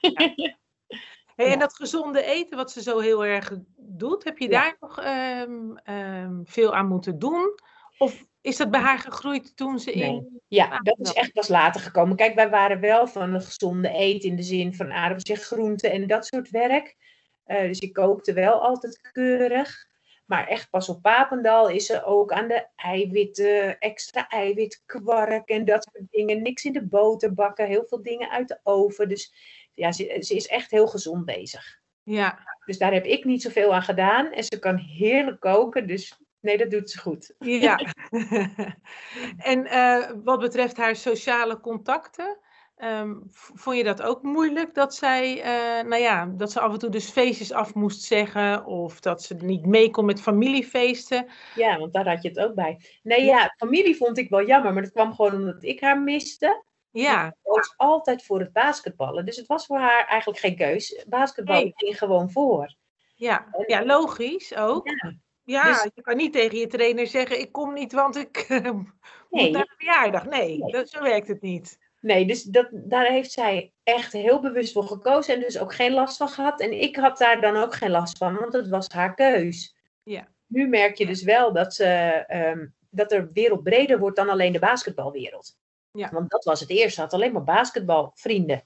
Hey. 1.36 1.52
En 1.52 1.58
dat 1.58 1.74
gezonde 1.74 2.22
eten, 2.22 2.56
wat 2.56 2.70
ze 2.72 2.82
zo 2.82 2.98
heel 2.98 3.24
erg 3.24 3.52
doet, 3.76 4.24
heb 4.24 4.38
je 4.38 4.48
daar 4.48 4.76
nog 4.80 5.00
ehm, 5.00 5.76
ehm, 5.84 6.40
veel 6.44 6.74
aan 6.74 6.86
moeten 6.88 7.18
doen? 7.18 7.54
Of 7.98 8.24
is 8.40 8.56
dat 8.56 8.70
bij 8.70 8.80
haar 8.80 8.98
gegroeid 8.98 9.56
toen 9.56 9.78
ze 9.78 9.90
Nee. 9.90 10.02
in... 10.02 10.40
Ja, 10.48 10.78
dat 10.78 10.98
is 10.98 11.12
echt 11.12 11.32
pas 11.32 11.48
later 11.48 11.80
gekomen. 11.80 12.16
Kijk, 12.16 12.34
wij 12.34 12.50
waren 12.50 12.80
wel 12.80 13.06
van 13.06 13.34
een 13.34 13.42
gezonde 13.42 13.90
eet 13.94 14.24
in 14.24 14.36
de 14.36 14.42
zin 14.42 14.74
van 14.74 14.92
aardappels 14.92 15.38
en 15.38 15.44
groenten 15.44 15.90
en 15.90 16.06
dat 16.06 16.26
soort 16.26 16.50
werk. 16.50 16.96
Eh, 17.44 17.62
dus 17.62 17.78
ik 17.78 17.92
kookte 17.92 18.32
wel 18.32 18.60
altijd 18.62 19.08
keurig. 19.12 19.88
Maar 20.30 20.46
echt 20.46 20.70
pas 20.70 20.88
op 20.88 21.02
Papendal 21.02 21.68
is 21.68 21.86
ze 21.86 22.04
ook 22.04 22.32
aan 22.32 22.48
de 22.48 22.66
eiwitten, 22.76 23.78
extra 23.78 24.28
eiwitkwark 24.28 25.48
en 25.48 25.64
dat 25.64 25.88
soort 25.92 26.10
dingen. 26.10 26.42
Niks 26.42 26.64
in 26.64 26.72
de 26.72 26.86
boter 26.86 27.34
bakken, 27.34 27.66
heel 27.66 27.84
veel 27.86 28.02
dingen 28.02 28.30
uit 28.30 28.48
de 28.48 28.60
oven. 28.62 29.08
Dus 29.08 29.34
ja, 29.74 29.92
ze, 29.92 30.16
ze 30.20 30.34
is 30.34 30.46
echt 30.46 30.70
heel 30.70 30.86
gezond 30.86 31.24
bezig. 31.24 31.78
Ja, 32.02 32.38
Dus 32.64 32.78
daar 32.78 32.92
heb 32.92 33.04
ik 33.04 33.24
niet 33.24 33.42
zoveel 33.42 33.74
aan 33.74 33.82
gedaan. 33.82 34.32
En 34.32 34.44
ze 34.44 34.58
kan 34.58 34.76
heerlijk 34.76 35.40
koken. 35.40 35.86
Dus 35.86 36.20
nee, 36.40 36.58
dat 36.58 36.70
doet 36.70 36.90
ze 36.90 36.98
goed. 36.98 37.34
Ja. 37.38 37.80
en 39.52 39.66
eh, 39.66 40.10
wat 40.24 40.40
betreft 40.40 40.76
haar 40.76 40.96
sociale 40.96 41.60
contacten, 41.60 42.38
ehm, 42.80 43.14
vond 43.54 43.76
je 43.76 43.84
dat 43.84 44.02
ook 44.02 44.22
moeilijk 44.22 44.74
dat 44.74 44.94
zij, 44.94 45.42
eh, 45.42 45.86
nou 45.88 46.02
ja, 46.02 46.26
dat 46.36 46.52
ze 46.52 46.60
af 46.60 46.72
en 46.72 46.78
toe 46.78 46.90
dus 46.90 47.10
feestjes 47.10 47.52
af 47.52 47.74
moest 47.74 48.02
zeggen 48.02 48.64
of 48.64 49.00
dat 49.00 49.22
ze 49.22 49.34
niet 49.34 49.66
mee 49.66 49.90
kon 49.90 50.04
met 50.04 50.20
familiefeesten? 50.20 51.26
Ja, 51.54 51.78
want 51.78 51.92
daar 51.92 52.08
had 52.08 52.22
je 52.22 52.28
het 52.28 52.38
ook 52.38 52.54
bij. 52.54 52.80
Nee, 53.02 53.24
ja, 53.24 53.54
familie 53.56 53.96
vond 53.96 54.18
ik 54.18 54.28
wel 54.30 54.46
jammer, 54.46 54.72
maar 54.72 54.82
dat 54.82 54.92
kwam 54.92 55.14
gewoon 55.14 55.34
omdat 55.34 55.62
ik 55.62 55.80
haar 55.80 56.00
miste. 56.00 56.64
Ja, 56.90 57.26
Ze 57.26 57.50
koos 57.50 57.74
altijd 57.76 58.24
voor 58.24 58.40
het 58.40 58.52
basketballen. 58.52 59.24
Dus 59.24 59.36
het 59.36 59.46
was 59.46 59.66
voor 59.66 59.78
haar 59.78 60.06
eigenlijk 60.06 60.40
geen 60.40 60.56
keus. 60.56 61.04
Basketbal 61.08 61.54
Nee. 61.60 61.72
ging 61.74 61.98
gewoon 61.98 62.30
voor. 62.30 62.74
ja, 63.14 63.46
ja, 63.66 63.84
logisch 63.84 64.56
ook. 64.56 64.88
Ja, 64.88 65.12
Ja, 65.44 65.64
dus- 65.72 65.90
je 65.94 66.02
kan 66.02 66.16
niet 66.16 66.32
tegen 66.32 66.58
je 66.58 66.66
trainer 66.66 67.06
zeggen: 67.06 67.40
ik 67.40 67.52
kom 67.52 67.72
niet, 67.72 67.92
want 67.92 68.16
ik 68.16 68.36
eh, 68.48 68.60
moet 68.72 68.86
Nee. 69.30 69.50
naar 69.50 69.60
een 69.62 69.74
verjaardag. 69.76 70.24
Nee, 70.26 70.58
Nee. 70.58 70.72
Dat, 70.72 70.88
zo 70.88 71.02
werkt 71.02 71.28
het 71.28 71.40
niet. 71.40 71.78
Nee, 72.00 72.26
dus 72.26 72.42
dat, 72.42 72.68
daar 72.72 73.06
heeft 73.06 73.32
zij 73.32 73.72
echt 73.82 74.12
heel 74.12 74.40
bewust 74.40 74.72
voor 74.72 74.86
gekozen 74.86 75.34
en 75.34 75.40
dus 75.40 75.58
ook 75.58 75.74
geen 75.74 75.92
last 75.92 76.16
van 76.16 76.28
gehad. 76.28 76.60
En 76.60 76.80
ik 76.80 76.96
had 76.96 77.18
daar 77.18 77.40
dan 77.40 77.56
ook 77.56 77.74
geen 77.74 77.90
last 77.90 78.18
van, 78.18 78.34
want 78.34 78.52
het 78.52 78.68
was 78.68 78.88
haar 78.88 79.14
keus. 79.14 79.76
Ja. 80.02 80.28
Nu 80.46 80.68
merk 80.68 80.96
je 80.96 81.06
dus 81.06 81.22
wel 81.22 81.52
dat, 81.52 81.74
ze, 81.74 81.84
ehm, 82.26 82.66
dat 82.90 83.12
er 83.12 83.32
wereld 83.32 83.62
breder 83.62 83.98
wordt 83.98 84.16
dan 84.16 84.28
alleen 84.28 84.52
de 84.52 84.58
basketbalwereld. 84.58 85.58
Ja. 85.92 86.10
Want 86.10 86.30
dat 86.30 86.44
was 86.44 86.60
het 86.60 86.70
eerst, 86.70 86.94
ze 86.94 87.00
had 87.00 87.12
alleen 87.12 87.32
maar 87.32 87.44
basketbalvrienden. 87.44 88.62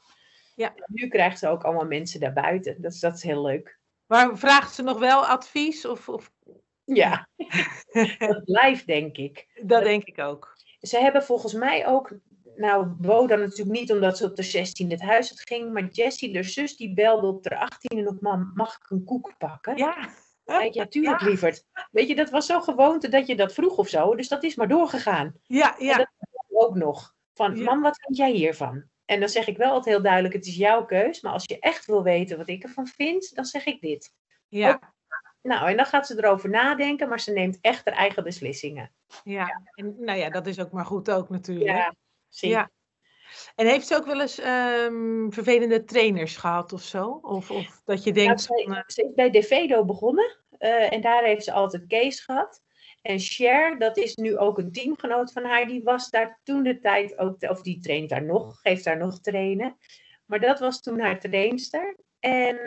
Ja. 0.55 0.75
En 0.75 0.85
Nu 0.87 1.09
krijgt 1.09 1.39
ze 1.39 1.49
ook 1.49 1.65
allemaal 1.65 1.87
mensen 1.87 2.21
daarbuiten. 2.21 2.83
Dat 2.83 2.93
is, 2.93 3.01
dat 3.01 3.15
is 3.15 3.23
heel 3.23 3.43
leuk. 3.43 3.79
Maar 4.07 4.39
vraagt 4.39 4.75
ze 4.75 4.83
nog 4.83 4.99
wel 4.99 5.27
advies? 5.27 5.87
Of, 5.87 6.09
of... 6.09 6.33
Ja, 6.85 7.29
dat 8.19 8.45
blijft 8.45 8.87
denk 8.87 9.17
ik. 9.17 9.61
Dat 9.63 9.83
denk 9.83 10.05
ik 10.05 10.19
ook. 10.19 10.57
Ze 10.81 10.99
hebben 10.99 11.23
volgens 11.25 11.53
mij 11.53 11.87
ook, 11.87 12.13
nou, 12.57 12.87
Bo 12.87 13.27
dan 13.27 13.39
natuurlijk 13.41 13.79
niet 13.79 13.93
omdat 13.93 14.17
ze 14.17 14.25
op 14.25 14.37
de 14.37 14.43
16 14.43 14.91
het 14.91 15.01
huis 15.03 15.31
uit 15.31 15.41
ging, 15.41 15.73
maar 15.73 15.85
Jessie, 15.89 16.35
haar 16.35 16.45
zus, 16.45 16.77
die 16.77 16.95
belde 16.95 17.27
op 17.27 17.43
de 17.43 17.69
18e 17.69 18.03
nog, 18.05 18.21
mam, 18.21 18.51
mag 18.55 18.75
ik 18.77 18.91
een 18.91 19.05
koek 19.05 19.35
pakken? 19.39 19.77
Ja, 19.77 20.09
Ja, 20.45 20.61
ja 20.73 20.87
tuurlijk, 20.87 21.21
lieverd. 21.21 21.65
Weet 21.91 22.09
je, 22.09 22.15
dat 22.15 22.31
was 22.31 22.47
zo 22.47 22.61
gewoonte 22.61 23.09
dat 23.09 23.27
je 23.27 23.37
dat 23.37 23.53
vroeg 23.55 23.77
of 23.77 23.89
zo, 23.89 24.15
dus 24.17 24.29
dat 24.29 24.43
is 24.45 24.55
maar 24.55 24.69
doorgegaan. 24.69 25.35
ja, 25.43 25.75
ja. 25.79 25.97
dat- 25.97 26.11
Ook 26.57 26.75
nog, 26.75 27.15
van, 27.35 27.57
Ja. 27.57 27.65
mam, 27.65 27.83
wat 27.83 27.99
vind 28.05 28.17
jij 28.17 28.31
hiervan? 28.31 28.85
En 29.05 29.21
dan 29.21 29.29
zeg 29.29 29.47
ik 29.47 29.57
wel 29.57 29.71
altijd 29.73 29.95
heel 29.95 30.03
duidelijk, 30.05 30.35
het 30.35 30.47
is 30.47 30.57
jouw 30.57 30.85
keus, 30.85 31.21
maar 31.21 31.33
als 31.33 31.45
je 31.47 31.59
echt 31.59 31.87
wil 31.87 32.03
weten 32.03 32.37
wat 32.37 32.49
ik 32.49 32.63
ervan 32.63 32.87
vind, 32.87 33.35
dan 33.35 33.45
zeg 33.45 33.65
ik 33.67 33.81
dit. 33.81 34.13
ja. 34.49 34.93
Nou, 35.43 35.69
en 35.71 35.77
dan 35.77 35.87
gaat 35.87 36.07
ze 36.07 36.19
erover 36.19 36.49
nadenken, 36.51 37.09
maar 37.09 37.21
ze 37.21 37.33
neemt 37.33 37.59
echt 37.61 37.85
haar 37.85 37.95
eigen 37.95 38.23
beslissingen. 38.25 38.95
Ja, 39.25 39.63
en 39.75 39.95
nou 39.99 40.19
ja, 40.19 40.31
dat 40.31 40.47
is 40.47 40.61
ook 40.61 40.71
maar 40.73 40.85
goed 40.87 41.11
ook 41.11 41.29
natuurlijk. 41.29 41.67
Ja, 41.77 41.95
Ja. 42.41 42.71
En 43.55 43.67
heeft 43.67 43.87
ze 43.87 43.97
ook 43.97 44.07
wel 44.07 44.21
eens 44.21 44.39
ehm, 44.39 45.31
vervelende 45.31 45.85
trainers 45.85 46.37
gehad 46.37 46.73
of 46.73 46.83
zo? 46.83 47.19
Of, 47.23 47.51
of 47.51 47.83
dat 47.85 48.05
je 48.05 48.13
denkt, 48.13 48.47
van, 48.47 48.75
eh, 48.75 48.83
ze 48.87 49.03
is 49.03 49.15
bij 49.15 49.31
Devedo 49.31 49.85
begonnen 49.85 50.37
eh, 50.59 50.93
en 50.93 51.01
daar 51.01 51.25
heeft 51.25 51.45
ze 51.45 51.53
altijd 51.53 51.87
Kees 51.87 52.21
gehad. 52.21 52.63
En 53.03 53.19
Cher, 53.19 53.79
dat 53.79 53.97
is 53.97 54.15
nu 54.15 54.39
ook 54.39 54.59
een 54.59 54.73
teamgenoot 54.73 55.33
van 55.33 55.45
haar, 55.45 55.67
die 55.67 55.83
was 55.83 56.11
daar 56.11 56.41
toen 56.43 56.63
de 56.63 56.79
tijd 56.79 57.19
ook, 57.19 57.43
of 57.43 57.63
die 57.63 57.81
traint 57.81 58.09
daar 58.09 58.25
nog, 58.25 58.61
geeft 58.61 58.85
daar 58.85 58.97
nog 58.97 59.21
trainen. 59.21 59.77
Maar 60.27 60.41
dat 60.41 60.59
was 60.59 60.81
toen 60.81 61.01
haar 61.01 61.21
trainster. 61.21 61.97
En, 62.21 62.59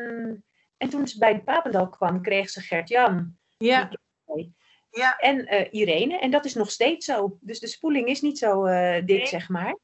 en 0.78 0.90
toen 0.90 1.08
ze 1.08 1.18
bij 1.18 1.34
de 1.34 1.44
Papendal 1.44 1.90
kwam, 1.90 2.22
kreeg 2.22 2.50
ze 2.50 2.62
Gert-Jan 2.62 3.38
ja, 3.58 3.90
ja, 4.98 5.18
en 5.18 5.46
eh, 5.48 5.68
Irene. 5.72 6.20
En 6.20 6.32
dat 6.32 6.46
is 6.46 6.54
nog 6.54 6.72
steeds 6.72 7.06
zo. 7.06 7.38
Dus 7.42 7.60
de 7.60 7.68
spoeling 7.68 8.08
is 8.08 8.22
niet 8.22 8.38
zo 8.38 8.66
eh, 8.66 8.96
dik, 9.06 9.18
Nee. 9.18 9.28
zeg 9.28 9.50
maar. 9.50 9.78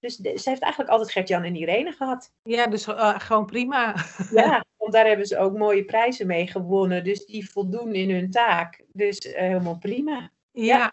Dus 0.00 0.16
de- 0.16 0.38
ze 0.38 0.48
heeft 0.48 0.62
eigenlijk 0.62 0.92
altijd 0.92 1.10
Gert-Jan 1.10 1.42
en 1.42 1.54
Irene 1.56 1.92
gehad. 1.92 2.32
ja, 2.42 2.66
dus 2.66 2.86
eh, 2.86 3.20
gewoon 3.20 3.46
prima. 3.46 3.94
Ja, 4.30 4.64
want 4.76 4.92
daar 4.92 5.06
hebben 5.06 5.26
ze 5.26 5.38
ook 5.38 5.56
mooie 5.56 5.84
prijzen 5.84 6.26
mee 6.26 6.46
gewonnen. 6.46 7.04
Dus 7.04 7.26
die 7.26 7.50
voldoen 7.50 7.94
in 7.94 8.10
hun 8.10 8.30
taak. 8.30 8.84
Dus 8.92 9.18
helemaal 9.32 9.78
prima. 9.78 10.30
Ja. 10.50 10.92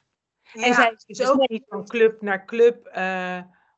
En 0.54 0.74
zij 0.74 0.92
is 0.96 1.06
dus 1.06 1.18
dus 1.18 1.28
ook 1.30 1.38
nee. 1.38 1.48
niet 1.48 1.66
van 1.68 1.88
club 1.88 2.22
naar 2.22 2.46
club. 2.46 2.90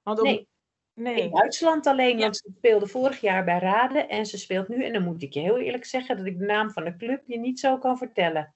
want 0.03 0.19
om, 0.19 0.23
Nee. 0.23 0.47
nee. 0.93 1.15
In 1.21 1.31
Duitsland 1.31 1.87
alleen, 1.87 2.19
want 2.19 2.37
ze 2.37 2.51
speelde 2.57 2.87
vorig 2.87 3.21
jaar 3.21 3.43
bij 3.43 3.59
Rade. 3.59 3.99
En 3.99 4.25
ze 4.25 4.37
speelt 4.37 4.67
nu, 4.67 4.83
en 4.83 4.93
dan 4.93 5.03
moet 5.03 5.23
ik 5.23 5.33
je 5.33 5.39
heel 5.39 5.57
eerlijk 5.59 5.85
zeggen, 5.85 6.17
dat 6.17 6.25
ik 6.25 6.39
de 6.39 6.45
naam 6.45 6.71
van 6.71 6.83
de 6.83 6.95
club 6.95 7.21
je 7.25 7.39
niet 7.39 7.59
zo 7.59 7.77
kan 7.77 7.97
vertellen. 7.97 8.55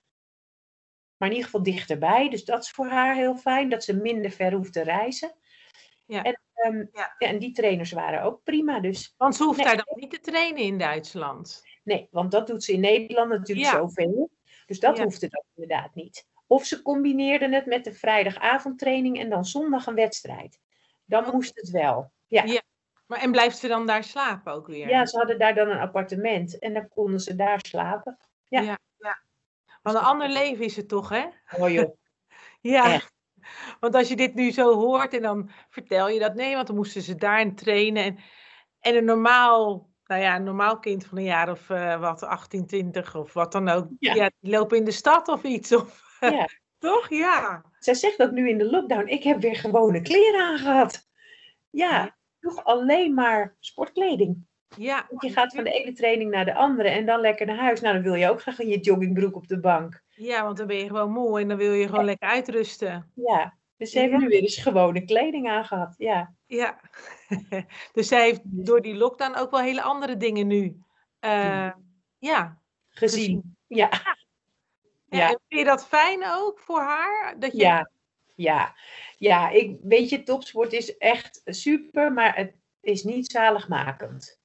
Maar 1.22 1.30
in 1.30 1.36
ieder 1.36 1.52
geval 1.52 1.66
dichterbij. 1.74 2.30
Dus 2.30 2.46
dat 2.46 2.64
is 2.64 2.72
voor 2.72 2.88
haar 2.88 3.16
heel 3.16 3.36
fijn, 3.38 3.70
dat 3.70 3.84
ze 3.84 3.94
minder 3.96 4.32
ver 4.32 4.54
hoeft 4.54 4.74
te 4.74 4.82
reizen. 4.82 5.32
Ja. 6.06 6.24
En, 6.24 6.40
ehm, 6.54 6.78
Ja. 6.78 7.16
ja, 7.18 7.28
en 7.28 7.40
die 7.40 7.52
trainers 7.52 7.92
waren 7.92 8.22
ook 8.24 8.44
prima. 8.44 8.80
Dus 8.80 9.14
Want 9.18 9.36
ze 9.36 9.44
hoeft 9.44 9.58
Nee. 9.58 9.66
daar 9.66 9.76
dan 9.76 9.86
niet 9.96 10.10
te 10.12 10.20
trainen 10.20 10.62
in 10.62 10.78
Duitsland. 10.78 11.64
Nee, 11.84 12.08
want 12.12 12.32
dat 12.32 12.48
doet 12.48 12.64
ze 12.64 12.74
in 12.74 12.80
Nederland 12.80 13.30
natuurlijk 13.30 13.68
Ja. 13.68 13.78
zoveel. 13.78 14.30
Dus 14.66 14.80
dat 14.80 14.98
Ja. 14.98 15.04
hoefde 15.04 15.28
dan 15.30 15.44
inderdaad 15.56 15.96
niet. 15.96 16.28
Of 16.48 16.66
ze 16.66 16.82
combineerden 16.82 17.52
het 17.54 17.66
met 17.66 17.84
de 17.84 17.94
vrijdagavondtraining 17.94 19.20
en 19.20 19.30
dan 19.30 19.46
zondag 19.46 19.86
een 19.86 19.96
wedstrijd. 19.96 20.60
Dan 21.06 21.26
moest 21.32 21.56
het 21.56 21.70
wel. 21.70 22.12
Ja. 22.28 22.44
Ja. 22.44 22.62
Maar 23.08 23.20
en 23.22 23.32
blijft 23.32 23.58
ze 23.58 23.68
dan 23.68 23.86
daar 23.88 24.04
slapen 24.04 24.54
ook 24.54 24.68
weer? 24.68 24.90
ja, 24.90 25.06
ze 25.06 25.18
hadden 25.18 25.40
daar 25.40 25.56
dan 25.56 25.70
een 25.70 25.80
appartement 25.80 26.60
en 26.60 26.74
dan 26.74 26.88
konden 26.88 27.20
ze 27.20 27.36
daar 27.36 27.60
slapen. 27.66 28.18
Ja. 28.48 28.78
Want 29.82 29.96
een 29.98 30.02
ander 30.04 30.30
leven 30.30 30.66
is 30.66 30.76
het 30.76 30.88
toch, 30.88 31.10
hè? 31.10 31.26
Oh 31.58 31.70
joh. 31.70 31.96
Ja. 32.62 32.94
Echt. 32.94 33.14
Want 33.80 33.96
als 33.96 34.08
je 34.08 34.16
dit 34.16 34.34
nu 34.34 34.52
zo 34.52 34.74
hoort 34.74 35.14
en 35.14 35.22
dan 35.22 35.50
vertel 35.70 36.10
je 36.10 36.20
dat, 36.20 36.36
nee, 36.36 36.56
want 36.56 36.68
dan 36.68 36.76
moesten 36.76 37.02
ze 37.02 37.16
daarin 37.16 37.56
trainen. 37.56 38.04
En, 38.04 38.18
en 38.80 38.96
een 38.96 39.06
normaal, 39.06 39.90
nou 40.06 40.22
ja, 40.22 40.36
een 40.36 40.44
normaal 40.44 40.80
kind 40.80 41.06
van 41.06 41.18
een 41.18 41.24
jaar 41.24 41.52
of 41.52 41.70
eh, 41.70 42.00
wat, 42.00 42.24
18, 42.24 42.66
20 42.68 43.16
of 43.16 43.34
wat 43.34 43.52
dan 43.52 43.70
ook, 43.70 43.88
Ja. 44.00 44.14
ja. 44.14 44.32
die 44.40 44.52
lopen 44.52 44.78
in 44.78 44.84
de 44.84 44.92
stad 44.92 45.28
of 45.28 45.44
iets. 45.44 45.72
Of, 45.76 46.10
Ja. 46.20 46.48
toch? 46.80 47.10
Ja. 47.10 47.64
Zij 47.80 47.94
zegt 47.94 48.22
ook 48.22 48.32
nu 48.32 48.50
in 48.50 48.58
de 48.58 48.70
lockdown, 48.70 49.08
ik 49.08 49.24
heb 49.24 49.40
weer 49.42 49.56
gewone 49.56 50.02
kleren 50.02 50.42
aangehad. 50.42 51.08
Ja, 51.70 52.18
droeg 52.40 52.64
alleen 52.64 53.14
maar 53.14 53.56
sportkleding. 53.60 54.48
Ja. 54.78 55.06
Want 55.10 55.22
je 55.22 55.32
gaat 55.32 55.54
van 55.56 55.64
de 55.64 55.72
ene 55.72 55.94
training 55.94 56.32
naar 56.32 56.46
de 56.46 56.54
andere 56.54 56.90
en 56.90 57.06
dan 57.06 57.20
lekker 57.20 57.46
naar 57.46 57.58
huis. 57.58 57.82
Nou, 57.82 57.94
dan 57.94 58.04
wil 58.04 58.14
je 58.14 58.30
ook 58.30 58.42
graag 58.42 58.60
in 58.60 58.68
je 58.68 58.80
joggingbroek 58.80 59.36
op 59.36 59.48
de 59.48 59.60
bank. 59.60 60.04
ja, 60.10 60.44
want 60.44 60.58
dan 60.58 60.68
ben 60.68 60.78
je 60.78 60.88
gewoon 60.88 61.12
moe 61.12 61.40
en 61.40 61.48
dan 61.48 61.58
wil 61.58 61.72
je 61.74 61.88
gewoon 61.88 62.06
lekker 62.06 62.28
uitrusten. 62.30 63.12
Ja, 63.16 63.58
dus 63.78 63.92
ze 63.92 64.00
heeft 64.00 64.12
Ja. 64.12 64.18
nu 64.18 64.28
weer 64.28 64.42
eens 64.42 64.58
gewone 64.58 65.06
kleding 65.06 65.50
aangehad. 65.50 65.96
Ja, 65.98 66.34
Ja. 66.48 66.80
dus 67.94 68.08
zij 68.08 68.22
heeft 68.24 68.42
door 68.44 68.82
die 68.82 68.96
lockdown 68.96 69.36
ook 69.38 69.52
wel 69.52 69.60
hele 69.60 69.82
andere 69.82 70.18
dingen 70.18 70.48
nu. 70.48 70.82
eh, 71.20 71.72
ja. 72.18 72.58
gezien. 72.90 73.56
Ja, 73.68 73.90
Ja. 73.92 74.18
Ja. 75.18 75.30
En 75.30 75.40
vind 75.48 75.62
je 75.62 75.64
dat 75.66 75.88
fijn 75.88 76.24
ook 76.28 76.60
voor 76.60 76.80
haar? 76.80 77.36
Dat 77.40 77.52
je, 77.52 77.58
ja, 77.58 77.90
ja. 78.36 78.76
Ja, 79.18 79.50
ik, 79.50 79.78
weet 79.84 80.10
je, 80.10 80.24
topsport 80.24 80.74
is 80.74 80.98
echt 80.98 81.42
super, 81.46 82.14
maar 82.14 82.36
het 82.36 82.54
is 82.82 83.04
niet 83.04 83.32
zaligmakend. 83.32 84.40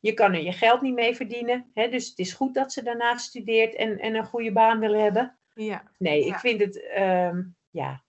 Je 0.00 0.14
kan 0.14 0.34
er 0.34 0.42
je 0.42 0.52
geld 0.52 0.80
niet 0.80 0.94
mee 0.94 1.16
verdienen. 1.16 1.70
Hè? 1.74 1.88
Dus 1.88 2.08
het 2.08 2.18
is 2.18 2.32
goed 2.32 2.54
dat 2.54 2.72
ze 2.72 2.82
daarnaast 2.82 3.26
studeert 3.26 3.74
en, 3.74 3.98
en 3.98 4.14
een 4.14 4.24
goede 4.24 4.52
baan 4.52 4.78
wil 4.78 4.92
hebben. 4.94 5.38
ja. 5.54 5.82
Nee, 5.98 6.26
ik 6.26 6.34
vind 6.36 6.60
het, 6.60 6.86
ehm, 6.88 7.42
ja. 7.70 8.04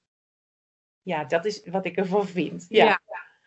Ja, 1.01 1.23
dat 1.23 1.45
is 1.45 1.65
wat 1.65 1.85
ik 1.85 1.97
ervan 1.97 2.27
vind. 2.27 2.65
Ja. 2.69 2.85
Ja, 2.85 2.99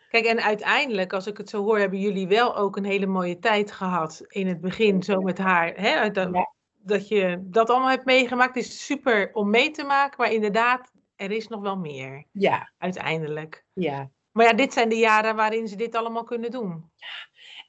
Kijk, 0.08 0.24
en 0.24 0.42
uiteindelijk, 0.42 1.12
als 1.12 1.26
ik 1.26 1.36
het 1.36 1.48
zo 1.48 1.62
hoor, 1.62 1.78
hebben 1.78 1.98
jullie 2.00 2.26
wel 2.28 2.56
ook 2.56 2.76
een 2.76 2.84
hele 2.84 3.06
mooie 3.06 3.38
tijd 3.38 3.72
gehad 3.72 4.24
in 4.28 4.46
het 4.46 4.60
begin, 4.60 5.02
zo 5.02 5.20
met 5.20 5.38
haar. 5.38 5.72
Hè? 5.74 6.10
Dat, 6.10 6.48
dat 6.72 7.08
je 7.08 7.38
dat 7.40 7.70
allemaal 7.70 7.88
hebt 7.88 8.04
meegemaakt, 8.04 8.56
is 8.56 8.86
super 8.86 9.30
om 9.32 9.50
mee 9.50 9.70
te 9.70 9.84
maken, 9.84 10.14
maar 10.18 10.32
inderdaad, 10.32 10.92
er 11.16 11.30
is 11.30 11.48
nog 11.48 11.60
wel 11.60 11.76
meer, 11.76 12.24
ja, 12.32 12.72
uiteindelijk. 12.78 13.64
ja. 13.72 14.10
Maar 14.32 14.46
ja, 14.46 14.52
dit 14.52 14.72
zijn 14.72 14.88
de 14.88 14.96
jaren 14.96 15.36
waarin 15.36 15.68
ze 15.68 15.76
dit 15.76 15.94
allemaal 15.94 16.24
kunnen 16.24 16.50
doen. 16.50 16.90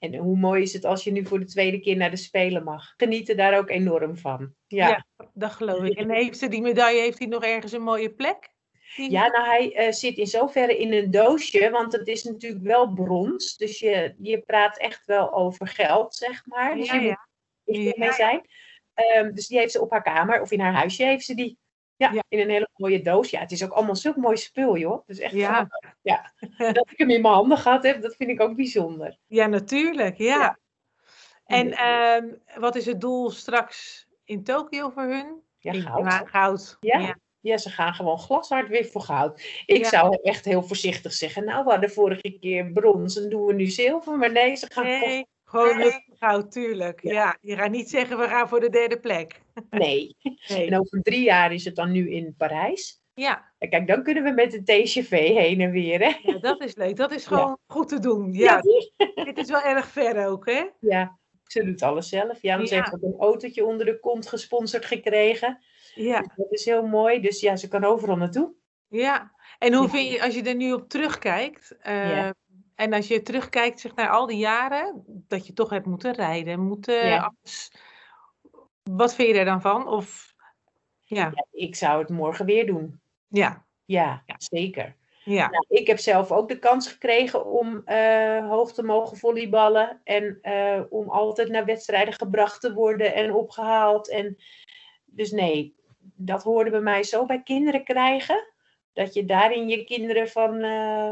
En 0.03 0.15
hoe 0.15 0.37
mooi 0.37 0.61
is 0.61 0.73
het 0.73 0.85
als 0.85 1.03
je 1.03 1.11
nu 1.11 1.25
voor 1.25 1.39
de 1.39 1.45
tweede 1.45 1.79
keer 1.79 1.95
naar 1.95 2.09
de 2.09 2.15
Spelen 2.15 2.63
mag. 2.63 2.93
Genieten 2.97 3.37
daar 3.37 3.57
ook 3.57 3.69
enorm 3.69 4.17
van. 4.17 4.53
Ja, 4.67 4.87
Ja. 4.87 5.05
Dat 5.33 5.51
geloof 5.51 5.83
ik. 5.83 5.97
En 5.97 6.09
heeft 6.09 6.37
ze 6.37 6.47
die 6.47 6.61
medaille, 6.61 7.01
heeft 7.01 7.19
hij 7.19 7.27
nog 7.27 7.43
ergens 7.43 7.71
een 7.71 7.83
mooie 7.83 8.13
plek? 8.13 8.51
Ja, 8.95 9.27
nou 9.27 9.45
hij 9.45 9.75
eh, 9.75 9.91
zit 9.91 10.17
in 10.17 10.27
zoverre 10.27 10.77
in 10.77 10.93
een 10.93 11.11
doosje, 11.11 11.69
want 11.69 11.93
het 11.93 12.07
is 12.07 12.23
natuurlijk 12.23 12.63
wel 12.63 12.93
brons. 12.93 13.57
Dus 13.57 13.79
je, 13.79 14.15
je 14.17 14.39
praat 14.41 14.77
echt 14.77 15.05
wel 15.05 15.33
over 15.33 15.67
geld, 15.67 16.15
zeg 16.15 16.45
maar. 16.45 16.75
Dus 16.75 16.87
Ja, 16.87 16.93
je 16.93 17.01
moet 17.01 17.17
ja. 17.63 17.73
er 17.73 17.79
Ja, 17.79 17.93
mee 17.95 18.13
zijn. 18.13 18.47
Ehm, 18.93 19.33
dus 19.33 19.47
die 19.47 19.57
heeft 19.57 19.71
ze 19.71 19.81
op 19.81 19.91
haar 19.91 20.03
kamer 20.03 20.41
of 20.41 20.51
in 20.51 20.59
haar 20.59 20.73
huisje 20.73 21.03
heeft 21.03 21.25
ze 21.25 21.35
die. 21.35 21.57
Ja, 21.95 22.11
Ja. 22.11 22.23
in 22.27 22.39
een 22.39 22.49
hele 22.49 22.69
mooie 22.75 23.01
doos. 23.01 23.29
Ja, 23.29 23.39
het 23.39 23.51
is 23.51 23.63
ook 23.63 23.71
allemaal 23.71 23.95
zulk 23.95 24.15
mooi 24.15 24.37
spul, 24.37 24.77
joh. 24.77 25.07
Dus 25.07 25.19
echt 25.19 25.33
Ja. 25.33 25.67
ja. 26.01 26.33
Dat 26.73 26.91
ik 26.91 26.97
hem 26.97 27.09
in 27.09 27.21
mijn 27.21 27.33
handen 27.33 27.57
gehad 27.57 27.83
heb, 27.83 28.01
dat 28.01 28.15
vind 28.15 28.29
ik 28.29 28.41
ook 28.41 28.55
bijzonder. 28.55 29.17
Ja, 29.27 29.45
natuurlijk. 29.47 30.17
Ja. 30.17 30.37
Ja. 30.37 30.57
En 31.45 31.71
ehm, 31.71 32.27
wat 32.59 32.75
is 32.75 32.85
het 32.85 33.01
doel 33.01 33.29
straks 33.29 34.07
in 34.23 34.43
Tokio 34.43 34.89
voor 34.89 35.03
hun? 35.03 35.41
Ja, 35.57 35.73
goud. 35.73 36.05
Ja, 36.05 36.25
goud. 36.25 36.77
Ja. 36.79 36.99
Ja. 36.99 37.17
Ja, 37.39 37.57
ze 37.57 37.69
gaan 37.69 37.93
gewoon 37.93 38.19
glashard 38.19 38.69
weer 38.69 38.85
voor 38.85 39.01
goud. 39.01 39.41
Ik 39.65 39.85
zou 39.85 40.17
echt 40.21 40.45
heel 40.45 40.63
voorzichtig 40.63 41.13
zeggen, 41.13 41.45
nou, 41.45 41.63
we 41.63 41.71
hadden 41.71 41.89
vorige 41.91 42.37
keer 42.39 42.71
brons 42.71 43.17
en 43.17 43.29
doen 43.29 43.45
we 43.45 43.53
nu 43.53 43.65
zilver. 43.65 44.17
Maar 44.17 44.31
nee, 44.31 44.55
ze 44.55 44.67
gaan 44.71 44.83
Nee, 44.85 45.27
gewoon 45.59 45.77
Nee. 45.77 46.05
goud, 46.19 46.51
tuurlijk. 46.51 47.01
Ja. 47.03 47.11
Ja. 47.11 47.37
je 47.41 47.55
gaat 47.55 47.71
niet 47.71 47.89
zeggen 47.89 48.17
we 48.17 48.27
gaan 48.27 48.47
voor 48.49 48.59
de 48.59 48.69
derde 48.69 48.99
plek. 48.99 49.41
Nee. 49.69 50.15
Nee. 50.47 50.67
En 50.67 50.79
over 50.79 51.01
drie 51.01 51.23
jaar 51.23 51.53
is 51.53 51.65
het 51.65 51.75
dan 51.75 51.91
nu 51.91 52.09
in 52.11 52.35
Parijs. 52.37 53.01
Ja, 53.15 53.51
En 53.57 53.69
kijk, 53.69 53.87
dan 53.87 54.03
kunnen 54.03 54.23
we 54.23 54.31
met 54.31 54.51
de 54.51 54.63
TGV 54.63 55.09
heen 55.09 55.61
en 55.61 55.71
weer, 55.71 55.99
hè? 55.99 56.11
ja, 56.31 56.37
dat 56.39 56.61
is 56.63 56.75
leuk. 56.75 56.95
Dat 56.95 57.11
is 57.11 57.23
Ja. 57.23 57.29
gewoon 57.29 57.57
goed 57.67 57.87
te 57.87 57.99
doen. 57.99 58.33
Ja, 58.33 58.61
Ja, 58.95 59.23
dit 59.25 59.37
is 59.37 59.49
wel 59.49 59.61
erg 59.61 59.87
ver 59.87 60.27
ook, 60.27 60.45
hè? 60.45 60.63
ja. 60.79 61.19
Ze 61.43 61.63
doet 61.63 61.81
alles 61.81 62.09
zelf. 62.09 62.41
Ja, 62.41 62.65
ze 62.65 62.75
heeft 62.75 62.93
ook 62.93 63.01
een 63.01 63.15
autootje 63.19 63.65
onder 63.65 63.85
de 63.85 63.99
kont 63.99 64.27
gesponsord 64.27 64.85
gekregen. 64.85 65.63
Ja, 65.95 66.19
Dus 66.19 66.29
dat 66.35 66.51
is 66.51 66.65
heel 66.65 66.85
mooi. 66.87 67.19
Dus 67.21 67.39
ja, 67.39 67.55
ze 67.55 67.67
kan 67.67 67.83
overal 67.83 68.15
naartoe. 68.17 68.53
ja. 68.87 69.31
En 69.59 69.73
hoe 69.73 69.89
vind 69.89 70.09
je, 70.11 70.21
als 70.23 70.35
je 70.35 70.43
er 70.43 70.55
nu 70.55 70.73
op 70.73 70.89
terugkijkt, 70.89 71.75
Ja. 71.83 72.33
En 72.75 72.93
als 72.93 73.07
je 73.07 73.21
terugkijkt 73.21 73.79
zeg, 73.79 73.95
naar 73.95 74.09
al 74.09 74.25
die 74.25 74.37
jaren, 74.37 75.03
dat 75.27 75.47
je 75.47 75.53
toch 75.53 75.69
hebt 75.69 75.85
moeten 75.85 76.13
rijden, 76.13 76.59
moeten 76.59 77.07
Ja. 77.07 77.17
alles. 77.17 77.73
Wat 78.83 79.15
vind 79.15 79.27
je 79.27 79.39
er 79.39 79.45
dan 79.45 79.61
van? 79.61 79.87
Of, 79.87 80.33
ja, 80.99 81.31
Ja, 81.35 81.45
ik 81.51 81.75
zou 81.75 81.99
het 81.99 82.09
morgen 82.09 82.45
weer 82.45 82.65
doen. 82.65 83.01
ja, 83.27 83.65
Ja, 83.85 84.23
Ja. 84.25 84.35
zeker. 84.37 84.95
ja. 85.23 85.49
Nou, 85.49 85.65
ik 85.67 85.87
heb 85.87 85.99
zelf 85.99 86.31
ook 86.31 86.47
de 86.47 86.59
kans 86.59 86.87
gekregen 86.91 87.45
om 87.45 87.81
eh, 87.85 88.49
hoog 88.49 88.73
te 88.73 88.83
mogen 88.83 89.17
volleyballen. 89.17 90.01
En 90.03 90.37
eh, 90.41 90.81
om 90.89 91.09
altijd 91.09 91.49
naar 91.49 91.65
wedstrijden 91.65 92.13
gebracht 92.13 92.61
te 92.61 92.73
worden 92.73 93.13
en 93.13 93.33
opgehaald. 93.33 94.09
En, 94.09 94.37
dus 95.05 95.31
nee, 95.31 95.75
dat 95.99 96.43
hoorde 96.43 96.69
bij 96.69 96.81
mij 96.81 97.03
zo 97.03 97.25
bij 97.25 97.43
kinderen 97.43 97.83
krijgen. 97.83 98.47
Dat 98.93 99.13
je 99.13 99.25
daarin 99.25 99.67
je 99.69 99.83
kinderen 99.83 100.29
van 100.29 100.59
eh, 100.61 101.11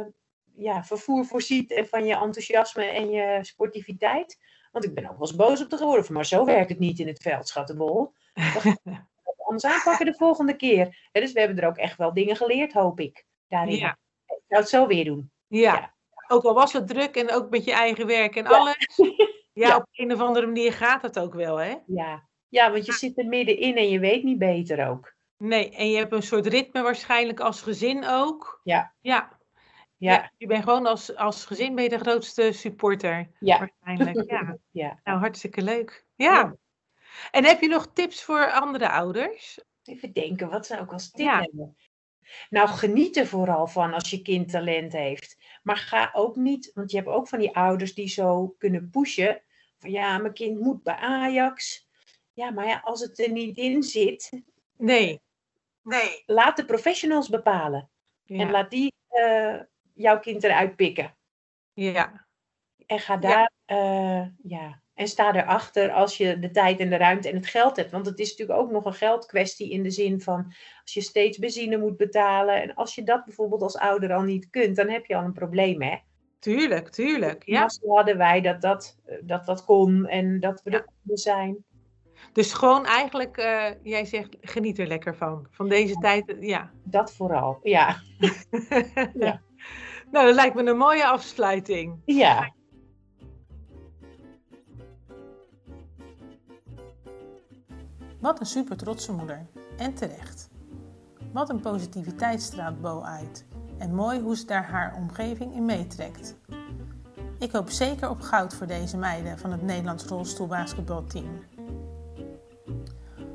ja, 0.61 0.83
vervoer 0.83 1.25
voorziet. 1.25 1.71
En 1.71 1.87
van 1.87 2.05
je 2.05 2.13
enthousiasme 2.13 2.83
en 2.83 3.09
je 3.09 3.39
sportiviteit. 3.41 4.37
Want 4.71 4.85
ik 4.85 4.93
ben 4.93 5.03
ook 5.03 5.17
wel 5.17 5.27
eens 5.27 5.35
boos 5.35 5.61
op 5.61 5.69
de 5.69 5.77
geworden. 5.77 6.13
Maar 6.13 6.25
zo 6.25 6.45
werkt 6.45 6.69
het 6.69 6.79
niet 6.79 6.99
in 6.99 7.07
het 7.07 7.21
veld, 7.21 7.47
schattenbol. 7.47 8.13
Anders 9.47 9.73
aanpakken 9.73 10.05
de 10.05 10.13
volgende 10.13 10.55
keer. 10.55 11.09
Dus 11.11 11.31
we 11.31 11.39
hebben 11.39 11.59
er 11.59 11.67
ook 11.67 11.77
echt 11.77 11.97
wel 11.97 12.13
dingen 12.13 12.35
geleerd, 12.35 12.73
hoop 12.73 12.99
ik. 12.99 13.25
Daarin. 13.47 13.75
Ja. 13.75 13.97
Ik 14.25 14.43
zou 14.47 14.61
het 14.61 14.69
zo 14.69 14.87
weer 14.87 15.05
doen. 15.05 15.31
Ja. 15.47 15.73
Ja. 15.73 15.93
ook 16.27 16.43
al 16.43 16.53
was 16.53 16.73
het 16.73 16.87
druk 16.87 17.15
en 17.15 17.31
ook 17.31 17.49
met 17.49 17.63
je 17.63 17.71
eigen 17.71 18.07
werk 18.07 18.35
en 18.35 18.47
alles. 18.47 18.77
Ja, 19.53 19.67
Ja. 19.67 19.75
op 19.75 19.85
een 19.91 20.13
of 20.13 20.19
andere 20.19 20.45
manier 20.45 20.73
gaat 20.73 21.01
het 21.01 21.19
ook 21.19 21.33
wel, 21.33 21.57
hè? 21.57 21.75
Ja. 21.85 22.27
ja, 22.47 22.71
want 22.71 22.85
je 22.85 22.91
zit 22.91 23.17
er 23.17 23.25
middenin 23.25 23.75
en 23.75 23.89
je 23.89 23.99
weet 23.99 24.23
niet 24.23 24.37
beter 24.37 24.87
ook. 24.87 25.13
Nee, 25.37 25.69
en 25.75 25.89
je 25.89 25.97
hebt 25.97 26.13
een 26.13 26.23
soort 26.23 26.47
ritme 26.47 26.81
waarschijnlijk 26.81 27.39
als 27.39 27.61
gezin 27.61 28.07
ook. 28.07 28.59
Ja. 28.63 28.93
Ja, 29.01 29.39
Ja, 30.01 30.13
ja. 30.13 30.31
je 30.37 30.47
bent 30.47 30.63
gewoon 30.63 30.85
als, 30.85 31.15
als 31.15 31.45
gezin 31.45 31.75
ben 31.75 31.83
je 31.83 31.89
de 31.89 31.99
grootste 31.99 32.51
supporter 32.51 33.29
ja, 33.39 33.59
waarschijnlijk. 33.59 34.31
Ja, 34.31 34.57
ja. 34.83 34.99
nou 35.03 35.19
hartstikke 35.19 35.61
leuk. 35.61 36.05
Ja. 36.15 36.33
Ja. 36.33 36.55
En 37.31 37.45
heb 37.45 37.61
je 37.61 37.67
nog 37.67 37.93
tips 37.93 38.23
voor 38.23 38.51
andere 38.51 38.89
ouders? 38.89 39.59
Even 39.83 40.13
denken, 40.13 40.49
wat 40.49 40.65
zou 40.65 40.83
ik 40.83 40.91
als 40.91 41.11
tip 41.11 41.27
hebben? 41.27 41.75
Nou, 42.49 42.67
geniet 42.67 43.17
er 43.17 43.27
vooral 43.27 43.67
van 43.67 43.93
als 43.93 44.09
je 44.09 44.21
kind 44.21 44.49
talent 44.51 44.93
heeft. 44.93 45.37
Maar 45.63 45.77
ga 45.77 46.09
ook 46.13 46.35
niet, 46.35 46.71
want 46.73 46.91
je 46.91 46.97
hebt 46.97 47.09
ook 47.09 47.27
van 47.27 47.39
die 47.39 47.55
ouders 47.55 47.93
die 47.93 48.07
zo 48.07 48.55
kunnen 48.57 48.89
pushen. 48.89 49.41
Van 49.77 49.91
ja, 49.91 50.17
mijn 50.17 50.33
kind 50.33 50.59
moet 50.59 50.83
bij 50.83 50.95
Ajax. 50.95 51.87
Ja, 52.33 52.49
maar 52.49 52.67
ja, 52.67 52.81
als 52.83 53.01
het 53.01 53.19
er 53.19 53.31
niet 53.31 53.57
in 53.57 53.83
zit, 53.83 54.43
Nee. 54.77 55.21
Nee. 55.83 56.23
laat 56.25 56.57
de 56.57 56.65
professionals 56.65 57.29
bepalen. 57.29 57.89
En 58.25 58.51
laat 58.51 58.69
die 58.69 58.93
eh, 59.07 59.59
jouw 60.01 60.19
kind 60.19 60.43
eruit 60.43 60.75
pikken. 60.75 61.15
ja. 61.73 62.25
En 62.85 62.99
ga 62.99 63.17
daar, 63.17 63.51
eh, 63.65 64.25
ja, 64.43 64.81
en 64.93 65.07
sta 65.07 65.35
erachter 65.35 65.91
als 65.91 66.17
je 66.17 66.39
de 66.39 66.51
tijd 66.51 66.79
en 66.79 66.89
de 66.89 66.97
ruimte 66.97 67.29
en 67.29 67.35
het 67.35 67.45
geld 67.47 67.75
hebt. 67.75 67.91
Want 67.91 68.05
het 68.05 68.19
is 68.19 68.29
natuurlijk 68.29 68.59
ook 68.59 68.71
nog 68.71 68.85
een 68.85 68.93
geldkwestie 68.93 69.71
in 69.71 69.83
de 69.83 69.89
zin 69.91 70.21
van 70.21 70.53
als 70.81 70.93
je 70.93 71.01
steeds 71.01 71.37
benzine 71.37 71.77
moet 71.77 71.97
betalen. 71.97 72.61
En 72.61 72.73
als 72.75 72.95
je 72.95 73.03
dat 73.03 73.25
bijvoorbeeld 73.25 73.61
als 73.61 73.77
ouder 73.77 74.13
al 74.13 74.21
niet 74.21 74.49
kunt, 74.49 74.75
dan 74.75 74.89
heb 74.89 75.05
je 75.05 75.15
al 75.15 75.23
een 75.23 75.33
probleem, 75.33 75.81
hè? 75.81 75.97
Tuurlijk, 76.39 76.89
tuurlijk. 76.89 77.45
Ja. 77.45 77.59
Ja. 77.59 77.69
Zo 77.69 77.95
hadden 77.95 78.17
wij 78.17 78.41
dat 78.41 78.61
dat, 78.61 78.97
eh, 79.05 79.17
dat 79.21 79.45
dat 79.45 79.65
kon 79.65 80.07
en 80.07 80.39
dat 80.39 80.61
we 80.63 80.71
Ja. 80.71 80.77
er 80.77 80.83
konden 80.83 81.17
zijn. 81.17 81.65
Dus 82.33 82.53
gewoon 82.53 82.85
eigenlijk, 82.85 83.37
eh, 83.37 83.69
jij 83.83 84.05
zegt, 84.05 84.37
geniet 84.41 84.79
er 84.79 84.87
lekker 84.87 85.15
van. 85.15 85.47
Van 85.49 85.69
deze 85.69 85.95
tijd, 85.95 86.35
ja. 86.39 86.71
Dat 86.83 87.13
vooral, 87.13 87.59
ja. 87.63 87.95
Ja. 89.13 89.41
Nou, 90.11 90.25
dat 90.25 90.35
lijkt 90.35 90.55
me 90.55 90.65
een 90.65 90.77
mooie 90.77 91.05
afsluiting. 91.05 92.01
Ja, 92.05 92.51
Wat 98.21 98.39
een 98.39 98.45
super 98.45 98.77
trotse 98.77 99.11
moeder. 99.11 99.45
En 99.77 99.93
terecht. 99.93 100.49
Wat 101.33 101.49
een 101.49 101.59
positiviteit 101.59 102.41
straalt 102.41 102.81
Bo 102.81 103.01
uit. 103.01 103.45
En 103.77 103.95
mooi 103.95 104.19
hoe 104.19 104.35
ze 104.35 104.45
daar 104.45 104.69
haar 104.69 104.95
omgeving 104.95 105.53
in 105.55 105.65
meetrekt. 105.65 106.35
Ik 107.39 107.51
hoop 107.51 107.69
zeker 107.69 108.09
op 108.09 108.21
goud 108.21 108.53
voor 108.53 108.67
deze 108.67 108.97
meiden 108.97 109.39
van 109.39 109.51
het 109.51 109.61
Nederlands 109.61 110.05
rolstoelbasketbalteam. 110.05 111.43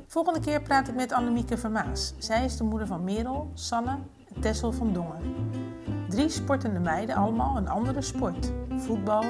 Volgende 0.07 0.39
keer 0.39 0.61
praat 0.61 0.87
ik 0.87 0.95
met 0.95 1.11
Annemieke 1.11 1.57
Vermaas. 1.57 2.13
Zij 2.17 2.45
is 2.45 2.57
de 2.57 2.63
moeder 2.63 2.87
van 2.87 3.03
Merel, 3.03 3.51
Sanne 3.53 3.97
en 4.33 4.41
Tessel 4.41 4.71
van 4.71 4.93
Dongen. 4.93 5.35
Drie 6.09 6.29
sportende 6.29 6.79
meiden, 6.79 7.15
allemaal 7.15 7.57
een 7.57 7.67
andere 7.67 8.01
sport. 8.01 8.51
Voetbal, 8.77 9.23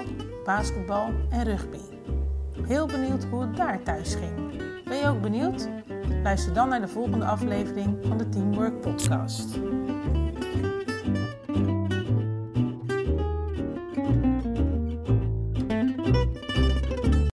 basketbal 0.45 1.09
en 1.29 1.43
rugby. 1.43 1.79
Heel 2.61 2.87
benieuwd 2.87 3.23
hoe 3.23 3.41
het 3.41 3.57
daar 3.57 3.83
thuis 3.83 4.15
ging. 4.15 4.61
Ben 4.83 4.97
je 4.97 5.07
ook 5.07 5.21
benieuwd? 5.21 5.69
Luister 6.23 6.53
dan 6.53 6.69
naar 6.69 6.81
de 6.81 6.87
volgende 6.87 7.25
aflevering 7.25 7.97
van 8.07 8.17
de 8.17 8.29
Teamwork 8.29 8.81
Podcast. 8.81 9.59